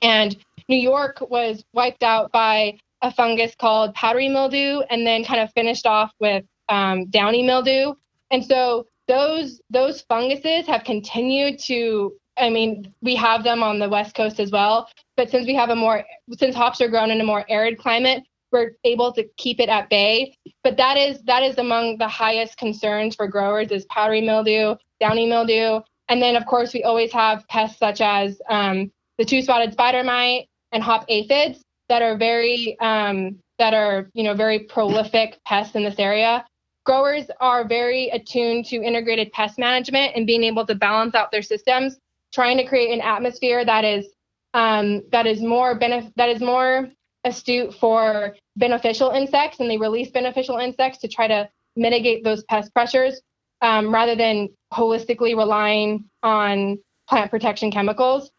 and 0.01 0.35
New 0.67 0.79
York 0.79 1.21
was 1.29 1.63
wiped 1.73 2.01
out 2.01 2.31
by 2.31 2.79
a 3.01 3.11
fungus 3.11 3.55
called 3.55 3.93
powdery 3.93 4.27
mildew 4.27 4.81
and 4.89 5.05
then 5.05 5.23
kind 5.23 5.39
of 5.39 5.51
finished 5.53 5.85
off 5.85 6.11
with 6.19 6.43
um, 6.69 7.05
downy 7.05 7.43
mildew. 7.43 7.93
And 8.31 8.43
so 8.43 8.87
those 9.07 9.61
those 9.69 10.01
funguses 10.01 10.67
have 10.67 10.83
continued 10.83 11.59
to 11.59 12.13
I 12.37 12.49
mean, 12.49 12.93
we 13.01 13.15
have 13.15 13.43
them 13.43 13.63
on 13.63 13.79
the 13.79 13.89
west 13.89 14.15
coast 14.15 14.39
as 14.39 14.51
well, 14.51 14.89
but 15.15 15.29
since 15.29 15.47
we 15.47 15.55
have 15.55 15.69
a 15.69 15.75
more 15.75 16.03
since 16.37 16.55
hops 16.55 16.81
are 16.81 16.87
grown 16.87 17.11
in 17.11 17.19
a 17.21 17.23
more 17.23 17.45
arid 17.49 17.77
climate, 17.77 18.23
we're 18.51 18.71
able 18.83 19.11
to 19.13 19.23
keep 19.37 19.59
it 19.59 19.69
at 19.69 19.89
bay. 19.89 20.35
But 20.63 20.77
that 20.77 20.97
is 20.97 21.21
that 21.23 21.43
is 21.43 21.57
among 21.57 21.97
the 21.97 22.07
highest 22.07 22.57
concerns 22.57 23.15
for 23.15 23.27
growers 23.27 23.71
is 23.71 23.85
powdery 23.85 24.21
mildew, 24.21 24.75
downy 24.99 25.27
mildew, 25.27 25.81
and 26.09 26.21
then 26.21 26.35
of 26.35 26.45
course 26.45 26.73
we 26.73 26.83
always 26.83 27.11
have 27.11 27.47
pests 27.47 27.79
such 27.79 28.01
as 28.01 28.41
um, 28.49 28.91
the 29.17 29.25
two-spotted 29.25 29.73
spider 29.73 30.03
mite 30.03 30.47
and 30.71 30.83
hop 30.83 31.05
aphids 31.09 31.63
that 31.89 32.01
are 32.01 32.17
very 32.17 32.77
um, 32.79 33.37
that 33.57 33.73
are 33.73 34.09
you 34.13 34.23
know 34.23 34.33
very 34.33 34.59
prolific 34.59 35.39
pests 35.45 35.75
in 35.75 35.83
this 35.83 35.99
area. 35.99 36.45
Growers 36.85 37.25
are 37.41 37.67
very 37.67 38.09
attuned 38.09 38.65
to 38.65 38.77
integrated 38.77 39.31
pest 39.33 39.57
management 39.57 40.13
and 40.15 40.25
being 40.25 40.43
able 40.43 40.65
to 40.65 40.73
balance 40.73 41.15
out 41.15 41.31
their 41.31 41.41
systems, 41.41 41.99
trying 42.33 42.57
to 42.57 42.65
create 42.65 42.91
an 42.93 43.01
atmosphere 43.01 43.63
that 43.65 43.83
is 43.85 44.07
um, 44.53 45.03
that 45.11 45.27
is 45.27 45.41
more 45.41 45.77
benef- 45.79 46.13
that 46.15 46.29
is 46.29 46.41
more 46.41 46.89
astute 47.23 47.73
for 47.73 48.35
beneficial 48.55 49.11
insects, 49.11 49.59
and 49.59 49.69
they 49.69 49.77
release 49.77 50.09
beneficial 50.11 50.57
insects 50.57 50.99
to 50.99 51.07
try 51.07 51.27
to 51.27 51.49
mitigate 51.75 52.23
those 52.23 52.43
pest 52.45 52.73
pressures, 52.73 53.21
um, 53.61 53.93
rather 53.93 54.15
than 54.15 54.49
holistically 54.73 55.37
relying 55.37 56.05
on 56.23 56.77
plant 57.07 57.29
protection 57.29 57.71
chemicals 57.71 58.31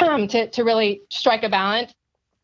um, 0.00 0.28
to 0.28 0.48
to 0.50 0.64
really 0.64 1.02
strike 1.10 1.42
a 1.42 1.48
balance. 1.48 1.92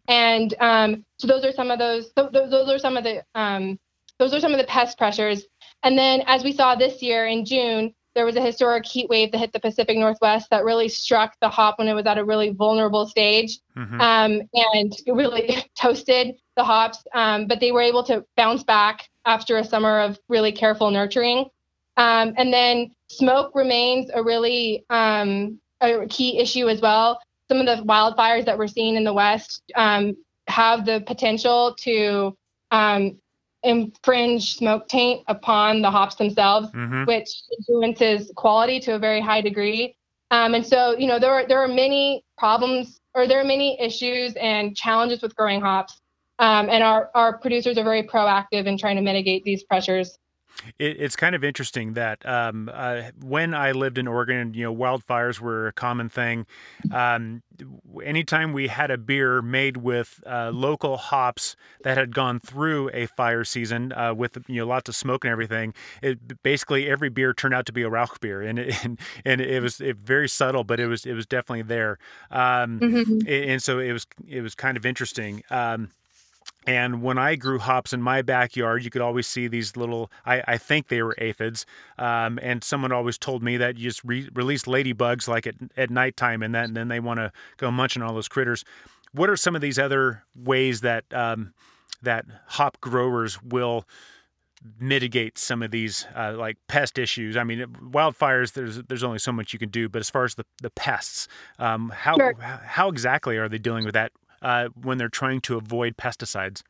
And 0.09 0.55
um, 0.61 1.05
so 1.18 1.26
those 1.26 1.44
are 1.44 1.53
some 1.53 1.70
of 1.70 1.78
those. 1.78 2.12
Those, 2.16 2.30
those 2.32 2.68
are 2.70 2.78
some 2.78 2.96
of 2.96 3.05
the 3.05 3.22
um, 3.34 3.78
those 4.18 4.32
are 4.32 4.40
some 4.40 4.53
of 4.53 4.59
the 4.59 4.64
pest 4.64 4.96
pressures. 4.99 5.44
And 5.82 5.96
then, 5.96 6.22
as 6.26 6.42
we 6.42 6.53
saw 6.53 6.74
this 6.74 7.03
year 7.03 7.26
in 7.26 7.44
June, 7.44 7.94
there 8.18 8.26
was 8.26 8.34
a 8.34 8.40
historic 8.40 8.84
heat 8.84 9.08
wave 9.08 9.30
that 9.30 9.38
hit 9.38 9.52
the 9.52 9.60
Pacific 9.60 9.96
Northwest 9.96 10.50
that 10.50 10.64
really 10.64 10.88
struck 10.88 11.36
the 11.40 11.48
hop 11.48 11.78
when 11.78 11.86
it 11.86 11.94
was 11.94 12.04
at 12.04 12.18
a 12.18 12.24
really 12.24 12.50
vulnerable 12.50 13.06
stage 13.06 13.60
mm-hmm. 13.76 14.00
um, 14.00 14.42
and 14.54 14.92
really 15.06 15.64
toasted 15.78 16.34
the 16.56 16.64
hops. 16.64 16.98
Um, 17.14 17.46
but 17.46 17.60
they 17.60 17.70
were 17.70 17.80
able 17.80 18.02
to 18.02 18.24
bounce 18.36 18.64
back 18.64 19.08
after 19.24 19.58
a 19.58 19.64
summer 19.64 20.00
of 20.00 20.18
really 20.28 20.50
careful 20.50 20.90
nurturing. 20.90 21.46
Um, 21.96 22.34
and 22.36 22.52
then 22.52 22.90
smoke 23.08 23.52
remains 23.54 24.10
a 24.12 24.20
really 24.20 24.84
um, 24.90 25.60
a 25.80 26.04
key 26.08 26.40
issue 26.40 26.68
as 26.68 26.80
well. 26.80 27.20
Some 27.46 27.60
of 27.60 27.66
the 27.66 27.84
wildfires 27.84 28.46
that 28.46 28.58
we're 28.58 28.66
seeing 28.66 28.96
in 28.96 29.04
the 29.04 29.12
West 29.12 29.62
um, 29.76 30.16
have 30.48 30.84
the 30.84 31.04
potential 31.06 31.76
to 31.82 32.36
um, 32.72 33.20
infringe 33.62 34.56
smoke 34.56 34.88
taint 34.88 35.22
upon 35.26 35.82
the 35.82 35.90
hops 35.90 36.14
themselves, 36.14 36.70
mm-hmm. 36.70 37.04
which 37.04 37.28
influences 37.59 38.30
quality 38.36 38.80
to 38.80 38.94
a 38.94 38.98
very 38.98 39.20
high 39.20 39.40
degree. 39.40 39.96
Um, 40.30 40.54
and 40.54 40.66
so, 40.66 40.96
you 40.96 41.06
know, 41.06 41.18
there 41.18 41.32
are 41.32 41.46
there 41.46 41.62
are 41.62 41.68
many 41.68 42.24
problems 42.36 43.00
or 43.14 43.26
there 43.26 43.40
are 43.40 43.44
many 43.44 43.80
issues 43.80 44.34
and 44.34 44.76
challenges 44.76 45.22
with 45.22 45.34
growing 45.34 45.61
hops. 45.61 46.00
Um, 46.38 46.68
and 46.70 46.84
our, 46.84 47.11
our 47.14 47.38
producers 47.38 47.78
are 47.78 47.84
very 47.84 48.04
proactive 48.04 48.66
in 48.66 48.78
trying 48.78 48.96
to 48.96 49.02
mitigate 49.02 49.42
these 49.42 49.64
pressures. 49.64 50.18
It, 50.78 51.00
it's 51.00 51.16
kind 51.16 51.34
of 51.34 51.44
interesting 51.44 51.94
that 51.94 52.24
um, 52.26 52.70
uh, 52.72 53.02
when 53.22 53.54
I 53.54 53.72
lived 53.72 53.98
in 53.98 54.09
Oregon, 54.09 54.54
you 54.54 54.64
know, 54.64 54.74
wildfires 54.74 55.40
were 55.40 55.68
a 55.68 55.72
common 55.72 56.09
thing. 56.09 56.46
Um, 56.92 57.42
anytime 58.04 58.52
we 58.52 58.68
had 58.68 58.90
a 58.90 58.98
beer 58.98 59.42
made 59.42 59.78
with 59.78 60.20
uh, 60.26 60.50
local 60.52 60.96
hops 60.96 61.56
that 61.82 61.96
had 61.96 62.14
gone 62.14 62.40
through 62.40 62.90
a 62.92 63.06
fire 63.06 63.44
season 63.44 63.92
uh, 63.92 64.14
with 64.14 64.38
you 64.48 64.56
know 64.56 64.66
lots 64.66 64.88
of 64.88 64.96
smoke 64.96 65.24
and 65.24 65.32
everything, 65.32 65.74
it 66.02 66.42
basically 66.42 66.88
every 66.88 67.09
beer 67.09 67.32
turned 67.32 67.54
out 67.54 67.66
to 67.66 67.72
be 67.72 67.82
a 67.82 67.90
Rauch 67.90 68.20
beer, 68.20 68.42
and 68.42 68.59
it, 68.59 68.74
and, 68.84 69.00
and 69.24 69.40
it 69.40 69.62
was 69.62 69.80
it, 69.80 69.96
very 69.96 70.28
subtle, 70.28 70.64
but 70.64 70.80
it 70.80 70.86
was 70.86 71.06
it 71.06 71.14
was 71.14 71.26
definitely 71.26 71.62
there. 71.62 71.98
Um, 72.30 72.80
mm-hmm. 72.80 73.18
And 73.28 73.62
so 73.62 73.78
it 73.78 73.92
was 73.92 74.06
it 74.26 74.40
was 74.40 74.54
kind 74.54 74.76
of 74.76 74.84
interesting. 74.84 75.42
Um, 75.50 75.90
and 76.68 77.00
when 77.00 77.16
I 77.16 77.34
grew 77.34 77.58
hops 77.58 77.94
in 77.94 78.02
my 78.02 78.20
backyard, 78.20 78.84
you 78.84 78.90
could 78.90 79.00
always 79.00 79.26
see 79.26 79.48
these 79.48 79.74
little, 79.74 80.12
I, 80.26 80.42
I 80.46 80.58
think 80.58 80.88
they 80.88 81.02
were 81.02 81.14
aphids. 81.16 81.64
Um, 81.96 82.38
and 82.42 82.62
someone 82.62 82.92
always 82.92 83.16
told 83.16 83.42
me 83.42 83.56
that 83.56 83.78
you 83.78 83.88
just 83.88 84.04
re- 84.04 84.28
release 84.34 84.64
ladybugs 84.64 85.26
like 85.26 85.46
at, 85.46 85.54
at 85.78 85.88
nighttime 85.88 86.42
and, 86.42 86.54
that, 86.54 86.66
and 86.66 86.76
then 86.76 86.88
they 86.88 87.00
want 87.00 87.20
to 87.20 87.32
go 87.56 87.70
munching 87.70 88.02
all 88.02 88.12
those 88.12 88.28
critters. 88.28 88.66
What 89.12 89.30
are 89.30 89.36
some 89.36 89.54
of 89.54 89.62
these 89.62 89.78
other 89.78 90.24
ways 90.36 90.82
that, 90.82 91.04
um, 91.10 91.54
that 92.02 92.26
hop 92.48 92.78
growers 92.82 93.42
will 93.42 93.86
mitigate 94.78 95.38
some 95.38 95.62
of 95.62 95.70
these 95.70 96.06
uh, 96.14 96.34
like 96.36 96.58
pest 96.66 96.98
issues. 96.98 97.34
I 97.34 97.44
mean, 97.44 97.64
wildfires. 97.92 98.52
There's 98.52 98.82
there's 98.82 99.04
only 99.04 99.20
so 99.20 99.32
much 99.32 99.52
you 99.52 99.58
can 99.58 99.70
do, 99.70 99.88
but 99.88 100.00
as 100.00 100.10
far 100.10 100.24
as 100.24 100.34
the 100.34 100.44
the 100.60 100.70
pests, 100.70 101.28
um, 101.58 101.90
how 101.94 102.16
sure. 102.16 102.34
how 102.34 102.88
exactly 102.88 103.36
are 103.36 103.48
they 103.48 103.58
dealing 103.58 103.84
with 103.84 103.94
that 103.94 104.12
uh, 104.43 104.68
when 104.82 104.99
they're 104.99 105.09
trying 105.09 105.41
to 105.43 105.57
avoid 105.57 105.97
pesticides? 105.97 106.62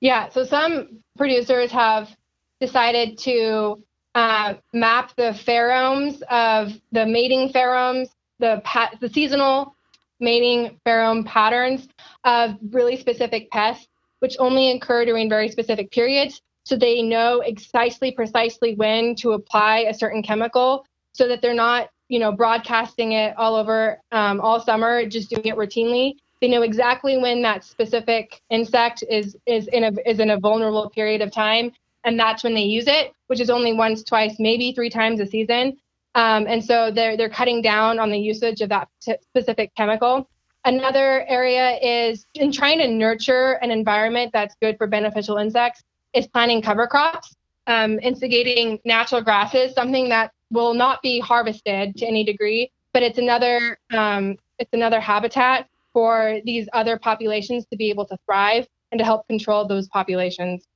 Yeah, 0.00 0.28
so 0.28 0.44
some 0.44 1.02
producers 1.16 1.70
have 1.72 2.14
decided 2.60 3.18
to 3.18 3.82
uh, 4.14 4.54
map 4.72 5.12
the 5.16 5.32
pheromones 5.46 6.22
of 6.22 6.72
the 6.92 7.06
mating 7.06 7.52
pheromones, 7.52 8.08
the 8.38 8.62
the 9.00 9.08
seasonal 9.08 9.74
mating 10.20 10.78
pheromone 10.86 11.26
patterns 11.26 11.88
of 12.24 12.56
really 12.70 12.96
specific 12.96 13.50
pests, 13.50 13.88
which 14.20 14.36
only 14.38 14.70
occur 14.70 15.04
during 15.04 15.28
very 15.28 15.48
specific 15.48 15.90
periods. 15.90 16.40
So 16.64 16.76
they 16.76 17.02
know 17.02 17.42
precisely 17.42 18.12
precisely 18.12 18.74
when 18.76 19.16
to 19.16 19.32
apply 19.32 19.78
a 19.80 19.94
certain 19.94 20.22
chemical, 20.22 20.86
so 21.12 21.26
that 21.28 21.42
they're 21.42 21.54
not, 21.54 21.90
you 22.08 22.20
know, 22.20 22.30
broadcasting 22.30 23.12
it 23.12 23.36
all 23.36 23.56
over 23.56 24.00
um, 24.12 24.40
all 24.40 24.60
summer, 24.60 25.04
just 25.06 25.28
doing 25.30 25.46
it 25.46 25.56
routinely. 25.56 26.14
They 26.42 26.48
know 26.48 26.62
exactly 26.62 27.18
when 27.18 27.40
that 27.42 27.62
specific 27.62 28.42
insect 28.50 29.04
is 29.08 29.36
is 29.46 29.68
in 29.68 29.84
a 29.84 29.92
is 30.04 30.18
in 30.18 30.30
a 30.30 30.40
vulnerable 30.40 30.90
period 30.90 31.22
of 31.22 31.30
time, 31.30 31.70
and 32.02 32.18
that's 32.18 32.42
when 32.42 32.52
they 32.52 32.62
use 32.64 32.88
it, 32.88 33.12
which 33.28 33.38
is 33.38 33.48
only 33.48 33.72
once, 33.74 34.02
twice, 34.02 34.34
maybe 34.40 34.72
three 34.72 34.90
times 34.90 35.20
a 35.20 35.26
season. 35.26 35.76
Um, 36.16 36.48
and 36.48 36.62
so 36.62 36.90
they're 36.90 37.16
they're 37.16 37.30
cutting 37.30 37.62
down 37.62 38.00
on 38.00 38.10
the 38.10 38.18
usage 38.18 38.60
of 38.60 38.70
that 38.70 38.88
t- 39.00 39.14
specific 39.22 39.72
chemical. 39.76 40.28
Another 40.64 41.24
area 41.28 41.78
is 41.80 42.26
in 42.34 42.50
trying 42.50 42.78
to 42.78 42.88
nurture 42.88 43.52
an 43.62 43.70
environment 43.70 44.32
that's 44.32 44.56
good 44.60 44.76
for 44.78 44.88
beneficial 44.88 45.36
insects 45.36 45.84
is 46.12 46.26
planting 46.26 46.60
cover 46.60 46.88
crops, 46.88 47.36
um, 47.68 48.00
instigating 48.00 48.80
natural 48.84 49.22
grasses, 49.22 49.74
something 49.74 50.08
that 50.08 50.32
will 50.50 50.74
not 50.74 51.02
be 51.02 51.20
harvested 51.20 51.96
to 51.98 52.04
any 52.04 52.24
degree, 52.24 52.72
but 52.92 53.04
it's 53.04 53.18
another 53.18 53.78
um, 53.92 54.36
it's 54.58 54.72
another 54.72 54.98
habitat 54.98 55.68
for 55.92 56.40
these 56.44 56.68
other 56.72 56.98
populations 56.98 57.66
to 57.66 57.76
be 57.76 57.90
able 57.90 58.06
to 58.06 58.16
thrive 58.26 58.66
and 58.90 58.98
to 58.98 59.04
help 59.04 59.26
control 59.26 59.66
those 59.66 59.88
populations. 59.88 60.66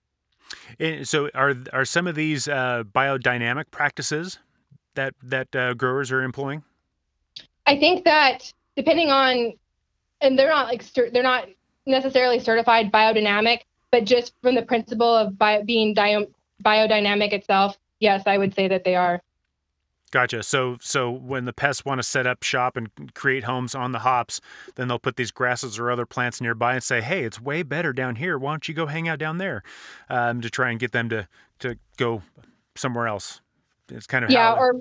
And 0.79 1.07
so, 1.07 1.29
are 1.35 1.55
are 1.73 1.85
some 1.85 2.07
of 2.07 2.14
these 2.14 2.47
uh, 2.49 2.85
biodynamic 2.95 3.71
practices 3.71 4.39
that 4.95 5.14
that 5.23 5.55
uh, 5.55 5.75
growers 5.75 6.12
are 6.12 6.23
employing? 6.23 6.62
I 7.67 7.79
think 7.79 8.05
that 8.05 8.53
depending 8.77 9.11
on, 9.11 9.55
and 10.21 10.39
they're 10.39 10.49
not 10.49 10.67
like 10.67 10.85
they're 10.95 11.23
not 11.23 11.49
necessarily 11.87 12.39
certified 12.39 12.93
biodynamic, 12.93 13.61
but 13.91 14.05
just 14.05 14.35
from 14.43 14.55
the 14.55 14.62
principle 14.62 15.14
of 15.14 15.39
bio, 15.39 15.62
being 15.64 15.95
bio, 15.95 16.27
biodynamic 16.62 17.33
itself, 17.33 17.77
yes, 18.01 18.23
I 18.27 18.39
would 18.39 18.55
say 18.55 18.69
that 18.69 18.85
they 18.85 18.95
are. 18.95 19.23
Gotcha. 20.17 20.43
So 20.43 20.79
so 20.81 21.11
when 21.11 21.45
the 21.45 21.53
pests 21.53 21.85
want 21.85 21.99
to 21.99 22.03
set 22.03 22.27
up 22.27 22.43
shop 22.43 22.79
and 22.79 22.89
create 23.12 23.45
homes 23.45 23.75
on 23.75 23.93
the 23.93 23.99
hops, 23.99 24.41
then 24.77 24.89
they'll 24.89 24.99
put 24.99 25.17
these 25.17 25.31
grasses 25.31 25.79
or 25.79 25.91
other 25.91 26.07
plants 26.07 26.41
nearby 26.41 26.73
and 26.73 26.83
say, 26.83 27.03
"Hey, 27.03 27.25
it's 27.25 27.39
way 27.39 27.62
better 27.62 27.93
down 27.93 28.17
here. 28.17 28.39
Why 28.39 28.53
don't 28.53 28.67
you 28.67 28.73
go 28.73 28.87
hang 28.87 29.09
out 29.09 29.19
down 29.19 29.37
there?" 29.37 29.62
Um, 30.09 30.41
to 30.41 30.49
try 30.49 30.71
and 30.71 30.81
get 30.81 30.93
them 30.93 31.11
to 31.11 31.29
to 31.59 31.77
go 31.99 32.23
somewhere 32.77 33.07
else. 33.07 33.43
It's 33.91 34.07
kind 34.07 34.25
of 34.25 34.31
yeah, 34.31 34.55
or 34.55 34.73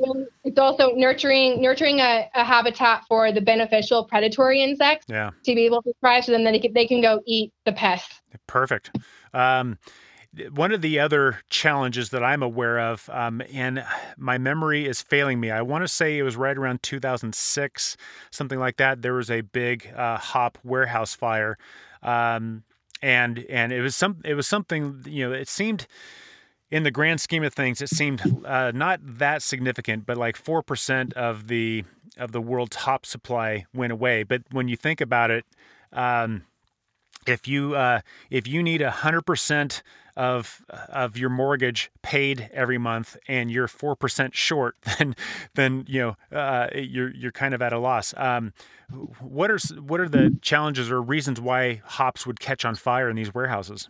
it's 0.45 0.57
also 0.57 0.91
nurturing 0.95 1.61
nurturing 1.61 1.99
a, 1.99 2.29
a 2.33 2.45
habitat 2.45 3.03
for 3.09 3.33
the 3.33 3.41
beneficial 3.41 4.05
predatory 4.05 4.63
insects. 4.63 5.05
Yeah. 5.09 5.31
To 5.43 5.53
be 5.53 5.65
able 5.65 5.81
to 5.81 5.91
thrive, 5.99 6.23
so 6.23 6.31
then 6.31 6.45
they 6.45 6.59
can, 6.59 6.71
they 6.71 6.87
can 6.87 7.01
go 7.01 7.19
eat 7.25 7.51
the 7.65 7.73
pests. 7.73 8.21
Perfect. 8.47 8.97
Um, 9.33 9.79
one 10.51 10.71
of 10.71 10.81
the 10.81 10.99
other 10.99 11.39
challenges 11.49 12.09
that 12.09 12.23
I'm 12.23 12.43
aware 12.43 12.79
of, 12.79 13.09
um, 13.11 13.41
and 13.53 13.85
my 14.17 14.37
memory 14.37 14.85
is 14.85 15.01
failing 15.01 15.39
me, 15.39 15.51
I 15.51 15.61
want 15.61 15.83
to 15.83 15.87
say 15.87 16.17
it 16.17 16.23
was 16.23 16.35
right 16.35 16.57
around 16.57 16.83
2006, 16.83 17.97
something 18.31 18.59
like 18.59 18.77
that. 18.77 19.01
There 19.01 19.13
was 19.13 19.31
a 19.31 19.41
big 19.41 19.91
uh, 19.95 20.17
hop 20.17 20.57
warehouse 20.63 21.13
fire, 21.13 21.57
um, 22.03 22.63
and 23.01 23.45
and 23.49 23.71
it 23.71 23.81
was 23.81 23.95
some 23.95 24.17
it 24.25 24.33
was 24.33 24.47
something 24.47 25.03
you 25.05 25.27
know 25.27 25.33
it 25.33 25.47
seemed 25.47 25.87
in 26.71 26.83
the 26.83 26.91
grand 26.91 27.21
scheme 27.21 27.43
of 27.43 27.53
things 27.53 27.81
it 27.81 27.89
seemed 27.89 28.21
uh, 28.45 28.71
not 28.73 28.99
that 29.03 29.41
significant, 29.41 30.05
but 30.05 30.17
like 30.17 30.35
four 30.35 30.61
percent 30.61 31.13
of 31.13 31.47
the 31.47 31.83
of 32.17 32.31
the 32.31 32.41
world's 32.41 32.77
hop 32.77 33.05
supply 33.05 33.65
went 33.73 33.91
away. 33.91 34.23
But 34.23 34.43
when 34.51 34.67
you 34.67 34.75
think 34.75 35.01
about 35.01 35.31
it. 35.31 35.45
Um, 35.93 36.43
if 37.27 37.47
you 37.47 37.75
uh, 37.75 38.01
if 38.29 38.47
you 38.47 38.61
need 38.61 38.81
hundred 38.81 39.23
percent 39.23 39.81
of 40.15 40.63
of 40.69 41.17
your 41.17 41.29
mortgage 41.29 41.91
paid 42.01 42.49
every 42.53 42.77
month 42.77 43.17
and 43.27 43.51
you're 43.51 43.67
four 43.67 43.95
percent 43.95 44.35
short, 44.35 44.75
then 44.97 45.15
then 45.55 45.85
you 45.87 45.99
know 45.99 46.37
uh, 46.37 46.67
you're 46.75 47.13
you're 47.13 47.31
kind 47.31 47.53
of 47.53 47.61
at 47.61 47.73
a 47.73 47.79
loss. 47.79 48.13
Um, 48.17 48.53
what 49.19 49.51
are 49.51 49.59
what 49.81 49.99
are 49.99 50.09
the 50.09 50.37
challenges 50.41 50.91
or 50.91 51.01
reasons 51.01 51.41
why 51.41 51.81
hops 51.85 52.25
would 52.25 52.39
catch 52.39 52.65
on 52.65 52.75
fire 52.75 53.09
in 53.09 53.15
these 53.15 53.33
warehouses? 53.33 53.89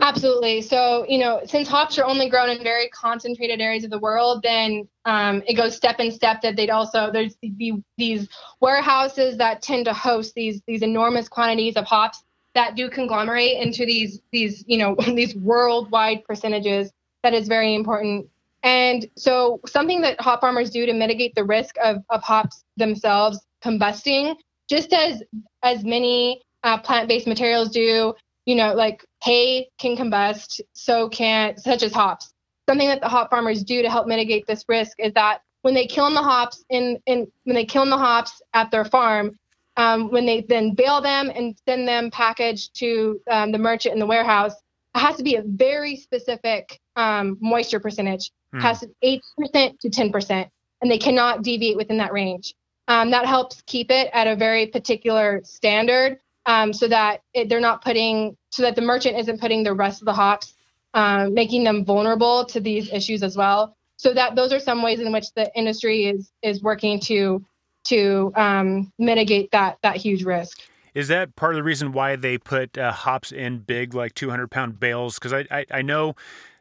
Absolutely. 0.00 0.62
So, 0.62 1.04
you 1.08 1.18
know, 1.18 1.40
since 1.44 1.68
hops 1.68 1.98
are 1.98 2.04
only 2.04 2.28
grown 2.28 2.50
in 2.50 2.62
very 2.62 2.88
concentrated 2.88 3.60
areas 3.60 3.82
of 3.82 3.90
the 3.90 3.98
world, 3.98 4.42
then 4.42 4.86
um, 5.04 5.42
it 5.46 5.54
goes 5.54 5.74
step 5.74 5.98
in 5.98 6.12
step 6.12 6.40
that 6.42 6.54
they'd 6.54 6.70
also 6.70 7.10
there's 7.10 7.36
the, 7.42 7.72
these 7.96 8.28
warehouses 8.60 9.38
that 9.38 9.62
tend 9.62 9.86
to 9.86 9.94
host 9.94 10.34
these 10.34 10.62
these 10.66 10.82
enormous 10.82 11.28
quantities 11.28 11.76
of 11.76 11.84
hops 11.84 12.22
that 12.58 12.74
do 12.74 12.90
conglomerate 12.90 13.56
into 13.56 13.86
these 13.86 14.20
these 14.32 14.64
you 14.66 14.78
know 14.78 14.96
these 15.14 15.34
worldwide 15.36 16.24
percentages. 16.24 16.92
That 17.22 17.34
is 17.34 17.48
very 17.48 17.74
important. 17.74 18.28
And 18.64 19.08
so, 19.16 19.60
something 19.66 20.00
that 20.02 20.20
hop 20.20 20.40
farmers 20.40 20.70
do 20.70 20.84
to 20.86 20.92
mitigate 20.92 21.34
the 21.36 21.44
risk 21.44 21.76
of 21.82 21.98
of 22.10 22.22
hops 22.22 22.64
themselves 22.76 23.38
combusting, 23.64 24.34
just 24.68 24.92
as 24.92 25.22
as 25.62 25.84
many 25.84 26.42
uh, 26.64 26.78
plant-based 26.78 27.26
materials 27.28 27.70
do 27.70 28.14
you 28.48 28.54
know, 28.54 28.72
like 28.72 29.04
hay 29.22 29.68
can 29.78 29.94
combust, 29.94 30.62
so 30.72 31.08
can 31.10 31.58
such 31.58 31.82
as 31.82 31.92
hops. 31.92 32.32
Something 32.66 32.88
that 32.88 33.02
the 33.02 33.08
hop 33.08 33.28
farmers 33.28 33.62
do 33.62 33.82
to 33.82 33.90
help 33.90 34.06
mitigate 34.06 34.46
this 34.46 34.64
risk 34.68 34.96
is 34.98 35.12
that 35.12 35.42
when 35.62 35.74
they 35.74 35.86
kiln 35.86 36.14
the 36.14 36.22
hops 36.22 36.64
in, 36.70 36.98
in 37.04 37.30
when 37.44 37.54
they 37.54 37.66
kiln 37.66 37.90
the 37.90 37.98
hops 37.98 38.40
at 38.54 38.70
their 38.70 38.86
farm, 38.86 39.38
um, 39.78 40.10
when 40.10 40.26
they 40.26 40.42
then 40.42 40.74
bale 40.74 41.00
them 41.00 41.30
and 41.34 41.56
send 41.66 41.88
them 41.88 42.10
packaged 42.10 42.74
to 42.80 43.20
um, 43.30 43.52
the 43.52 43.58
merchant 43.58 43.94
in 43.94 44.00
the 44.00 44.06
warehouse, 44.06 44.52
it 44.94 44.98
has 44.98 45.16
to 45.16 45.22
be 45.22 45.36
a 45.36 45.42
very 45.42 45.96
specific 45.96 46.80
um, 46.96 47.38
moisture 47.40 47.80
percentage. 47.80 48.30
Mm. 48.54 48.60
Has 48.62 48.84
eight 49.02 49.22
percent 49.38 49.80
to 49.80 49.88
ten 49.88 50.10
percent, 50.10 50.48
and 50.82 50.90
they 50.90 50.98
cannot 50.98 51.42
deviate 51.42 51.76
within 51.76 51.96
that 51.98 52.12
range. 52.12 52.54
Um, 52.88 53.10
that 53.12 53.26
helps 53.26 53.62
keep 53.66 53.90
it 53.90 54.10
at 54.12 54.26
a 54.26 54.34
very 54.34 54.66
particular 54.66 55.42
standard 55.44 56.18
um, 56.46 56.72
so 56.72 56.88
that 56.88 57.22
it, 57.34 57.48
they're 57.48 57.60
not 57.60 57.84
putting, 57.84 58.36
so 58.50 58.62
that 58.62 58.74
the 58.74 58.82
merchant 58.82 59.18
isn't 59.18 59.40
putting 59.40 59.62
the 59.62 59.74
rest 59.74 60.00
of 60.00 60.06
the 60.06 60.12
hops, 60.14 60.54
um, 60.94 61.34
making 61.34 61.64
them 61.64 61.84
vulnerable 61.84 62.46
to 62.46 62.60
these 62.60 62.90
issues 62.90 63.22
as 63.22 63.36
well. 63.36 63.76
So 63.96 64.14
that 64.14 64.34
those 64.34 64.52
are 64.52 64.60
some 64.60 64.82
ways 64.82 65.00
in 65.00 65.12
which 65.12 65.32
the 65.34 65.52
industry 65.54 66.06
is 66.06 66.32
is 66.42 66.62
working 66.62 66.98
to 67.00 67.44
to 67.88 68.32
um, 68.36 68.92
mitigate 68.98 69.50
that 69.52 69.78
that 69.82 69.96
huge 69.96 70.24
risk. 70.24 70.60
Is 70.94 71.08
that 71.08 71.36
part 71.36 71.52
of 71.52 71.56
the 71.56 71.62
reason 71.62 71.92
why 71.92 72.16
they 72.16 72.38
put 72.38 72.76
uh, 72.76 72.90
hops 72.90 73.30
in 73.30 73.58
big, 73.58 73.94
like 73.94 74.14
200 74.14 74.50
pound 74.50 74.80
bales? 74.80 75.14
Because 75.14 75.32
I, 75.32 75.46
I, 75.50 75.66
I 75.70 75.82
know 75.82 76.16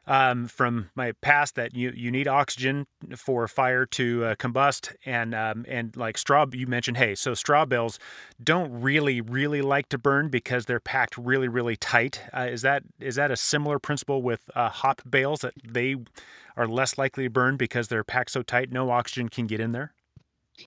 um, 0.07 0.47
from 0.47 0.89
my 0.95 1.11
past 1.21 1.55
that 1.55 1.75
you 1.75 1.91
you 1.91 2.09
need 2.09 2.27
oxygen 2.27 2.87
for 3.15 3.47
fire 3.47 3.85
to 3.85 4.23
uh, 4.23 4.35
combust 4.35 4.95
and 5.05 5.35
um, 5.35 5.65
and 5.67 5.95
like 5.97 6.17
straw 6.17 6.45
you 6.51 6.65
mentioned 6.65 6.97
hay 6.97 7.13
so 7.13 7.33
straw 7.33 7.65
bales 7.65 7.99
don't 8.41 8.71
really 8.81 9.21
really 9.21 9.61
like 9.61 9.89
to 9.89 9.97
burn 9.97 10.29
because 10.29 10.65
they're 10.65 10.79
packed 10.79 11.17
really 11.17 11.47
really 11.47 11.75
tight 11.75 12.21
uh, 12.35 12.47
is 12.49 12.61
that 12.61 12.83
is 12.99 13.15
that 13.15 13.31
a 13.31 13.37
similar 13.37 13.79
principle 13.79 14.21
with 14.21 14.49
uh, 14.55 14.69
hop 14.69 15.01
bales 15.09 15.41
that 15.41 15.53
they 15.63 15.95
are 16.55 16.67
less 16.67 16.97
likely 16.97 17.25
to 17.25 17.29
burn 17.29 17.57
because 17.57 17.89
they're 17.89 18.03
packed 18.03 18.31
so 18.31 18.41
tight 18.41 18.71
no 18.71 18.89
oxygen 18.89 19.27
can 19.27 19.45
get 19.45 19.59
in 19.59 19.73
there 19.73 19.91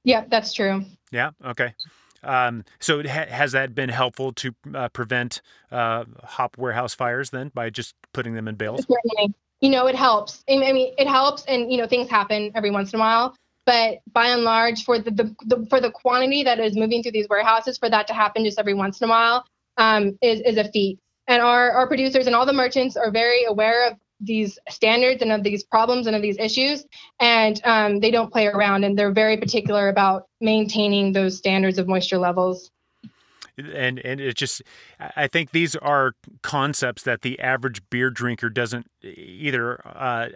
yeah 0.04 0.24
that's 0.28 0.52
true 0.52 0.84
yeah 1.10 1.30
okay 1.44 1.74
um, 2.22 2.64
so 2.78 3.02
ha- 3.02 3.26
has 3.28 3.52
that 3.52 3.74
been 3.74 3.88
helpful 3.88 4.32
to 4.34 4.54
uh, 4.74 4.88
prevent 4.88 5.40
uh, 5.70 6.04
hop 6.22 6.58
warehouse 6.58 6.94
fires 6.94 7.30
then 7.30 7.50
by 7.54 7.70
just 7.70 7.94
putting 8.12 8.34
them 8.34 8.48
in 8.48 8.56
bales? 8.56 8.80
Certainly. 8.80 9.34
You 9.60 9.70
know, 9.70 9.86
it 9.86 9.94
helps. 9.94 10.42
I 10.48 10.56
mean, 10.56 10.94
it 10.98 11.06
helps, 11.06 11.44
and 11.44 11.70
you 11.70 11.78
know, 11.78 11.86
things 11.86 12.08
happen 12.08 12.50
every 12.54 12.70
once 12.70 12.92
in 12.92 13.00
a 13.00 13.02
while. 13.02 13.36
But 13.66 13.98
by 14.12 14.28
and 14.28 14.42
large, 14.42 14.84
for 14.84 14.98
the, 14.98 15.10
the, 15.10 15.36
the 15.44 15.66
for 15.68 15.80
the 15.80 15.90
quantity 15.90 16.42
that 16.44 16.58
is 16.58 16.76
moving 16.76 17.02
through 17.02 17.12
these 17.12 17.28
warehouses, 17.28 17.76
for 17.76 17.90
that 17.90 18.06
to 18.06 18.14
happen 18.14 18.44
just 18.44 18.58
every 18.58 18.74
once 18.74 19.00
in 19.00 19.08
a 19.08 19.10
while 19.10 19.44
um, 19.76 20.18
is 20.22 20.40
is 20.40 20.56
a 20.56 20.70
feat. 20.70 20.98
And 21.28 21.42
our 21.42 21.70
our 21.72 21.86
producers 21.86 22.26
and 22.26 22.34
all 22.34 22.46
the 22.46 22.54
merchants 22.54 22.96
are 22.96 23.10
very 23.10 23.44
aware 23.44 23.88
of 23.88 23.98
these 24.20 24.58
standards 24.68 25.22
and 25.22 25.32
of 25.32 25.42
these 25.42 25.64
problems 25.64 26.06
and 26.06 26.14
of 26.14 26.22
these 26.22 26.38
issues 26.38 26.84
and 27.18 27.60
um, 27.64 28.00
they 28.00 28.10
don't 28.10 28.30
play 28.30 28.46
around 28.46 28.84
and 28.84 28.98
they're 28.98 29.12
very 29.12 29.36
particular 29.36 29.88
about 29.88 30.26
maintaining 30.40 31.12
those 31.12 31.36
standards 31.36 31.78
of 31.78 31.88
moisture 31.88 32.18
levels. 32.18 32.70
And 33.58 33.98
and 33.98 34.20
it 34.20 34.36
just 34.36 34.62
i 34.98 35.26
think 35.26 35.50
these 35.50 35.76
are 35.76 36.14
concepts 36.40 37.02
that 37.02 37.20
the 37.20 37.38
average 37.40 37.82
beer 37.90 38.08
drinker 38.08 38.48
doesn't 38.48 38.90
either 39.02 39.86
uh, 39.86 40.28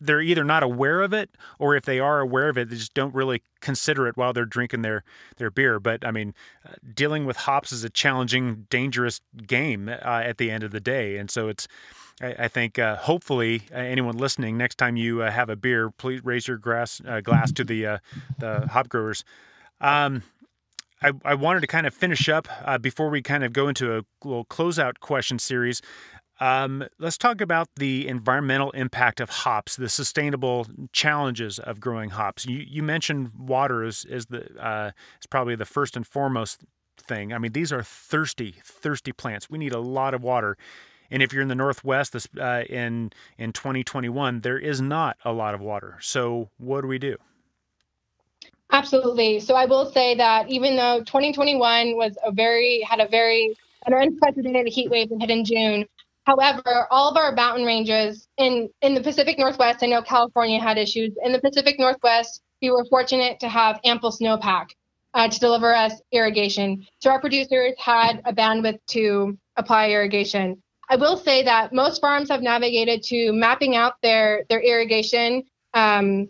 they're 0.00 0.20
either 0.20 0.42
not 0.42 0.64
aware 0.64 1.00
of 1.00 1.12
it 1.12 1.30
or 1.60 1.76
if 1.76 1.84
they 1.84 2.00
are 2.00 2.18
aware 2.18 2.48
of 2.48 2.58
it 2.58 2.70
they 2.70 2.76
just 2.76 2.94
don't 2.94 3.14
really 3.14 3.40
consider 3.60 4.08
it 4.08 4.16
while 4.16 4.32
they're 4.32 4.44
drinking 4.44 4.82
their 4.82 5.04
their 5.36 5.50
beer. 5.50 5.78
But 5.78 6.04
i 6.04 6.10
mean 6.10 6.34
uh, 6.66 6.72
dealing 6.92 7.24
with 7.24 7.36
hops 7.36 7.70
is 7.70 7.84
a 7.84 7.90
challenging 7.90 8.66
dangerous 8.68 9.20
game 9.46 9.88
uh, 9.88 10.22
at 10.24 10.38
the 10.38 10.50
end 10.50 10.64
of 10.64 10.72
the 10.72 10.80
day. 10.80 11.18
And 11.18 11.30
so 11.30 11.48
it's 11.48 11.68
I, 12.22 12.34
I 12.38 12.48
think 12.48 12.78
uh, 12.78 12.96
hopefully 12.96 13.62
uh, 13.72 13.76
anyone 13.76 14.16
listening, 14.16 14.56
next 14.56 14.76
time 14.76 14.96
you 14.96 15.22
uh, 15.22 15.30
have 15.30 15.50
a 15.50 15.56
beer, 15.56 15.90
please 15.90 16.24
raise 16.24 16.48
your 16.48 16.56
glass 16.56 17.02
uh, 17.06 17.20
glass 17.20 17.52
to 17.52 17.64
the 17.64 17.86
uh, 17.86 17.98
the 18.38 18.66
hop 18.68 18.88
growers. 18.88 19.24
Um, 19.80 20.22
I, 21.02 21.10
I, 21.24 21.34
wanted 21.34 21.62
to 21.62 21.66
kind 21.66 21.84
of 21.84 21.92
finish 21.92 22.28
up 22.28 22.46
before 22.80 23.08
we 23.10 23.22
kind 23.22 23.42
of 23.42 23.52
go 23.52 23.66
into 23.66 23.98
a 23.98 24.04
little 24.22 24.44
closeout 24.44 25.00
question 25.00 25.40
series. 25.40 25.82
Um, 26.38 26.84
let's 26.98 27.18
talk 27.18 27.40
about 27.40 27.68
the 27.76 28.08
environmental 28.08 28.70
impact 28.72 29.20
of 29.20 29.30
hops, 29.30 29.76
the 29.76 29.88
sustainable 29.88 30.66
challenges 30.92 31.58
of 31.58 31.78
growing 31.78 32.10
hops. 32.10 32.46
You, 32.46 32.64
you 32.66 32.82
mentioned 32.82 33.30
water 33.38 33.84
is, 33.84 34.04
is 34.04 34.26
the 34.26 34.46
uh, 34.60 34.90
is 35.20 35.26
probably 35.28 35.56
the 35.56 35.64
first 35.64 35.96
and 35.96 36.06
foremost 36.06 36.64
thing. 36.98 37.32
I 37.32 37.38
mean, 37.38 37.52
these 37.52 37.72
are 37.72 37.82
thirsty, 37.82 38.56
thirsty 38.64 39.12
plants. 39.12 39.50
We 39.50 39.58
need 39.58 39.72
a 39.72 39.80
lot 39.80 40.14
of 40.14 40.22
water, 40.22 40.56
and 41.12 41.22
if 41.22 41.32
you're 41.32 41.42
in 41.42 41.48
the 41.48 41.54
Northwest 41.54 42.14
this, 42.14 42.26
uh, 42.40 42.64
in 42.68 43.12
in 43.38 43.52
2021, 43.52 44.40
there 44.40 44.58
is 44.58 44.80
not 44.80 45.16
a 45.24 45.32
lot 45.32 45.54
of 45.54 45.60
water. 45.60 45.98
So 46.00 46.48
what 46.58 46.80
do 46.80 46.88
we 46.88 46.98
do? 46.98 47.16
Absolutely. 48.72 49.38
So 49.38 49.54
I 49.54 49.66
will 49.66 49.92
say 49.92 50.14
that 50.14 50.50
even 50.50 50.76
though 50.76 51.00
2021 51.00 51.96
was 51.96 52.16
a 52.24 52.32
very 52.32 52.80
had 52.88 53.00
a 53.00 53.08
very 53.08 53.54
an 53.84 53.92
unprecedented 53.92 54.68
heat 54.68 54.90
wave 54.90 55.10
that 55.10 55.20
hit 55.20 55.30
in 55.30 55.44
June, 55.44 55.86
however, 56.24 56.86
all 56.90 57.10
of 57.10 57.16
our 57.16 57.32
mountain 57.32 57.66
ranges 57.66 58.26
in 58.38 58.70
in 58.80 58.94
the 58.94 59.02
Pacific 59.02 59.38
Northwest, 59.38 59.82
I 59.82 59.86
know 59.86 60.00
California 60.00 60.58
had 60.58 60.78
issues. 60.78 61.12
In 61.22 61.32
the 61.32 61.40
Pacific 61.40 61.78
Northwest, 61.78 62.40
we 62.62 62.70
were 62.70 62.86
fortunate 62.86 63.38
to 63.40 63.48
have 63.48 63.80
ample 63.84 64.10
snowpack 64.10 64.68
uh, 65.14 65.28
to 65.28 65.38
deliver 65.38 65.74
us 65.74 66.00
irrigation. 66.10 66.86
So 67.00 67.10
our 67.10 67.20
producers 67.20 67.74
had 67.78 68.22
a 68.24 68.32
bandwidth 68.32 68.78
to 68.88 69.36
apply 69.56 69.90
irrigation. 69.90 70.61
I 70.88 70.96
will 70.96 71.16
say 71.16 71.42
that 71.44 71.72
most 71.72 72.00
farms 72.00 72.28
have 72.28 72.42
navigated 72.42 73.02
to 73.04 73.32
mapping 73.32 73.76
out 73.76 73.94
their 74.02 74.44
their 74.48 74.60
irrigation, 74.60 75.44
um, 75.74 76.28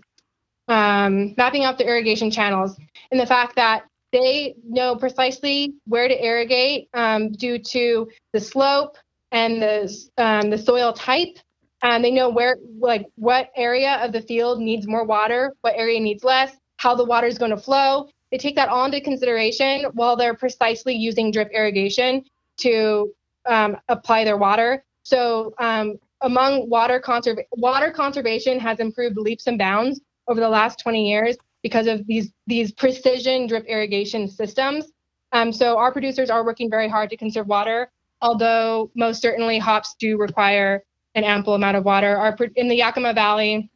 um, 0.69 1.35
mapping 1.37 1.65
out 1.65 1.79
their 1.79 1.89
irrigation 1.89 2.31
channels, 2.31 2.77
and 3.11 3.21
the 3.21 3.27
fact 3.27 3.57
that 3.57 3.85
they 4.13 4.55
know 4.65 4.95
precisely 4.95 5.75
where 5.87 6.07
to 6.07 6.25
irrigate 6.25 6.89
um, 6.95 7.33
due 7.33 7.59
to 7.59 8.09
the 8.33 8.41
slope 8.41 8.97
and 9.33 9.61
the 9.63 10.09
um, 10.19 10.51
the 10.51 10.59
soil 10.59 10.93
type. 10.93 11.39
And 11.85 12.05
they 12.05 12.13
know 12.13 12.31
where, 12.31 12.59
like, 12.79 13.09
what 13.17 13.51
area 13.57 13.99
of 14.05 14.13
the 14.13 14.23
field 14.23 14.61
needs 14.61 14.87
more 14.87 15.05
water, 15.05 15.53
what 15.63 15.75
area 15.77 15.99
needs 15.99 16.23
less, 16.23 16.57
how 16.77 16.95
the 16.95 17.05
water 17.05 17.27
is 17.27 17.39
going 17.39 17.51
to 17.51 17.57
flow. 17.57 18.09
They 18.31 18.39
take 18.39 18.55
that 18.55 18.69
all 18.69 18.85
into 18.85 19.01
consideration 19.01 19.87
while 19.95 20.17
they're 20.17 20.35
precisely 20.35 20.95
using 20.95 21.33
drip 21.33 21.51
irrigation 21.53 22.23
to 22.59 23.13
um, 23.47 23.77
apply 23.89 24.25
their 24.25 24.37
water. 24.37 24.85
So 25.03 25.55
um, 25.59 25.97
among 26.21 26.69
water 26.69 27.01
conserv- 27.05 27.45
water 27.53 27.91
conservation 27.91 28.59
has 28.61 28.81
improved 28.81 29.17
leaps 29.17 29.47
and 29.47 29.59
bounds 29.59 30.01
over 30.29 30.41
the 30.41 30.49
last 30.49 30.79
20 30.81 31.09
years 31.09 31.37
because 31.63 31.87
of 31.87 32.07
these 32.07 32.33
these 32.47 32.73
precision 32.73 33.47
drip 33.47 33.65
irrigation 33.67 34.29
systems. 34.29 34.87
Um, 35.33 35.53
so 35.53 35.79
our 35.79 35.93
producers 35.93 36.31
are 36.31 36.45
working 36.45 36.71
very 36.71 36.89
hard 36.89 37.11
to 37.11 37.17
conserve 37.17 37.47
water, 37.47 37.91
although 38.21 38.91
most 38.95 39.23
certainly 39.23 39.59
hops 39.59 39.95
do 39.99 40.19
require 40.19 40.85
an 41.15 41.25
ample 41.25 41.55
amount 41.55 41.77
of 41.77 41.85
water. 41.85 42.17
Our 42.17 42.37
in 42.57 42.69
the 42.69 42.77
Yakima 42.77 43.15
Valley, 43.15 43.71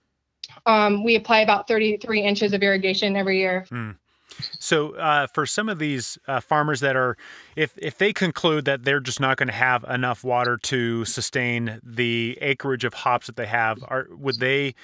um, 0.67 1.05
we 1.05 1.17
apply 1.17 1.41
about 1.41 1.69
33 1.69 2.23
inches 2.23 2.53
of 2.53 2.63
irrigation 2.63 3.17
every 3.17 3.39
year. 3.39 3.67
Mm. 3.71 3.97
So, 4.59 4.95
uh, 4.95 5.27
for 5.29 5.47
some 5.47 5.69
of 5.69 5.79
these 5.79 6.19
uh, 6.27 6.41
farmers 6.41 6.81
that 6.81 6.97
are, 6.97 7.17
if 7.57 7.73
if 7.77 7.99
they 7.99 8.13
conclude 8.13 8.65
that 8.65 8.85
they're 8.85 9.01
just 9.01 9.21
not 9.21 9.37
going 9.37 9.49
to 9.49 9.55
have 9.55 9.85
enough 9.85 10.25
water 10.25 10.57
to 10.65 11.05
sustain 11.05 11.81
the 11.83 12.39
acreage 12.41 12.85
of 12.85 12.95
hops 12.95 13.27
that 13.27 13.37
they 13.37 13.47
have, 13.47 13.79
are 13.89 14.07
would 14.11 14.41
they 14.41 14.75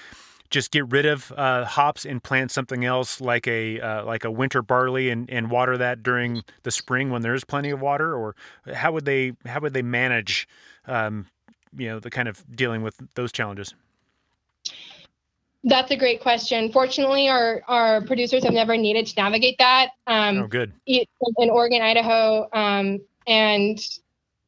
just 0.50 0.70
get 0.70 0.86
rid 0.92 1.06
of 1.06 1.32
uh, 1.32 1.64
hops 1.64 2.04
and 2.04 2.22
plant 2.22 2.50
something 2.50 2.84
else 2.84 3.20
like 3.20 3.48
a 3.48 3.80
uh, 3.80 4.04
like 4.04 4.24
a 4.24 4.30
winter 4.30 4.62
barley 4.62 5.10
and, 5.10 5.28
and 5.30 5.50
water 5.50 5.76
that 5.78 6.02
during 6.02 6.44
the 6.62 6.70
spring 6.70 7.10
when 7.10 7.22
there's 7.22 7.42
plenty 7.42 7.70
of 7.70 7.80
water, 7.80 8.14
or 8.14 8.36
how 8.74 8.92
would 8.92 9.04
they 9.04 9.32
how 9.46 9.60
would 9.60 9.72
they 9.72 9.82
manage 9.82 10.46
um, 10.86 11.26
you 11.76 11.88
know 11.88 11.98
the 11.98 12.10
kind 12.10 12.28
of 12.28 12.44
dealing 12.54 12.82
with 12.82 13.00
those 13.14 13.32
challenges? 13.32 13.74
That's 15.64 15.90
a 15.92 15.96
great 15.96 16.20
question. 16.20 16.72
Fortunately, 16.72 17.28
our, 17.28 17.62
our 17.68 18.02
producers 18.02 18.42
have 18.44 18.52
never 18.52 18.76
needed 18.76 19.06
to 19.06 19.14
navigate 19.16 19.58
that. 19.58 19.90
Um, 20.06 20.38
oh, 20.38 20.46
good. 20.48 20.72
In 20.86 21.50
Oregon, 21.50 21.82
Idaho, 21.82 22.48
um, 22.52 22.98
and 23.26 23.78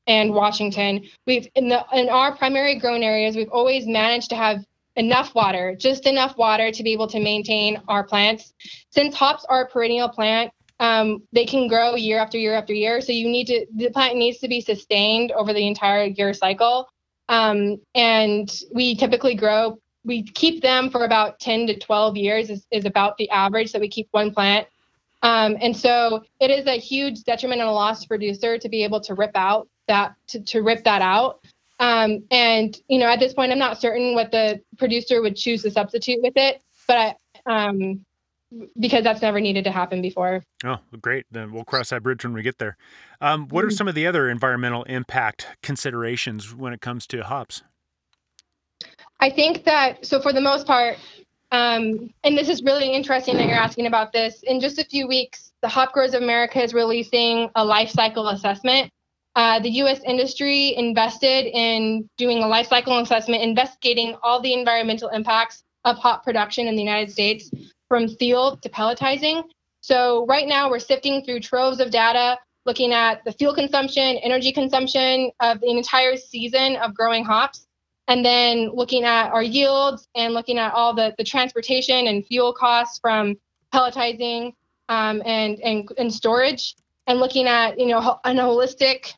and 0.06 0.34
Washington, 0.34 1.04
we've 1.26 1.48
in 1.54 1.68
the 1.68 1.84
in 1.92 2.08
our 2.08 2.36
primary 2.36 2.78
grown 2.78 3.02
areas, 3.02 3.36
we've 3.36 3.48
always 3.50 3.86
managed 3.86 4.28
to 4.30 4.36
have 4.36 4.64
enough 4.96 5.34
water, 5.34 5.76
just 5.78 6.06
enough 6.06 6.36
water 6.36 6.70
to 6.70 6.82
be 6.82 6.92
able 6.92 7.06
to 7.08 7.20
maintain 7.20 7.80
our 7.88 8.04
plants. 8.04 8.52
Since 8.90 9.14
hops 9.14 9.44
are 9.48 9.62
a 9.62 9.68
perennial 9.68 10.08
plant, 10.08 10.52
um, 10.80 11.22
they 11.32 11.46
can 11.46 11.68
grow 11.68 11.94
year 11.94 12.18
after 12.18 12.38
year 12.38 12.54
after 12.54 12.74
year. 12.74 13.00
So 13.00 13.12
you 13.12 13.28
need 13.28 13.46
to 13.46 13.66
the 13.74 13.90
plant 13.90 14.16
needs 14.16 14.38
to 14.38 14.48
be 14.48 14.60
sustained 14.60 15.32
over 15.32 15.52
the 15.52 15.66
entire 15.66 16.04
year 16.06 16.34
cycle. 16.34 16.88
Um, 17.28 17.78
and 17.94 18.52
we 18.72 18.96
typically 18.96 19.34
grow 19.34 19.78
we 20.04 20.22
keep 20.22 20.62
them 20.62 20.90
for 20.90 21.04
about 21.04 21.40
10 21.40 21.66
to 21.68 21.78
12 21.78 22.16
years 22.16 22.50
is, 22.50 22.66
is 22.70 22.84
about 22.84 23.16
the 23.16 23.28
average 23.30 23.72
that 23.72 23.80
we 23.80 23.88
keep 23.88 24.08
one 24.10 24.32
plant. 24.32 24.66
Um, 25.22 25.56
and 25.60 25.74
so 25.74 26.22
it 26.40 26.50
is 26.50 26.66
a 26.66 26.78
huge 26.78 27.24
detriment 27.24 27.60
and 27.60 27.70
a 27.70 27.72
loss 27.72 28.02
to 28.02 28.08
producer 28.08 28.58
to 28.58 28.68
be 28.68 28.84
able 28.84 29.00
to 29.00 29.14
rip 29.14 29.30
out 29.34 29.68
that 29.88 30.14
to, 30.28 30.40
to 30.40 30.60
rip 30.60 30.84
that 30.84 31.00
out. 31.00 31.40
Um, 31.80 32.24
and 32.30 32.78
you 32.88 32.98
know, 32.98 33.06
at 33.06 33.20
this 33.20 33.32
point, 33.32 33.50
I'm 33.50 33.58
not 33.58 33.80
certain 33.80 34.14
what 34.14 34.30
the 34.30 34.60
producer 34.78 35.22
would 35.22 35.36
choose 35.36 35.62
to 35.62 35.70
substitute 35.70 36.22
with 36.22 36.34
it, 36.36 36.62
but 36.86 37.16
I, 37.46 37.66
um, 37.66 38.04
because 38.78 39.02
that's 39.02 39.20
never 39.22 39.40
needed 39.40 39.64
to 39.64 39.72
happen 39.72 40.00
before. 40.00 40.44
Oh, 40.64 40.78
great! 41.00 41.26
Then 41.30 41.52
we'll 41.52 41.64
cross 41.64 41.90
that 41.90 42.02
bridge 42.02 42.24
when 42.24 42.34
we 42.34 42.42
get 42.42 42.58
there. 42.58 42.76
Um, 43.20 43.48
what 43.48 43.64
are 43.64 43.68
mm-hmm. 43.68 43.76
some 43.76 43.88
of 43.88 43.94
the 43.94 44.06
other 44.06 44.30
environmental 44.30 44.84
impact 44.84 45.48
considerations 45.62 46.54
when 46.54 46.72
it 46.72 46.80
comes 46.80 47.06
to 47.08 47.24
hops? 47.24 47.62
I 49.24 49.30
think 49.30 49.64
that 49.64 50.04
so 50.04 50.20
for 50.20 50.34
the 50.34 50.40
most 50.42 50.66
part, 50.66 50.98
um, 51.50 52.12
and 52.24 52.36
this 52.36 52.50
is 52.50 52.62
really 52.62 52.92
interesting 52.92 53.38
that 53.38 53.46
you're 53.46 53.56
asking 53.56 53.86
about 53.86 54.12
this. 54.12 54.42
In 54.42 54.60
just 54.60 54.78
a 54.78 54.84
few 54.84 55.08
weeks, 55.08 55.50
the 55.62 55.68
Hop 55.68 55.94
Growers 55.94 56.12
of 56.12 56.22
America 56.22 56.62
is 56.62 56.74
releasing 56.74 57.48
a 57.54 57.64
life 57.64 57.88
cycle 57.88 58.28
assessment. 58.28 58.92
Uh, 59.34 59.60
the 59.60 59.70
U.S. 59.80 60.00
industry 60.04 60.76
invested 60.76 61.46
in 61.46 62.06
doing 62.18 62.42
a 62.42 62.46
life 62.46 62.66
cycle 62.66 62.98
assessment, 62.98 63.42
investigating 63.42 64.14
all 64.22 64.42
the 64.42 64.52
environmental 64.52 65.08
impacts 65.08 65.64
of 65.86 65.96
hop 65.96 66.22
production 66.22 66.68
in 66.68 66.76
the 66.76 66.82
United 66.82 67.10
States 67.10 67.50
from 67.88 68.08
field 68.08 68.60
to 68.60 68.68
pelletizing. 68.68 69.42
So 69.80 70.26
right 70.26 70.46
now 70.46 70.68
we're 70.68 70.78
sifting 70.78 71.24
through 71.24 71.40
troves 71.40 71.80
of 71.80 71.90
data, 71.90 72.38
looking 72.66 72.92
at 72.92 73.24
the 73.24 73.32
fuel 73.32 73.54
consumption, 73.54 74.18
energy 74.18 74.52
consumption 74.52 75.30
of 75.40 75.60
the 75.60 75.70
entire 75.70 76.18
season 76.18 76.76
of 76.76 76.94
growing 76.94 77.24
hops 77.24 77.63
and 78.08 78.24
then 78.24 78.70
looking 78.74 79.04
at 79.04 79.30
our 79.30 79.42
yields 79.42 80.08
and 80.14 80.34
looking 80.34 80.58
at 80.58 80.72
all 80.74 80.94
the, 80.94 81.14
the 81.18 81.24
transportation 81.24 82.06
and 82.06 82.26
fuel 82.26 82.52
costs 82.52 82.98
from 82.98 83.34
pelletizing 83.72 84.52
um, 84.88 85.22
and, 85.24 85.58
and, 85.60 85.90
and 85.96 86.12
storage 86.12 86.74
and 87.06 87.20
looking 87.20 87.46
at 87.46 87.78
you 87.78 87.86
know 87.86 88.18
an 88.24 88.36
holistic 88.36 89.14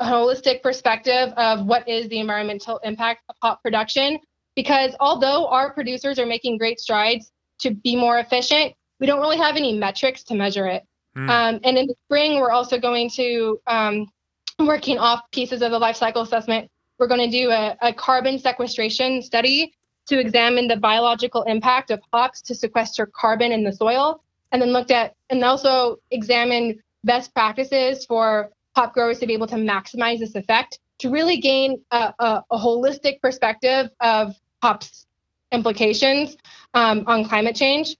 a 0.00 0.04
holistic 0.04 0.62
perspective 0.62 1.32
of 1.36 1.64
what 1.64 1.88
is 1.88 2.08
the 2.08 2.18
environmental 2.18 2.78
impact 2.78 3.22
of 3.28 3.36
hop 3.42 3.62
production 3.62 4.18
because 4.54 4.94
although 5.00 5.46
our 5.48 5.72
producers 5.72 6.18
are 6.18 6.26
making 6.26 6.58
great 6.58 6.78
strides 6.78 7.32
to 7.58 7.70
be 7.70 7.96
more 7.96 8.18
efficient 8.18 8.74
we 9.00 9.06
don't 9.06 9.20
really 9.20 9.38
have 9.38 9.56
any 9.56 9.76
metrics 9.76 10.22
to 10.22 10.34
measure 10.34 10.66
it 10.66 10.82
mm. 11.16 11.28
um, 11.28 11.60
and 11.64 11.78
in 11.78 11.86
the 11.86 11.94
spring 12.06 12.38
we're 12.40 12.50
also 12.50 12.78
going 12.78 13.08
to 13.08 13.58
um, 13.66 14.06
working 14.58 14.98
off 14.98 15.22
pieces 15.32 15.62
of 15.62 15.70
the 15.70 15.78
life 15.78 15.96
cycle 15.96 16.22
assessment 16.22 16.70
we're 16.98 17.08
going 17.08 17.30
to 17.30 17.30
do 17.30 17.50
a, 17.50 17.76
a 17.82 17.92
carbon 17.92 18.38
sequestration 18.38 19.22
study 19.22 19.72
to 20.06 20.18
examine 20.18 20.68
the 20.68 20.76
biological 20.76 21.42
impact 21.42 21.90
of 21.90 22.00
hops 22.12 22.40
to 22.42 22.54
sequester 22.54 23.06
carbon 23.06 23.52
in 23.52 23.64
the 23.64 23.72
soil, 23.72 24.22
and 24.52 24.62
then 24.62 24.70
looked 24.72 24.90
at 24.90 25.14
and 25.30 25.42
also 25.44 25.96
examine 26.10 26.80
best 27.04 27.34
practices 27.34 28.04
for 28.06 28.50
hop 28.74 28.94
growers 28.94 29.18
to 29.18 29.26
be 29.26 29.32
able 29.32 29.46
to 29.46 29.56
maximize 29.56 30.18
this 30.18 30.34
effect 30.34 30.78
to 30.98 31.10
really 31.10 31.38
gain 31.38 31.82
a, 31.90 32.14
a, 32.18 32.44
a 32.50 32.58
holistic 32.58 33.20
perspective 33.20 33.90
of 34.00 34.34
hops 34.62 35.06
implications 35.52 36.36
um, 36.74 37.04
on 37.06 37.24
climate 37.24 37.56
change. 37.56 37.96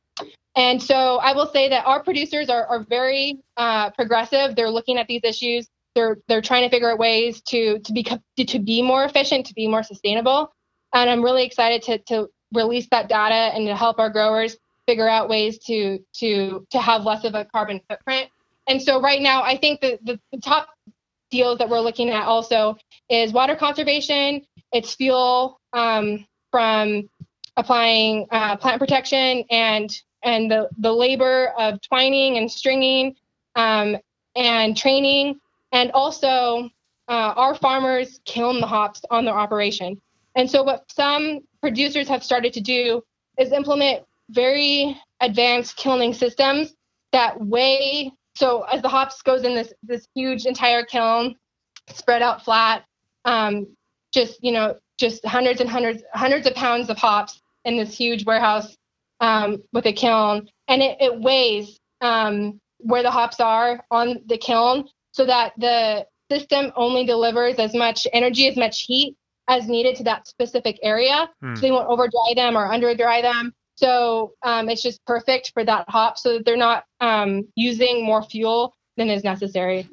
And 0.55 0.83
so 0.83 1.19
I 1.19 1.33
will 1.35 1.47
say 1.47 1.69
that 1.69 1.87
our 1.87 2.03
producers 2.03 2.49
are, 2.49 2.67
are 2.67 2.81
very 2.81 3.39
uh, 3.57 3.91
progressive. 3.91 4.57
They're 4.57 4.71
looking 4.71 4.97
at 4.97 5.07
these 5.07 5.21
issues 5.23 5.69
they're 5.97 6.19
they're 6.29 6.43
trying 6.43 6.63
to 6.63 6.71
figure 6.71 6.91
out 6.93 6.99
ways 6.99 7.41
to 7.41 7.81
to 7.81 7.93
be 7.93 8.07
to 8.45 8.59
be 8.61 8.83
more 8.83 9.05
efficient, 9.05 9.47
to 9.47 9.55
be 9.55 9.67
more 9.67 9.83
sustainable. 9.83 10.53
And 10.93 11.11
I'm 11.11 11.25
really 11.25 11.45
excited 11.45 11.83
to 11.85 11.99
to 12.11 12.29
release 12.55 12.87
that 12.93 13.09
data 13.09 13.35
and 13.35 13.67
to 13.67 13.75
help 13.75 13.99
our 13.99 14.11
growers 14.11 14.57
figure 14.87 15.09
out 15.09 15.29
ways 15.29 15.59
to 15.67 15.99
to 16.19 16.65
to 16.71 16.79
have 16.79 17.03
less 17.03 17.25
of 17.25 17.35
a 17.35 17.45
carbon 17.47 17.81
footprint. 17.89 18.31
And 18.69 18.81
so 18.81 19.01
right 19.01 19.23
now, 19.23 19.43
I 19.43 19.57
think 19.57 19.81
the, 19.81 19.99
the, 20.03 20.21
the 20.33 20.41
top 20.41 20.69
deals 21.31 21.59
that 21.59 21.69
we're 21.69 21.81
looking 21.81 22.11
at 22.11 22.25
also 22.25 22.77
is 23.09 23.33
water 23.33 23.55
conservation. 23.57 24.43
It's 24.73 24.95
fuel 24.95 25.61
um, 25.73 26.27
from 26.51 27.09
applying 27.57 28.27
uh, 28.31 28.57
plant 28.57 28.81
protection 28.81 29.45
and 29.51 29.91
and 30.23 30.51
the, 30.51 30.69
the 30.79 30.93
labor 30.93 31.53
of 31.59 31.81
twining 31.81 32.37
and 32.37 32.51
stringing 32.51 33.15
um, 33.55 33.97
and 34.35 34.77
training 34.77 35.41
and 35.73 35.91
also, 35.93 36.71
uh, 37.09 37.35
our 37.37 37.55
farmers 37.55 38.21
kiln 38.25 38.61
the 38.61 38.67
hops 38.67 39.03
on 39.11 39.25
their 39.25 39.35
operation. 39.35 40.01
And 40.35 40.51
so, 40.51 40.63
what 40.63 40.91
some 40.91 41.41
producers 41.61 42.09
have 42.09 42.23
started 42.23 42.53
to 42.55 42.61
do 42.61 43.03
is 43.39 43.53
implement 43.53 44.05
very 44.31 44.97
advanced 45.21 45.77
kilning 45.77 46.13
systems 46.13 46.75
that 47.13 47.41
weigh. 47.41 48.13
So, 48.35 48.63
as 48.63 48.83
the 48.83 48.89
hops 48.89 49.23
goes 49.23 49.45
in 49.45 49.55
this 49.55 49.73
this 49.83 50.07
huge 50.15 50.47
entire 50.47 50.85
kiln, 50.85 51.37
spread 51.89 52.23
out 52.23 52.45
flat, 52.45 52.85
um, 53.25 53.67
just 54.13 54.43
you 54.43 54.53
know, 54.53 54.77
just 54.99 55.25
hundreds 55.25 55.61
and 55.61 55.71
hundreds 55.71 56.03
hundreds 56.13 56.47
of 56.47 56.55
pounds 56.55 56.91
of 56.91 56.99
hops 56.99 57.41
in 57.65 57.77
this 57.77 57.97
huge 57.97 58.25
warehouse 58.27 58.77
um, 59.21 59.63
with 59.73 59.87
a 59.87 59.93
kiln, 59.93 60.49
and 60.69 60.83
it, 60.83 60.97
it 61.01 61.21
weighs 61.21 61.81
um, 62.01 62.61
where 62.79 63.03
the 63.03 63.11
hops 63.11 63.41
are 63.41 63.85
on 63.91 64.21
the 64.27 64.37
kiln 64.37 64.89
so 65.17 65.25
that 65.25 65.53
the 65.57 66.07
system 66.31 66.73
only 66.77 67.07
delivers 67.07 67.55
as 67.57 67.75
much 67.75 68.07
energy, 68.13 68.49
as 68.49 68.57
much 68.57 68.83
heat 68.83 69.17
as 69.49 69.67
needed 69.67 69.97
to 69.97 70.05
that 70.05 70.27
specific 70.27 70.79
area. 70.83 71.31
Mm. 71.43 71.57
So 71.57 71.63
they 71.63 71.71
won't 71.71 71.89
over 71.89 72.07
dry 72.07 72.35
them 72.35 72.57
or 72.57 72.71
under 72.71 72.95
dry 72.95 73.23
them. 73.23 73.55
So 73.77 74.33
um, 74.43 74.69
it's 74.69 74.83
just 74.83 75.03
perfect 75.07 75.53
for 75.55 75.65
that 75.65 75.89
hop 75.89 76.19
so 76.19 76.35
that 76.35 76.45
they're 76.45 76.57
not 76.57 76.85
um, 77.01 77.49
using 77.55 78.05
more 78.05 78.23
fuel 78.23 78.75
than 78.97 79.09
is 79.09 79.25
necessary. 79.25 79.89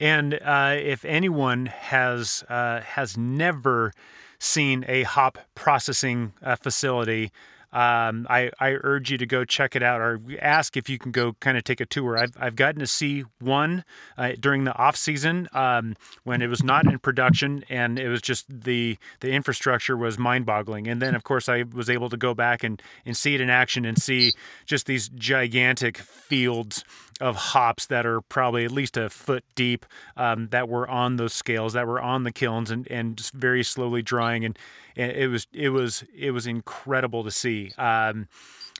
And 0.00 0.34
uh, 0.34 0.76
if 0.78 1.04
anyone 1.04 1.66
has 1.66 2.42
uh, 2.48 2.80
has 2.80 3.18
never 3.18 3.92
seen 4.38 4.84
a 4.88 5.02
hop 5.02 5.38
processing 5.54 6.32
uh, 6.42 6.56
facility, 6.56 7.32
um, 7.74 8.28
I, 8.30 8.52
I 8.60 8.76
urge 8.84 9.10
you 9.10 9.18
to 9.18 9.26
go 9.26 9.44
check 9.44 9.74
it 9.74 9.82
out 9.82 10.00
or 10.00 10.20
ask 10.40 10.76
if 10.76 10.88
you 10.88 10.96
can 10.96 11.10
go 11.10 11.32
kind 11.40 11.58
of 11.58 11.64
take 11.64 11.80
a 11.80 11.86
tour. 11.86 12.16
I've, 12.16 12.36
I've 12.38 12.54
gotten 12.54 12.78
to 12.78 12.86
see 12.86 13.24
one 13.40 13.84
uh, 14.16 14.32
during 14.38 14.62
the 14.62 14.74
off 14.76 14.96
season 14.96 15.48
um, 15.52 15.96
when 16.22 16.40
it 16.40 16.46
was 16.46 16.62
not 16.62 16.86
in 16.86 17.00
production 17.00 17.64
and 17.68 17.98
it 17.98 18.08
was 18.08 18.22
just 18.22 18.46
the 18.48 18.96
the 19.20 19.32
infrastructure 19.32 19.96
was 19.96 20.18
mind 20.18 20.46
boggling. 20.46 20.86
And 20.86 21.02
then 21.02 21.16
of 21.16 21.24
course 21.24 21.48
I 21.48 21.64
was 21.64 21.90
able 21.90 22.08
to 22.10 22.16
go 22.16 22.32
back 22.32 22.62
and, 22.62 22.80
and 23.04 23.16
see 23.16 23.34
it 23.34 23.40
in 23.40 23.50
action 23.50 23.84
and 23.84 24.00
see 24.00 24.32
just 24.66 24.86
these 24.86 25.08
gigantic 25.08 25.98
fields 25.98 26.84
of 27.20 27.36
hops 27.36 27.86
that 27.86 28.04
are 28.04 28.20
probably 28.20 28.64
at 28.64 28.70
least 28.70 28.96
a 28.96 29.08
foot 29.08 29.44
deep 29.54 29.86
um, 30.16 30.48
that 30.48 30.68
were 30.68 30.88
on 30.88 31.16
those 31.16 31.32
scales 31.32 31.72
that 31.74 31.86
were 31.86 32.00
on 32.00 32.24
the 32.24 32.32
kilns 32.32 32.70
and, 32.70 32.90
and 32.90 33.16
just 33.16 33.32
very 33.32 33.62
slowly 33.62 34.02
drying. 34.02 34.44
And, 34.44 34.58
and 34.96 35.12
it 35.12 35.28
was 35.28 35.46
it 35.52 35.70
was 35.70 36.04
it 36.16 36.32
was 36.32 36.46
incredible 36.46 37.24
to 37.24 37.30
see. 37.30 37.72
Um, 37.78 38.28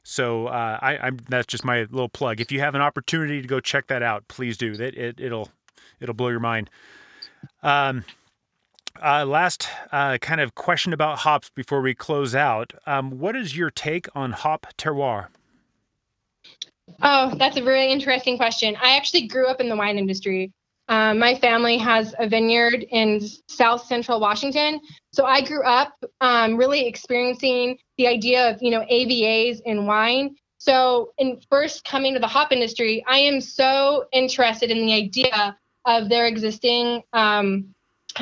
so 0.03 0.49
uh, 0.49 0.79
I, 0.83 1.09
am 1.09 1.19
that's 1.29 1.47
just 1.47 1.65
my 1.65 1.81
little 1.81 2.09
plug. 2.09 2.41
If 2.41 2.53
you 2.53 2.61
have 2.61 2.75
an 2.75 2.81
opportunity 2.81 3.41
to 3.41 3.49
go 3.49 3.61
check 3.61 3.87
that 3.89 4.03
out 4.03 4.27
please 4.29 4.57
do. 4.57 4.77
That 4.77 4.95
it, 4.95 5.21
it'll 5.21 5.51
it'll 6.01 6.15
blow 6.15 6.29
your 6.29 6.41
mind. 6.41 6.71
Um, 7.63 8.05
uh, 9.03 9.25
last 9.25 9.69
uh, 9.93 10.19
kind 10.19 10.41
of 10.41 10.55
question 10.55 10.93
about 10.93 11.19
hops 11.19 11.51
before 11.51 11.81
we 11.81 11.95
close 11.95 12.35
out. 12.35 12.73
Um, 12.87 13.19
what 13.19 13.35
is 13.37 13.57
your 13.57 13.71
take 13.71 14.07
on 14.15 14.33
hop 14.33 14.67
terroir? 14.79 15.29
Oh, 17.03 17.35
that's 17.37 17.57
a 17.57 17.63
really 17.63 17.91
interesting 17.91 18.37
question. 18.37 18.77
I 18.83 18.97
actually 18.97 19.27
grew 19.27 19.47
up 19.47 19.61
in 19.61 19.69
the 19.69 19.77
wine 19.77 19.99
industry. 19.99 20.53
Um, 20.89 21.19
my 21.19 21.35
family 21.35 21.79
has 21.79 22.15
a 22.19 22.29
vineyard 22.29 22.85
in 22.91 23.21
South 23.49 23.87
Central 23.87 24.21
Washington, 24.21 24.81
so 25.13 25.25
I 25.25 25.41
grew 25.41 25.63
up 25.63 25.95
um, 26.21 26.57
really 26.57 26.87
experiencing 26.87 27.79
the 27.97 28.07
idea 28.07 28.51
of 28.51 28.63
you 28.63 28.71
know 28.71 28.85
AVAs 28.91 29.61
in 29.65 29.87
wine. 29.87 30.37
So, 30.59 31.13
in 31.19 31.41
first 31.51 31.85
coming 31.85 32.13
to 32.15 32.21
the 32.21 32.27
hop 32.27 32.53
industry, 32.53 33.03
I 33.09 33.19
am 33.19 33.41
so 33.41 34.05
interested 34.13 34.71
in 34.71 34.87
the 34.87 34.93
idea 34.93 35.57
of 35.87 36.11
there 36.11 36.27
existing 36.27 37.03
um, 37.15 37.75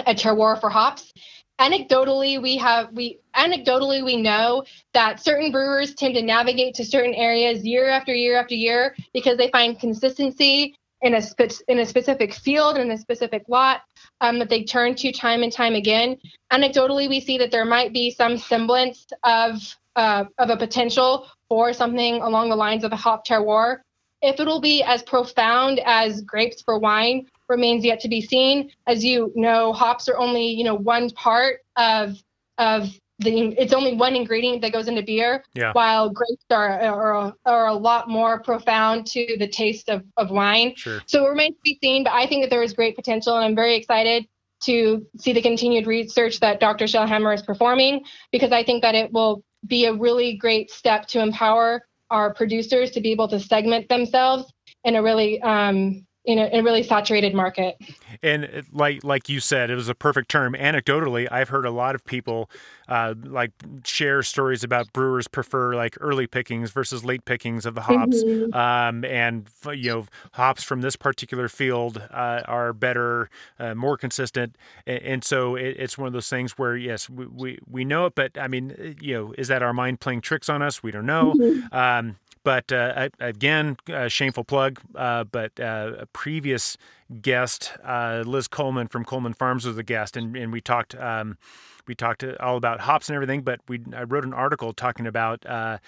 a 0.07 0.15
terroir 0.15 0.61
for 0.61 0.71
hops. 0.71 1.13
anecdotally 1.61 2.41
we 2.41 2.57
have 2.57 2.93
we 2.93 3.19
anecdotally 3.37 4.05
we 4.05 4.17
know 4.17 4.65
that 4.93 5.21
certain 5.21 5.51
brewers 5.51 5.95
tend 5.95 6.15
to 6.15 6.23
navigate 6.23 6.75
to 6.75 6.85
certain 6.85 7.15
areas 7.15 7.65
year 7.65 7.89
after 7.89 8.15
year 8.15 8.39
after 8.39 8.55
year 8.55 8.95
because 9.13 9.37
they 9.37 9.51
find 9.51 9.79
consistency 9.79 10.75
in 11.03 11.15
a 11.15 11.23
spe- 11.23 11.63
in 11.69 11.81
a 11.81 11.87
specific 11.87 12.33
field 12.33 12.79
in 12.79 12.91
a 12.91 12.97
specific 12.97 13.43
lot 13.49 13.83
um, 14.21 14.39
that 14.39 14.49
they 14.49 14.63
turn 14.63 14.95
to 14.95 15.13
time 15.13 15.43
and 15.43 15.53
time 15.53 15.75
again. 15.75 16.17
Anecdotally, 16.53 17.09
we 17.09 17.21
see 17.21 17.39
that 17.39 17.51
there 17.51 17.65
might 17.65 17.93
be 17.93 18.11
some 18.11 18.39
semblance 18.39 19.07
of 19.25 19.61
uh, 19.97 20.25
of 20.39 20.51
a 20.51 20.57
potential 20.57 21.29
for 21.49 21.73
something 21.73 22.23
along 22.23 22.49
the 22.49 22.57
lines 22.57 22.85
of 22.85 22.93
a 22.93 22.97
hop 22.97 23.27
terroir. 23.27 23.79
If 24.23 24.39
it'll 24.39 24.61
be 24.61 24.83
as 24.85 25.03
profound 25.03 25.81
as 25.85 26.23
grapes 26.23 26.63
for 26.63 26.79
wine 26.79 27.27
remains 27.49 27.85
yet 27.85 28.01
to 28.01 28.09
be 28.09 28.21
seen. 28.21 28.71
As 28.87 29.05
you 29.05 29.33
know, 29.35 29.73
hops 29.73 30.09
are 30.09 30.17
only 30.17 30.47
you 30.47 30.65
know 30.65 30.77
one 30.77 31.11
part 31.11 31.59
of 31.77 32.17
of 32.59 32.89
the 33.19 33.55
it's 33.59 33.73
only 33.73 33.95
one 33.95 34.17
ingredient 34.17 34.63
that 34.63 34.73
goes 34.73 34.89
into 34.89 35.03
beer, 35.03 35.45
yeah. 35.55 35.73
while 35.73 36.11
grapes 36.11 36.45
are, 36.51 36.81
are 36.81 37.35
are 37.45 37.67
a 37.67 37.75
lot 37.75 38.09
more 38.09 38.43
profound 38.43 39.07
to 39.09 39.37
the 39.39 39.49
taste 39.49 39.89
of, 39.89 40.03
of 40.17 40.31
wine. 40.31 40.75
Sure. 40.77 41.01
So 41.07 41.25
it 41.27 41.29
remains 41.29 41.55
to 41.55 41.61
be 41.65 41.79
seen, 41.83 42.05
but 42.05 42.13
I 42.13 42.27
think 42.27 42.43
that 42.43 42.51
there 42.51 42.63
is 42.63 42.73
great 42.73 42.97
potential, 42.97 43.37
and 43.37 43.45
I'm 43.45 43.55
very 43.55 43.75
excited 43.77 44.27
to 44.65 45.07
see 45.19 45.33
the 45.33 45.43
continued 45.43 45.87
research 45.87 46.41
that 46.41 46.61
Dr. 46.61 46.85
Shellhammer 46.85 47.35
is 47.35 47.43
performing 47.43 48.05
because 48.31 48.53
I 48.53 48.63
think 48.63 48.83
that 48.83 48.95
it 48.95 49.13
will 49.13 49.43
be 49.67 49.87
a 49.87 49.93
really 49.93 50.37
great 50.37 50.71
step 50.71 51.07
to 51.09 51.21
empower 51.21 51.87
our 52.11 52.33
producers 52.33 52.91
to 52.93 53.01
be 53.01 53.11
able 53.11 53.29
to 53.29 53.41
segment 53.41 53.89
themselves 53.89 54.53
in 54.85 54.97
a 54.97 55.03
really 55.03 55.41
um, 55.43 56.07
in 56.25 56.39
a, 56.39 56.47
in 56.47 56.61
a, 56.61 56.63
really 56.63 56.83
saturated 56.83 57.35
market. 57.35 57.77
And 58.23 58.65
like 58.73 59.03
like 59.03 59.29
you 59.29 59.41
said, 59.41 59.71
it 59.71 59.75
was 59.75 59.89
a 59.89 59.95
perfect 59.95 60.29
term. 60.29 60.55
Anecdotally, 60.55 61.31
I've 61.31 61.49
heard 61.49 61.67
a 61.67 61.71
lot 61.71 61.95
of 61.95 62.05
people 62.05 62.49
uh, 62.89 63.15
like 63.25 63.51
share 63.85 64.23
stories 64.23 64.63
about 64.63 64.93
brewers 64.93 65.27
prefer 65.27 65.75
like 65.75 65.97
early 66.01 66.27
pickings 66.27 66.71
versus 66.71 67.05
late 67.05 67.25
pickings 67.25 67.67
of 67.67 67.75
the 67.75 67.81
hops, 67.81 68.23
mm-hmm. 68.23 68.55
um, 68.55 69.05
and 69.05 69.49
you 69.75 69.91
know 69.91 70.07
hops 70.33 70.63
from 70.63 70.81
this 70.81 70.95
particular 70.95 71.49
field 71.49 72.01
uh, 72.13 72.43
are 72.45 72.73
better, 72.73 73.29
uh, 73.59 73.75
more 73.75 73.97
consistent, 73.97 74.57
and, 74.87 75.03
and 75.03 75.25
so 75.25 75.57
it, 75.57 75.77
it's 75.79 75.99
one 75.99 76.07
of 76.07 76.13
those 76.13 76.29
things 76.29 76.53
where 76.53 76.77
yes, 76.77 77.11
we, 77.11 77.27
we, 77.27 77.59
we 77.69 77.85
know 77.85 78.07
it, 78.07 78.15
but 78.15 78.39
I 78.39 78.47
mean, 78.47 78.97
you 79.01 79.15
know, 79.15 79.35
is 79.37 79.49
that 79.49 79.63
our 79.63 79.73
mind 79.73 80.01
playing 80.01 80.21
tricks 80.21 80.49
on 80.49 80.63
us? 80.63 80.83
We 80.83 80.93
don't 80.93 81.07
know. 81.07 81.35
Mm-hmm. 81.35 81.75
Um, 81.75 82.17
but 82.45 82.73
uh, 82.73 83.09
again, 83.21 83.77
uh, 83.93 84.09
shameful 84.09 84.45
plug. 84.45 84.81
Uh, 84.95 85.25
but 85.25 85.59
uh, 85.61 85.93
a 86.01 86.07
previous 86.07 86.77
guest, 87.21 87.73
uh, 87.85 88.23
Liz 88.27 88.49
Coleman 88.49 88.89
from 88.89 89.05
Coleman 89.05 89.35
Farms, 89.35 89.67
was 89.67 89.79
a 89.79 89.83
guest, 89.83 90.17
and, 90.17 90.37
and 90.37 90.53
we 90.53 90.61
talked. 90.61 90.95
Um, 90.95 91.39
we 91.87 91.95
talked 91.97 92.23
all 92.39 92.57
about 92.57 92.81
hops 92.81 93.09
and 93.09 93.17
everything. 93.17 93.43
But 93.43 93.61
we 93.69 93.81
I 93.95 94.03
wrote 94.05 94.25
an 94.25 94.35
article 94.35 94.73
talking 94.73 95.07
about. 95.07 95.45
Uh, 95.47 95.79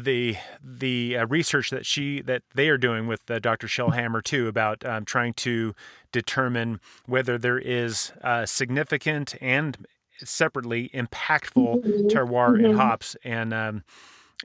the 0.00 0.36
the 0.60 1.16
research 1.28 1.70
that 1.70 1.86
she 1.86 2.20
that 2.22 2.42
they 2.56 2.68
are 2.68 2.76
doing 2.76 3.06
with 3.06 3.24
Dr. 3.26 3.68
Shellhammer 3.68 4.24
too 4.24 4.48
about 4.48 4.84
um, 4.84 5.04
trying 5.04 5.34
to 5.34 5.72
determine 6.10 6.80
whether 7.06 7.38
there 7.38 7.60
is 7.60 8.10
significant 8.44 9.36
and 9.40 9.86
separately 10.18 10.90
impactful 10.94 11.84
mm-hmm. 11.84 12.06
terroir 12.08 12.56
mm-hmm. 12.56 12.66
in 12.66 12.76
hops 12.76 13.16
and 13.22 13.54
um, 13.54 13.84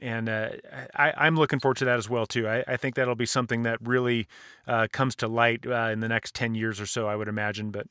and 0.00 0.28
uh, 0.28 0.50
I, 0.94 1.26
am 1.26 1.36
looking 1.36 1.60
forward 1.60 1.76
to 1.78 1.84
that 1.84 1.98
as 1.98 2.08
well 2.08 2.26
too. 2.26 2.48
I, 2.48 2.64
I 2.66 2.76
think 2.76 2.94
that'll 2.94 3.14
be 3.14 3.26
something 3.26 3.62
that 3.64 3.78
really 3.86 4.26
uh, 4.66 4.88
comes 4.92 5.14
to 5.16 5.28
light 5.28 5.66
uh, 5.66 5.90
in 5.92 6.00
the 6.00 6.08
next 6.08 6.34
ten 6.34 6.54
years 6.54 6.80
or 6.80 6.86
so, 6.86 7.06
I 7.06 7.16
would 7.16 7.28
imagine. 7.28 7.70
But 7.70 7.86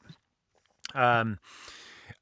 um, 0.93 1.39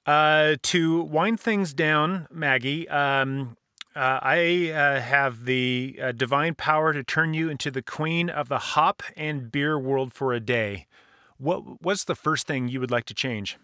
uh, 0.06 0.56
to 0.64 1.04
wind 1.04 1.40
things 1.40 1.74
down, 1.74 2.28
Maggie, 2.32 2.88
um, 2.90 3.58
uh, 3.96 4.20
I 4.22 4.72
uh, 4.72 5.02
have 5.02 5.46
the 5.46 6.00
divine 6.16 6.54
power 6.56 6.94
to 6.94 7.04
turn 7.04 7.34
you 7.34 7.50
into 7.50 7.72
the 7.72 7.82
queen 7.82 8.30
of 8.30 8.50
the 8.50 8.60
hop 8.60 9.02
and 9.16 9.52
beer 9.52 9.80
world 9.80 10.14
for 10.14 10.34
a 10.34 10.40
day. 10.40 10.86
What 11.38 11.82
what's 11.82 12.04
the 12.04 12.16
first 12.16 12.48
thing 12.48 12.68
you 12.68 12.80
would 12.80 12.92
like 12.92 13.06
to 13.06 13.14
change? 13.14 13.58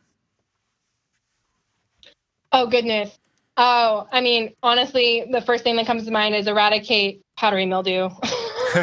Oh 2.51 2.67
goodness. 2.67 3.17
Oh, 3.55 4.07
I 4.11 4.21
mean, 4.21 4.53
honestly, 4.63 5.25
the 5.31 5.41
first 5.41 5.63
thing 5.63 5.75
that 5.75 5.85
comes 5.85 6.05
to 6.05 6.11
mind 6.11 6.35
is 6.35 6.47
eradicate 6.47 7.21
powdery 7.37 7.65
mildew. 7.65 8.09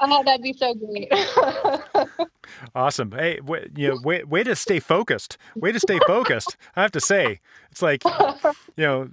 oh, 0.00 0.22
that'd 0.24 0.42
be 0.42 0.54
so 0.54 0.74
great. 0.74 1.12
awesome. 2.74 3.12
Hey, 3.12 3.36
w- 3.36 3.70
you 3.76 3.88
know, 3.88 3.98
way, 4.02 4.24
way 4.24 4.42
to 4.44 4.56
stay 4.56 4.80
focused. 4.80 5.36
Way 5.56 5.72
to 5.72 5.80
stay 5.80 5.98
focused. 6.06 6.56
I 6.74 6.82
have 6.82 6.92
to 6.92 7.00
say, 7.00 7.40
it's 7.70 7.82
like, 7.82 8.02
you 8.04 8.84
know, 8.84 9.08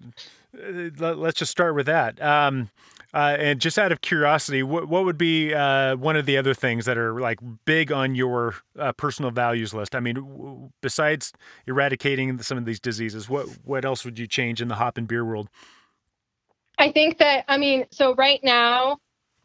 let's 0.54 1.40
just 1.40 1.52
start 1.52 1.76
with 1.76 1.88
that. 1.88 2.22
Um, 2.22 2.70
uh, 3.14 3.36
and 3.38 3.62
just 3.62 3.78
out 3.78 3.92
of 3.92 4.02
curiosity, 4.02 4.64
what 4.64 4.88
what 4.88 5.06
would 5.06 5.18
be 5.18 5.54
uh, 5.54 5.96
one 5.98 6.16
of 6.16 6.26
the 6.26 6.36
other 6.36 6.54
things 6.56 6.86
that 6.86 6.98
are 6.98 7.20
like 7.20 7.40
big 7.66 7.92
on 7.92 8.16
your 8.16 8.56
uh, 8.78 8.92
personal 8.94 9.30
values 9.30 9.74
list? 9.74 9.94
I 9.94 10.00
mean, 10.00 10.16
w- 10.16 10.70
besides 10.82 11.32
eradicating 11.68 12.42
some 12.42 12.58
of 12.58 12.66
these 12.66 12.80
diseases, 12.80 13.30
what 13.30 13.48
what 13.64 13.86
else 13.86 14.04
would 14.04 14.18
you 14.18 14.26
change 14.26 14.62
in 14.62 14.68
the 14.68 14.76
hop 14.76 14.98
and 14.98 15.08
beer 15.08 15.24
world? 15.24 15.48
I 16.80 16.92
think 16.92 17.20
that 17.20 17.46
I 17.48 17.58
mean, 17.58 17.86
so 17.92 18.16
right 18.16 18.40
now, 18.44 18.98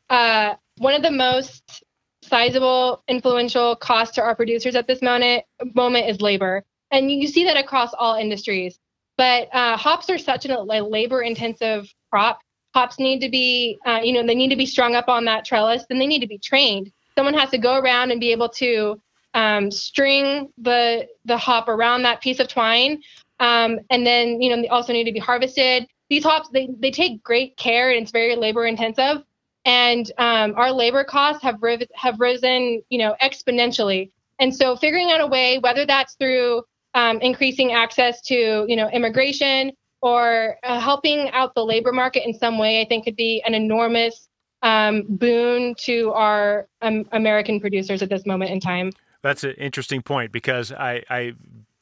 uh, 0.08 0.54
one 0.78 0.94
of 0.94 1.02
the 1.02 1.10
most 1.10 1.84
sizable, 2.22 3.02
influential 3.06 3.76
costs 3.76 4.14
to 4.14 4.22
our 4.22 4.34
producers 4.34 4.74
at 4.76 4.86
this 4.86 5.02
moment 5.02 5.44
moment 5.74 6.08
is 6.08 6.22
labor, 6.22 6.64
and 6.90 7.12
you 7.12 7.28
see 7.28 7.44
that 7.44 7.58
across 7.58 7.92
all 7.92 8.14
industries. 8.14 8.78
But 9.18 9.54
uh, 9.54 9.76
hops 9.76 10.08
are 10.08 10.16
such 10.16 10.46
a 10.46 10.58
labor 10.62 11.20
intensive 11.20 11.92
crop 12.10 12.40
hops 12.74 12.98
need 12.98 13.20
to 13.20 13.28
be, 13.28 13.78
uh, 13.86 14.00
you 14.02 14.12
know, 14.12 14.24
they 14.26 14.34
need 14.34 14.50
to 14.50 14.56
be 14.56 14.66
strung 14.66 14.94
up 14.94 15.08
on 15.08 15.24
that 15.24 15.44
trellis, 15.44 15.84
then 15.88 15.98
they 15.98 16.06
need 16.06 16.20
to 16.20 16.26
be 16.26 16.38
trained. 16.38 16.92
Someone 17.16 17.34
has 17.34 17.50
to 17.50 17.58
go 17.58 17.78
around 17.78 18.10
and 18.10 18.20
be 18.20 18.30
able 18.30 18.48
to 18.50 19.00
um, 19.34 19.70
string 19.70 20.48
the 20.58 21.06
the 21.24 21.36
hop 21.36 21.68
around 21.68 22.02
that 22.02 22.20
piece 22.20 22.40
of 22.40 22.48
twine, 22.48 23.02
um, 23.40 23.80
and 23.90 24.06
then 24.06 24.40
you 24.40 24.48
know 24.54 24.62
they 24.62 24.68
also 24.68 24.92
need 24.92 25.04
to 25.04 25.12
be 25.12 25.18
harvested. 25.18 25.86
These 26.08 26.22
hops 26.22 26.48
they 26.50 26.68
they 26.78 26.90
take 26.90 27.22
great 27.22 27.56
care 27.56 27.90
and 27.90 28.02
it's 28.02 28.12
very 28.12 28.36
labor 28.36 28.64
intensive, 28.66 29.24
and 29.64 30.10
um, 30.18 30.54
our 30.56 30.70
labor 30.72 31.04
costs 31.04 31.42
have 31.42 31.60
riv- 31.60 31.90
have 31.94 32.20
risen 32.20 32.80
you 32.88 32.98
know 32.98 33.16
exponentially. 33.20 34.10
And 34.40 34.54
so 34.54 34.76
figuring 34.76 35.10
out 35.10 35.20
a 35.20 35.26
way, 35.26 35.58
whether 35.58 35.84
that's 35.84 36.14
through 36.14 36.62
um, 36.98 37.20
increasing 37.20 37.72
access 37.72 38.20
to 38.22 38.66
you 38.68 38.76
know 38.76 38.88
immigration 38.90 39.72
or 40.02 40.56
uh, 40.64 40.80
helping 40.80 41.30
out 41.30 41.54
the 41.54 41.64
labor 41.64 41.92
market 41.92 42.26
in 42.26 42.34
some 42.34 42.58
way, 42.58 42.80
I 42.80 42.84
think 42.84 43.04
could 43.04 43.16
be 43.16 43.42
an 43.46 43.54
enormous 43.54 44.28
um, 44.62 45.04
boon 45.08 45.74
to 45.80 46.12
our 46.12 46.66
um, 46.82 47.04
American 47.12 47.60
producers 47.60 48.02
at 48.02 48.08
this 48.08 48.26
moment 48.26 48.50
in 48.50 48.60
time. 48.60 48.92
That's 49.22 49.42
an 49.44 49.52
interesting 49.52 50.02
point 50.02 50.30
because 50.30 50.70
I, 50.70 51.02
I, 51.10 51.32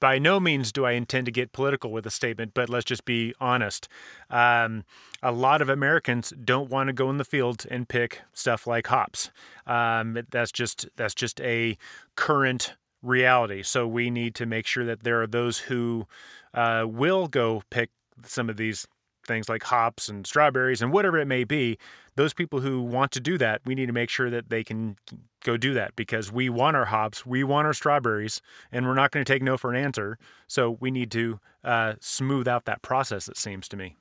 by 0.01 0.19
no 0.19 0.41
means 0.41 0.73
do 0.73 0.87
I 0.87 0.93
intend 0.93 1.27
to 1.27 1.33
get 1.33 1.53
political 1.53 1.93
with 1.93 2.07
a 2.07 2.11
statement, 2.11 2.53
but 2.55 2.71
let's 2.71 2.87
just 2.87 3.05
be 3.05 3.35
honest. 3.39 3.89
Um, 4.31 4.85
a 5.23 5.33
lot 5.33 5.61
of 5.61 5.69
Americans 5.69 6.33
don't 6.43 6.71
want 6.71 6.87
to 6.89 6.95
go 6.95 7.11
in 7.11 7.19
the 7.19 7.25
fields 7.25 7.67
and 7.67 7.87
pick 7.87 8.23
stuff 8.33 8.67
like 8.67 8.87
hops. 8.87 9.31
Um, 9.67 10.19
that's 10.31 10.53
just 10.53 10.89
that's 10.97 11.15
just 11.15 11.39
a 11.43 11.77
current 12.15 12.75
reality. 13.07 13.63
So 13.63 13.87
we 13.87 14.11
need 14.11 14.35
to 14.37 14.47
make 14.47 14.67
sure 14.67 14.85
that 14.85 15.03
there 15.03 15.23
are 15.23 15.27
those 15.27 15.59
who 15.59 16.07
uh, 16.55 16.85
will 16.87 17.29
go 17.29 17.63
pick 17.71 17.91
some 18.25 18.49
of 18.51 18.57
these 18.57 18.87
things 19.27 19.49
like 19.49 19.63
hops 19.65 20.09
and 20.09 20.27
strawberries 20.27 20.81
and 20.81 20.93
whatever 20.93 21.19
it 21.19 21.27
may 21.27 21.45
be, 21.45 21.79
those 22.15 22.33
people 22.33 22.61
who 22.61 22.81
want 22.81 23.13
to 23.13 23.21
do 23.21 23.37
that, 23.39 23.61
we 23.67 23.75
need 23.75 23.87
to 23.87 23.93
make 23.93 24.09
sure 24.09 24.31
that 24.31 24.49
they 24.49 24.65
can 24.65 24.97
go 25.45 25.57
do 25.57 25.75
that 25.75 25.95
because 25.97 26.33
we 26.33 26.49
want 26.49 26.77
our 26.77 26.87
hops, 26.87 27.27
we 27.27 27.45
want 27.45 27.67
our 27.67 27.75
strawberries, 27.75 28.41
and 28.73 28.87
we're 28.87 28.95
not 28.95 29.11
going 29.11 29.25
to 29.25 29.31
take 29.31 29.43
no 29.43 29.57
for 29.57 29.73
an 29.73 29.77
answer. 29.77 30.19
So 30.47 30.79
we 30.81 30.91
need 30.91 31.11
to 31.13 31.39
uh, 31.63 31.95
smooth 32.01 32.49
out 32.49 32.65
that 32.65 32.83
process, 32.83 33.29
it 33.29 33.37
seems 33.37 33.69
to 33.69 33.77
me. 33.77 33.97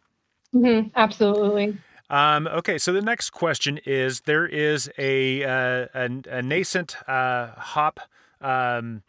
Mm-hmm, 0.53 0.89
absolutely. 0.95 1.77
Um, 2.09 2.47
okay, 2.47 2.77
so 2.77 2.93
the 2.93 3.01
next 3.01 3.31
question 3.31 3.79
is 3.85 4.21
there 4.21 4.45
is 4.45 4.89
a, 4.97 5.43
uh, 5.43 5.87
a, 5.93 6.09
a, 6.29 6.41
nascent 6.41 6.95
uh, 7.09 7.47
hop. 7.57 7.99
Um, 8.41 9.03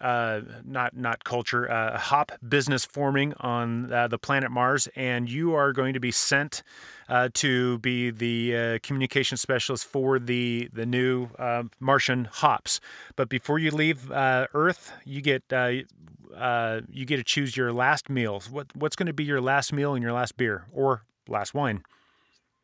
uh, 0.00 0.42
not 0.64 0.94
not 0.94 1.24
culture, 1.24 1.70
uh, 1.70 1.96
hop 1.96 2.30
business 2.46 2.84
forming 2.84 3.32
on 3.40 3.90
uh, 3.90 4.06
the 4.06 4.18
planet 4.18 4.50
Mars, 4.50 4.88
and 4.94 5.28
you 5.28 5.54
are 5.54 5.72
going 5.72 5.94
to 5.94 6.00
be 6.00 6.10
sent 6.10 6.62
uh, 7.08 7.30
to 7.34 7.78
be 7.78 8.10
the 8.10 8.56
uh, 8.56 8.78
communication 8.82 9.38
specialist 9.38 9.86
for 9.86 10.18
the 10.18 10.68
the 10.74 10.84
new 10.84 11.28
uh, 11.38 11.62
Martian 11.80 12.26
hops. 12.26 12.78
But 13.16 13.30
before 13.30 13.58
you 13.58 13.70
leave 13.70 14.10
Earth, 14.12 14.92
you 15.06 15.22
get 15.22 15.44
you 15.50 17.06
get 17.06 17.16
to 17.16 17.24
choose 17.24 17.56
your 17.56 17.72
last 17.72 18.10
meal. 18.10 18.42
What 18.50 18.66
what's 18.76 18.96
going 18.96 19.06
to 19.06 19.14
be 19.14 19.24
your 19.24 19.40
last 19.40 19.72
meal 19.72 19.94
and 19.94 20.02
your 20.02 20.12
last 20.12 20.36
beer 20.36 20.66
or 20.74 21.04
last 21.26 21.54
wine? 21.54 21.82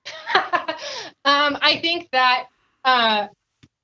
um, 1.25 1.57
I 1.63 1.79
think 1.81 2.11
that 2.13 2.49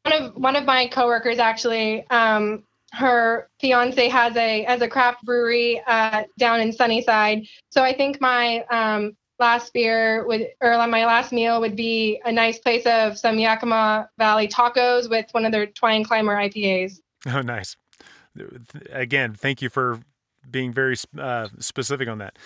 one 0.08 0.22
of 0.22 0.34
one 0.36 0.56
of 0.56 0.64
my 0.64 0.86
coworkers 0.88 1.38
actually 1.38 2.08
um, 2.10 2.62
her 2.92 3.48
fiance 3.60 4.08
has 4.08 4.36
a 4.36 4.62
has 4.64 4.80
a 4.80 4.88
craft 4.88 5.24
brewery 5.24 5.82
uh, 5.86 6.24
down 6.38 6.60
in 6.60 6.72
Sunnyside. 6.72 7.46
So 7.70 7.82
I 7.82 7.92
think 7.94 8.20
my 8.20 8.64
um, 8.70 9.16
last 9.38 9.72
beer 9.72 10.26
would 10.26 10.48
or 10.60 10.74
my 10.86 11.04
last 11.04 11.32
meal 11.32 11.60
would 11.60 11.76
be 11.76 12.20
a 12.24 12.32
nice 12.32 12.58
place 12.58 12.86
of 12.86 13.18
some 13.18 13.38
Yakima 13.38 14.08
Valley 14.18 14.48
tacos 14.48 15.10
with 15.10 15.26
one 15.32 15.44
of 15.44 15.52
their 15.52 15.66
Twine 15.66 16.04
Climber 16.04 16.34
IPAs. 16.34 17.00
Oh, 17.26 17.42
nice. 17.42 17.76
Again, 18.90 19.34
thank 19.34 19.60
you 19.60 19.68
for 19.68 20.00
being 20.50 20.72
very 20.72 20.96
uh, 21.18 21.48
specific 21.58 22.08
on 22.08 22.18
that. 22.18 22.36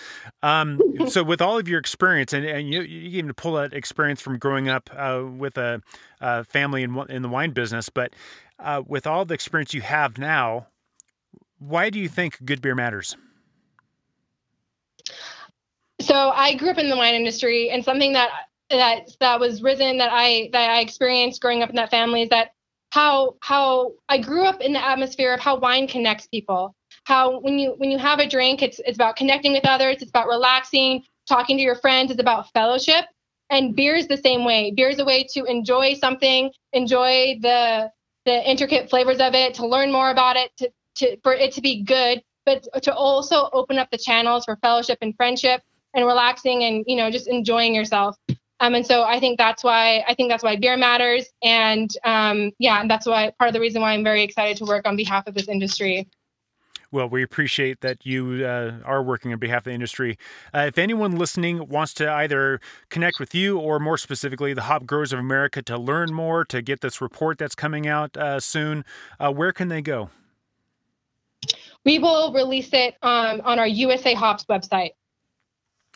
Um, 0.41 0.79
so, 1.07 1.23
with 1.23 1.41
all 1.41 1.57
of 1.57 1.67
your 1.67 1.79
experience, 1.79 2.33
and, 2.33 2.45
and 2.45 2.69
you, 2.69 2.81
you 2.81 3.17
even 3.17 3.33
pull 3.33 3.53
that 3.53 3.73
experience 3.73 4.21
from 4.21 4.37
growing 4.37 4.69
up 4.69 4.89
uh, 4.95 5.23
with 5.25 5.57
a, 5.57 5.81
a, 6.21 6.43
family 6.43 6.83
in, 6.83 6.97
in 7.09 7.21
the 7.21 7.29
wine 7.29 7.51
business, 7.51 7.89
but 7.89 8.13
uh, 8.59 8.81
with 8.87 9.07
all 9.07 9.25
the 9.25 9.33
experience 9.33 9.73
you 9.73 9.81
have 9.81 10.17
now, 10.17 10.67
why 11.59 11.89
do 11.89 11.99
you 11.99 12.09
think 12.09 12.43
good 12.45 12.61
beer 12.61 12.75
matters? 12.75 13.15
So, 16.01 16.31
I 16.31 16.55
grew 16.55 16.69
up 16.69 16.77
in 16.77 16.89
the 16.89 16.97
wine 16.97 17.15
industry, 17.15 17.69
and 17.69 17.83
something 17.83 18.13
that 18.13 18.29
that 18.69 19.09
that 19.19 19.39
was 19.39 19.61
risen 19.61 19.97
that 19.97 20.09
I 20.11 20.49
that 20.51 20.69
I 20.69 20.79
experienced 20.81 21.41
growing 21.41 21.63
up 21.63 21.69
in 21.69 21.75
that 21.75 21.91
family 21.91 22.23
is 22.23 22.29
that 22.29 22.51
how 22.91 23.35
how 23.41 23.93
I 24.09 24.19
grew 24.19 24.45
up 24.45 24.61
in 24.61 24.73
the 24.73 24.83
atmosphere 24.83 25.33
of 25.33 25.39
how 25.39 25.57
wine 25.57 25.87
connects 25.87 26.27
people 26.27 26.75
how 27.05 27.39
when 27.39 27.59
you 27.59 27.73
when 27.77 27.91
you 27.91 27.97
have 27.97 28.19
a 28.19 28.27
drink 28.27 28.61
it's 28.61 28.79
it's 28.85 28.97
about 28.97 29.15
connecting 29.15 29.53
with 29.53 29.65
others 29.65 29.97
it's 30.01 30.09
about 30.09 30.27
relaxing 30.27 31.03
talking 31.27 31.57
to 31.57 31.63
your 31.63 31.75
friends 31.75 32.11
it's 32.11 32.21
about 32.21 32.51
fellowship. 32.53 33.05
And 33.49 33.75
beer 33.75 33.95
is 33.95 34.07
the 34.07 34.17
same 34.17 34.45
way. 34.45 34.73
Beer 34.75 34.89
is 34.89 34.99
a 34.99 35.05
way 35.05 35.27
to 35.33 35.43
enjoy 35.45 35.95
something 35.95 36.51
enjoy 36.73 37.37
the 37.41 37.91
the 38.25 38.49
intricate 38.49 38.89
flavors 38.89 39.19
of 39.19 39.33
it 39.33 39.53
to 39.55 39.67
learn 39.67 39.91
more 39.91 40.09
about 40.09 40.37
it 40.37 40.51
to, 40.57 40.71
to 40.95 41.17
for 41.23 41.33
it 41.33 41.51
to 41.53 41.61
be 41.61 41.83
good 41.83 42.23
but 42.45 42.67
to 42.83 42.93
also 42.93 43.49
open 43.53 43.77
up 43.77 43.89
the 43.91 43.97
channels 43.97 44.45
for 44.45 44.55
fellowship 44.57 44.97
and 45.01 45.15
friendship 45.15 45.61
and 45.93 46.05
relaxing 46.05 46.63
and 46.63 46.83
you 46.87 46.95
know 46.95 47.09
just 47.09 47.27
enjoying 47.27 47.75
yourself. 47.75 48.17
Um, 48.59 48.75
and 48.75 48.85
so 48.85 49.03
I 49.03 49.19
think 49.19 49.37
that's 49.37 49.63
why 49.63 50.03
I 50.07 50.13
think 50.13 50.29
that's 50.29 50.43
why 50.43 50.55
beer 50.55 50.77
matters, 50.77 51.25
and 51.43 51.89
um, 52.05 52.51
yeah, 52.59 52.79
and 52.79 52.89
that's 52.89 53.05
why 53.05 53.31
part 53.37 53.49
of 53.49 53.53
the 53.53 53.59
reason 53.59 53.81
why 53.81 53.93
I'm 53.93 54.03
very 54.03 54.23
excited 54.23 54.57
to 54.57 54.65
work 54.65 54.87
on 54.87 54.95
behalf 54.95 55.27
of 55.27 55.33
this 55.33 55.47
industry. 55.47 56.07
Well, 56.93 57.09
we 57.09 57.23
appreciate 57.23 57.81
that 57.81 58.05
you 58.05 58.45
uh, 58.45 58.73
are 58.85 59.01
working 59.01 59.33
on 59.33 59.39
behalf 59.39 59.61
of 59.61 59.63
the 59.63 59.71
industry. 59.71 60.15
Uh, 60.53 60.65
if 60.67 60.77
anyone 60.77 61.15
listening 61.17 61.67
wants 61.67 61.91
to 61.95 62.07
either 62.07 62.61
connect 62.91 63.19
with 63.19 63.33
you 63.33 63.57
or 63.57 63.79
more 63.79 63.97
specifically 63.97 64.53
the 64.53 64.61
Hop 64.61 64.85
Growers 64.85 65.11
of 65.11 65.17
America 65.17 65.63
to 65.63 65.75
learn 65.75 66.13
more, 66.13 66.45
to 66.45 66.61
get 66.61 66.81
this 66.81 67.01
report 67.01 67.39
that's 67.39 67.55
coming 67.55 67.87
out 67.87 68.15
uh, 68.15 68.39
soon, 68.39 68.85
uh, 69.19 69.31
where 69.31 69.51
can 69.51 69.69
they 69.69 69.81
go? 69.81 70.11
We 71.83 71.97
will 71.97 72.31
release 72.31 72.69
it 72.73 72.95
um, 73.01 73.41
on 73.43 73.57
our 73.57 73.67
USA 73.67 74.13
Hops 74.13 74.45
website. 74.45 74.91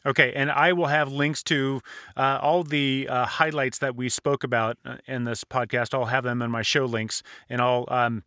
Okay, 0.04 0.34
and 0.34 0.50
I 0.50 0.74
will 0.74 0.88
have 0.88 1.12
links 1.12 1.43
to 1.43 1.82
uh, 2.16 2.39
all 2.41 2.64
the 2.64 3.08
uh, 3.08 3.26
highlights 3.26 3.78
that 3.80 3.95
we 3.95 4.10
spoke 4.10 4.43
about 4.43 4.78
uh, 4.84 4.95
in 5.06 5.26
this 5.26 5.43
podcast. 5.43 5.93
I'll 5.93 6.06
have 6.06 6.24
them 6.24 6.41
in 6.41 6.50
my 6.50 6.64
show 6.64 6.86
links, 6.86 7.22
and 7.50 7.62
I'll 7.62 7.86
um, 7.89 8.24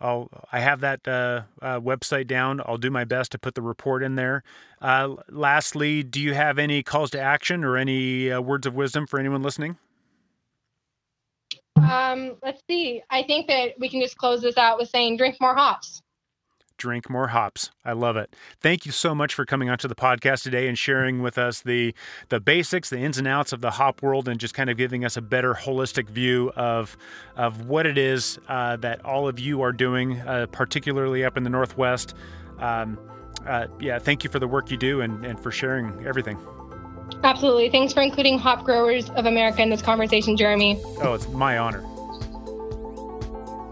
I'll 0.00 0.28
I 0.52 0.60
have 0.60 0.80
that 0.80 1.06
uh, 1.06 1.42
uh, 1.60 1.80
website 1.80 2.26
down. 2.26 2.60
I'll 2.64 2.78
do 2.78 2.90
my 2.90 3.04
best 3.04 3.32
to 3.32 3.38
put 3.38 3.54
the 3.54 3.62
report 3.62 4.02
in 4.02 4.14
there. 4.14 4.42
Uh, 4.80 5.16
lastly, 5.28 6.02
do 6.02 6.20
you 6.20 6.34
have 6.34 6.58
any 6.58 6.82
calls 6.82 7.10
to 7.10 7.20
action 7.20 7.64
or 7.64 7.76
any 7.76 8.30
uh, 8.30 8.40
words 8.40 8.66
of 8.66 8.74
wisdom 8.74 9.06
for 9.06 9.18
anyone 9.18 9.42
listening? 9.42 9.76
Um, 11.76 12.36
let's 12.42 12.62
see. 12.68 13.02
I 13.10 13.22
think 13.22 13.46
that 13.48 13.74
we 13.78 13.88
can 13.88 14.00
just 14.00 14.16
close 14.18 14.42
this 14.42 14.56
out 14.56 14.78
with 14.78 14.90
saying, 14.90 15.16
drink 15.16 15.36
more 15.40 15.54
hops 15.54 16.02
drink 16.78 17.10
more 17.10 17.28
hops. 17.28 17.70
I 17.84 17.92
love 17.92 18.16
it. 18.16 18.34
Thank 18.60 18.86
you 18.86 18.92
so 18.92 19.14
much 19.14 19.34
for 19.34 19.44
coming 19.44 19.68
onto 19.68 19.88
the 19.88 19.94
podcast 19.94 20.42
today 20.42 20.68
and 20.68 20.78
sharing 20.78 21.20
with 21.20 21.36
us 21.36 21.60
the 21.60 21.94
the 22.30 22.40
basics, 22.40 22.90
the 22.90 22.98
ins 22.98 23.18
and 23.18 23.28
outs 23.28 23.52
of 23.52 23.60
the 23.60 23.72
hop 23.72 24.02
world, 24.02 24.28
and 24.28 24.40
just 24.40 24.54
kind 24.54 24.70
of 24.70 24.76
giving 24.76 25.04
us 25.04 25.16
a 25.16 25.22
better 25.22 25.54
holistic 25.54 26.08
view 26.08 26.50
of 26.56 26.96
of 27.36 27.66
what 27.66 27.86
it 27.86 27.98
is 27.98 28.38
uh, 28.48 28.76
that 28.76 29.04
all 29.04 29.28
of 29.28 29.38
you 29.38 29.60
are 29.62 29.72
doing, 29.72 30.20
uh, 30.20 30.46
particularly 30.50 31.24
up 31.24 31.36
in 31.36 31.42
the 31.42 31.50
Northwest. 31.50 32.14
Um, 32.58 32.98
uh, 33.46 33.66
yeah, 33.80 33.98
thank 33.98 34.24
you 34.24 34.30
for 34.30 34.38
the 34.38 34.48
work 34.48 34.70
you 34.70 34.76
do 34.76 35.00
and, 35.00 35.24
and 35.24 35.38
for 35.40 35.50
sharing 35.50 36.06
everything. 36.06 36.38
Absolutely. 37.24 37.70
Thanks 37.70 37.92
for 37.92 38.02
including 38.02 38.38
Hop 38.38 38.64
Growers 38.64 39.10
of 39.10 39.26
America 39.26 39.62
in 39.62 39.70
this 39.70 39.82
conversation, 39.82 40.36
Jeremy. 40.36 40.80
Oh, 41.02 41.14
it's 41.14 41.28
my 41.28 41.58
honor. 41.58 41.82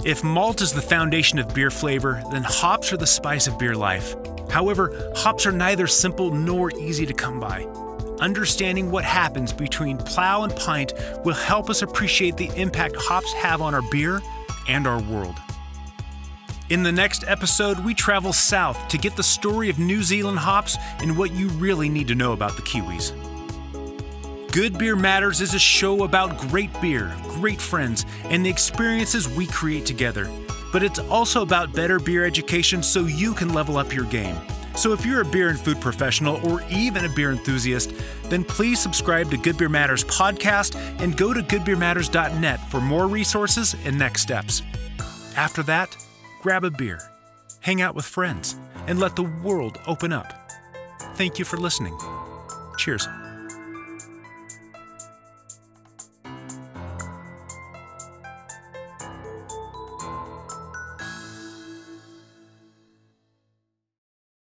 If 0.06 0.22
malt 0.22 0.62
is 0.62 0.72
the 0.72 0.80
foundation 0.80 1.40
of 1.40 1.52
beer 1.52 1.68
flavor, 1.68 2.22
then 2.30 2.44
hops 2.44 2.92
are 2.92 2.96
the 2.96 3.08
spice 3.08 3.48
of 3.48 3.58
beer 3.58 3.74
life. 3.74 4.14
However, 4.48 5.10
hops 5.16 5.46
are 5.46 5.50
neither 5.50 5.88
simple 5.88 6.30
nor 6.30 6.70
easy 6.78 7.04
to 7.06 7.12
come 7.12 7.40
by. 7.40 7.64
Understanding 8.20 8.92
what 8.92 9.02
happens 9.02 9.52
between 9.52 9.98
plow 9.98 10.44
and 10.44 10.54
pint 10.54 10.92
will 11.24 11.34
help 11.34 11.68
us 11.68 11.82
appreciate 11.82 12.36
the 12.36 12.52
impact 12.54 12.94
hops 12.96 13.32
have 13.32 13.60
on 13.60 13.74
our 13.74 13.82
beer 13.90 14.22
and 14.68 14.86
our 14.86 15.02
world. 15.02 15.34
In 16.70 16.84
the 16.84 16.92
next 16.92 17.24
episode, 17.26 17.80
we 17.80 17.92
travel 17.92 18.32
south 18.32 18.86
to 18.86 18.98
get 18.98 19.16
the 19.16 19.24
story 19.24 19.70
of 19.70 19.80
New 19.80 20.04
Zealand 20.04 20.38
hops 20.38 20.78
and 21.00 21.18
what 21.18 21.32
you 21.32 21.48
really 21.48 21.88
need 21.88 22.06
to 22.06 22.14
know 22.14 22.32
about 22.32 22.54
the 22.54 22.62
Kiwis. 22.62 23.12
Good 24.56 24.78
Beer 24.78 24.96
Matters 24.96 25.42
is 25.42 25.52
a 25.52 25.58
show 25.58 26.04
about 26.04 26.38
great 26.38 26.70
beer, 26.80 27.14
great 27.28 27.60
friends, 27.60 28.06
and 28.24 28.42
the 28.42 28.48
experiences 28.48 29.28
we 29.28 29.46
create 29.46 29.84
together. 29.84 30.30
But 30.72 30.82
it's 30.82 30.98
also 30.98 31.42
about 31.42 31.74
better 31.74 31.98
beer 31.98 32.24
education 32.24 32.82
so 32.82 33.00
you 33.02 33.34
can 33.34 33.52
level 33.52 33.76
up 33.76 33.92
your 33.92 34.06
game. 34.06 34.34
So 34.74 34.94
if 34.94 35.04
you're 35.04 35.20
a 35.20 35.26
beer 35.26 35.50
and 35.50 35.60
food 35.60 35.78
professional 35.78 36.36
or 36.50 36.62
even 36.70 37.04
a 37.04 37.10
beer 37.10 37.32
enthusiast, 37.32 37.92
then 38.30 38.44
please 38.44 38.80
subscribe 38.80 39.30
to 39.32 39.36
Good 39.36 39.58
Beer 39.58 39.68
Matters 39.68 40.04
podcast 40.04 40.74
and 41.02 41.18
go 41.18 41.34
to 41.34 41.42
goodbeermatters.net 41.42 42.58
for 42.70 42.80
more 42.80 43.08
resources 43.08 43.76
and 43.84 43.98
next 43.98 44.22
steps. 44.22 44.62
After 45.36 45.62
that, 45.64 45.94
grab 46.40 46.64
a 46.64 46.70
beer, 46.70 47.00
hang 47.60 47.82
out 47.82 47.94
with 47.94 48.06
friends, 48.06 48.56
and 48.86 48.98
let 48.98 49.16
the 49.16 49.30
world 49.44 49.78
open 49.86 50.14
up. 50.14 50.50
Thank 51.16 51.38
you 51.38 51.44
for 51.44 51.58
listening. 51.58 51.98
Cheers. 52.78 53.06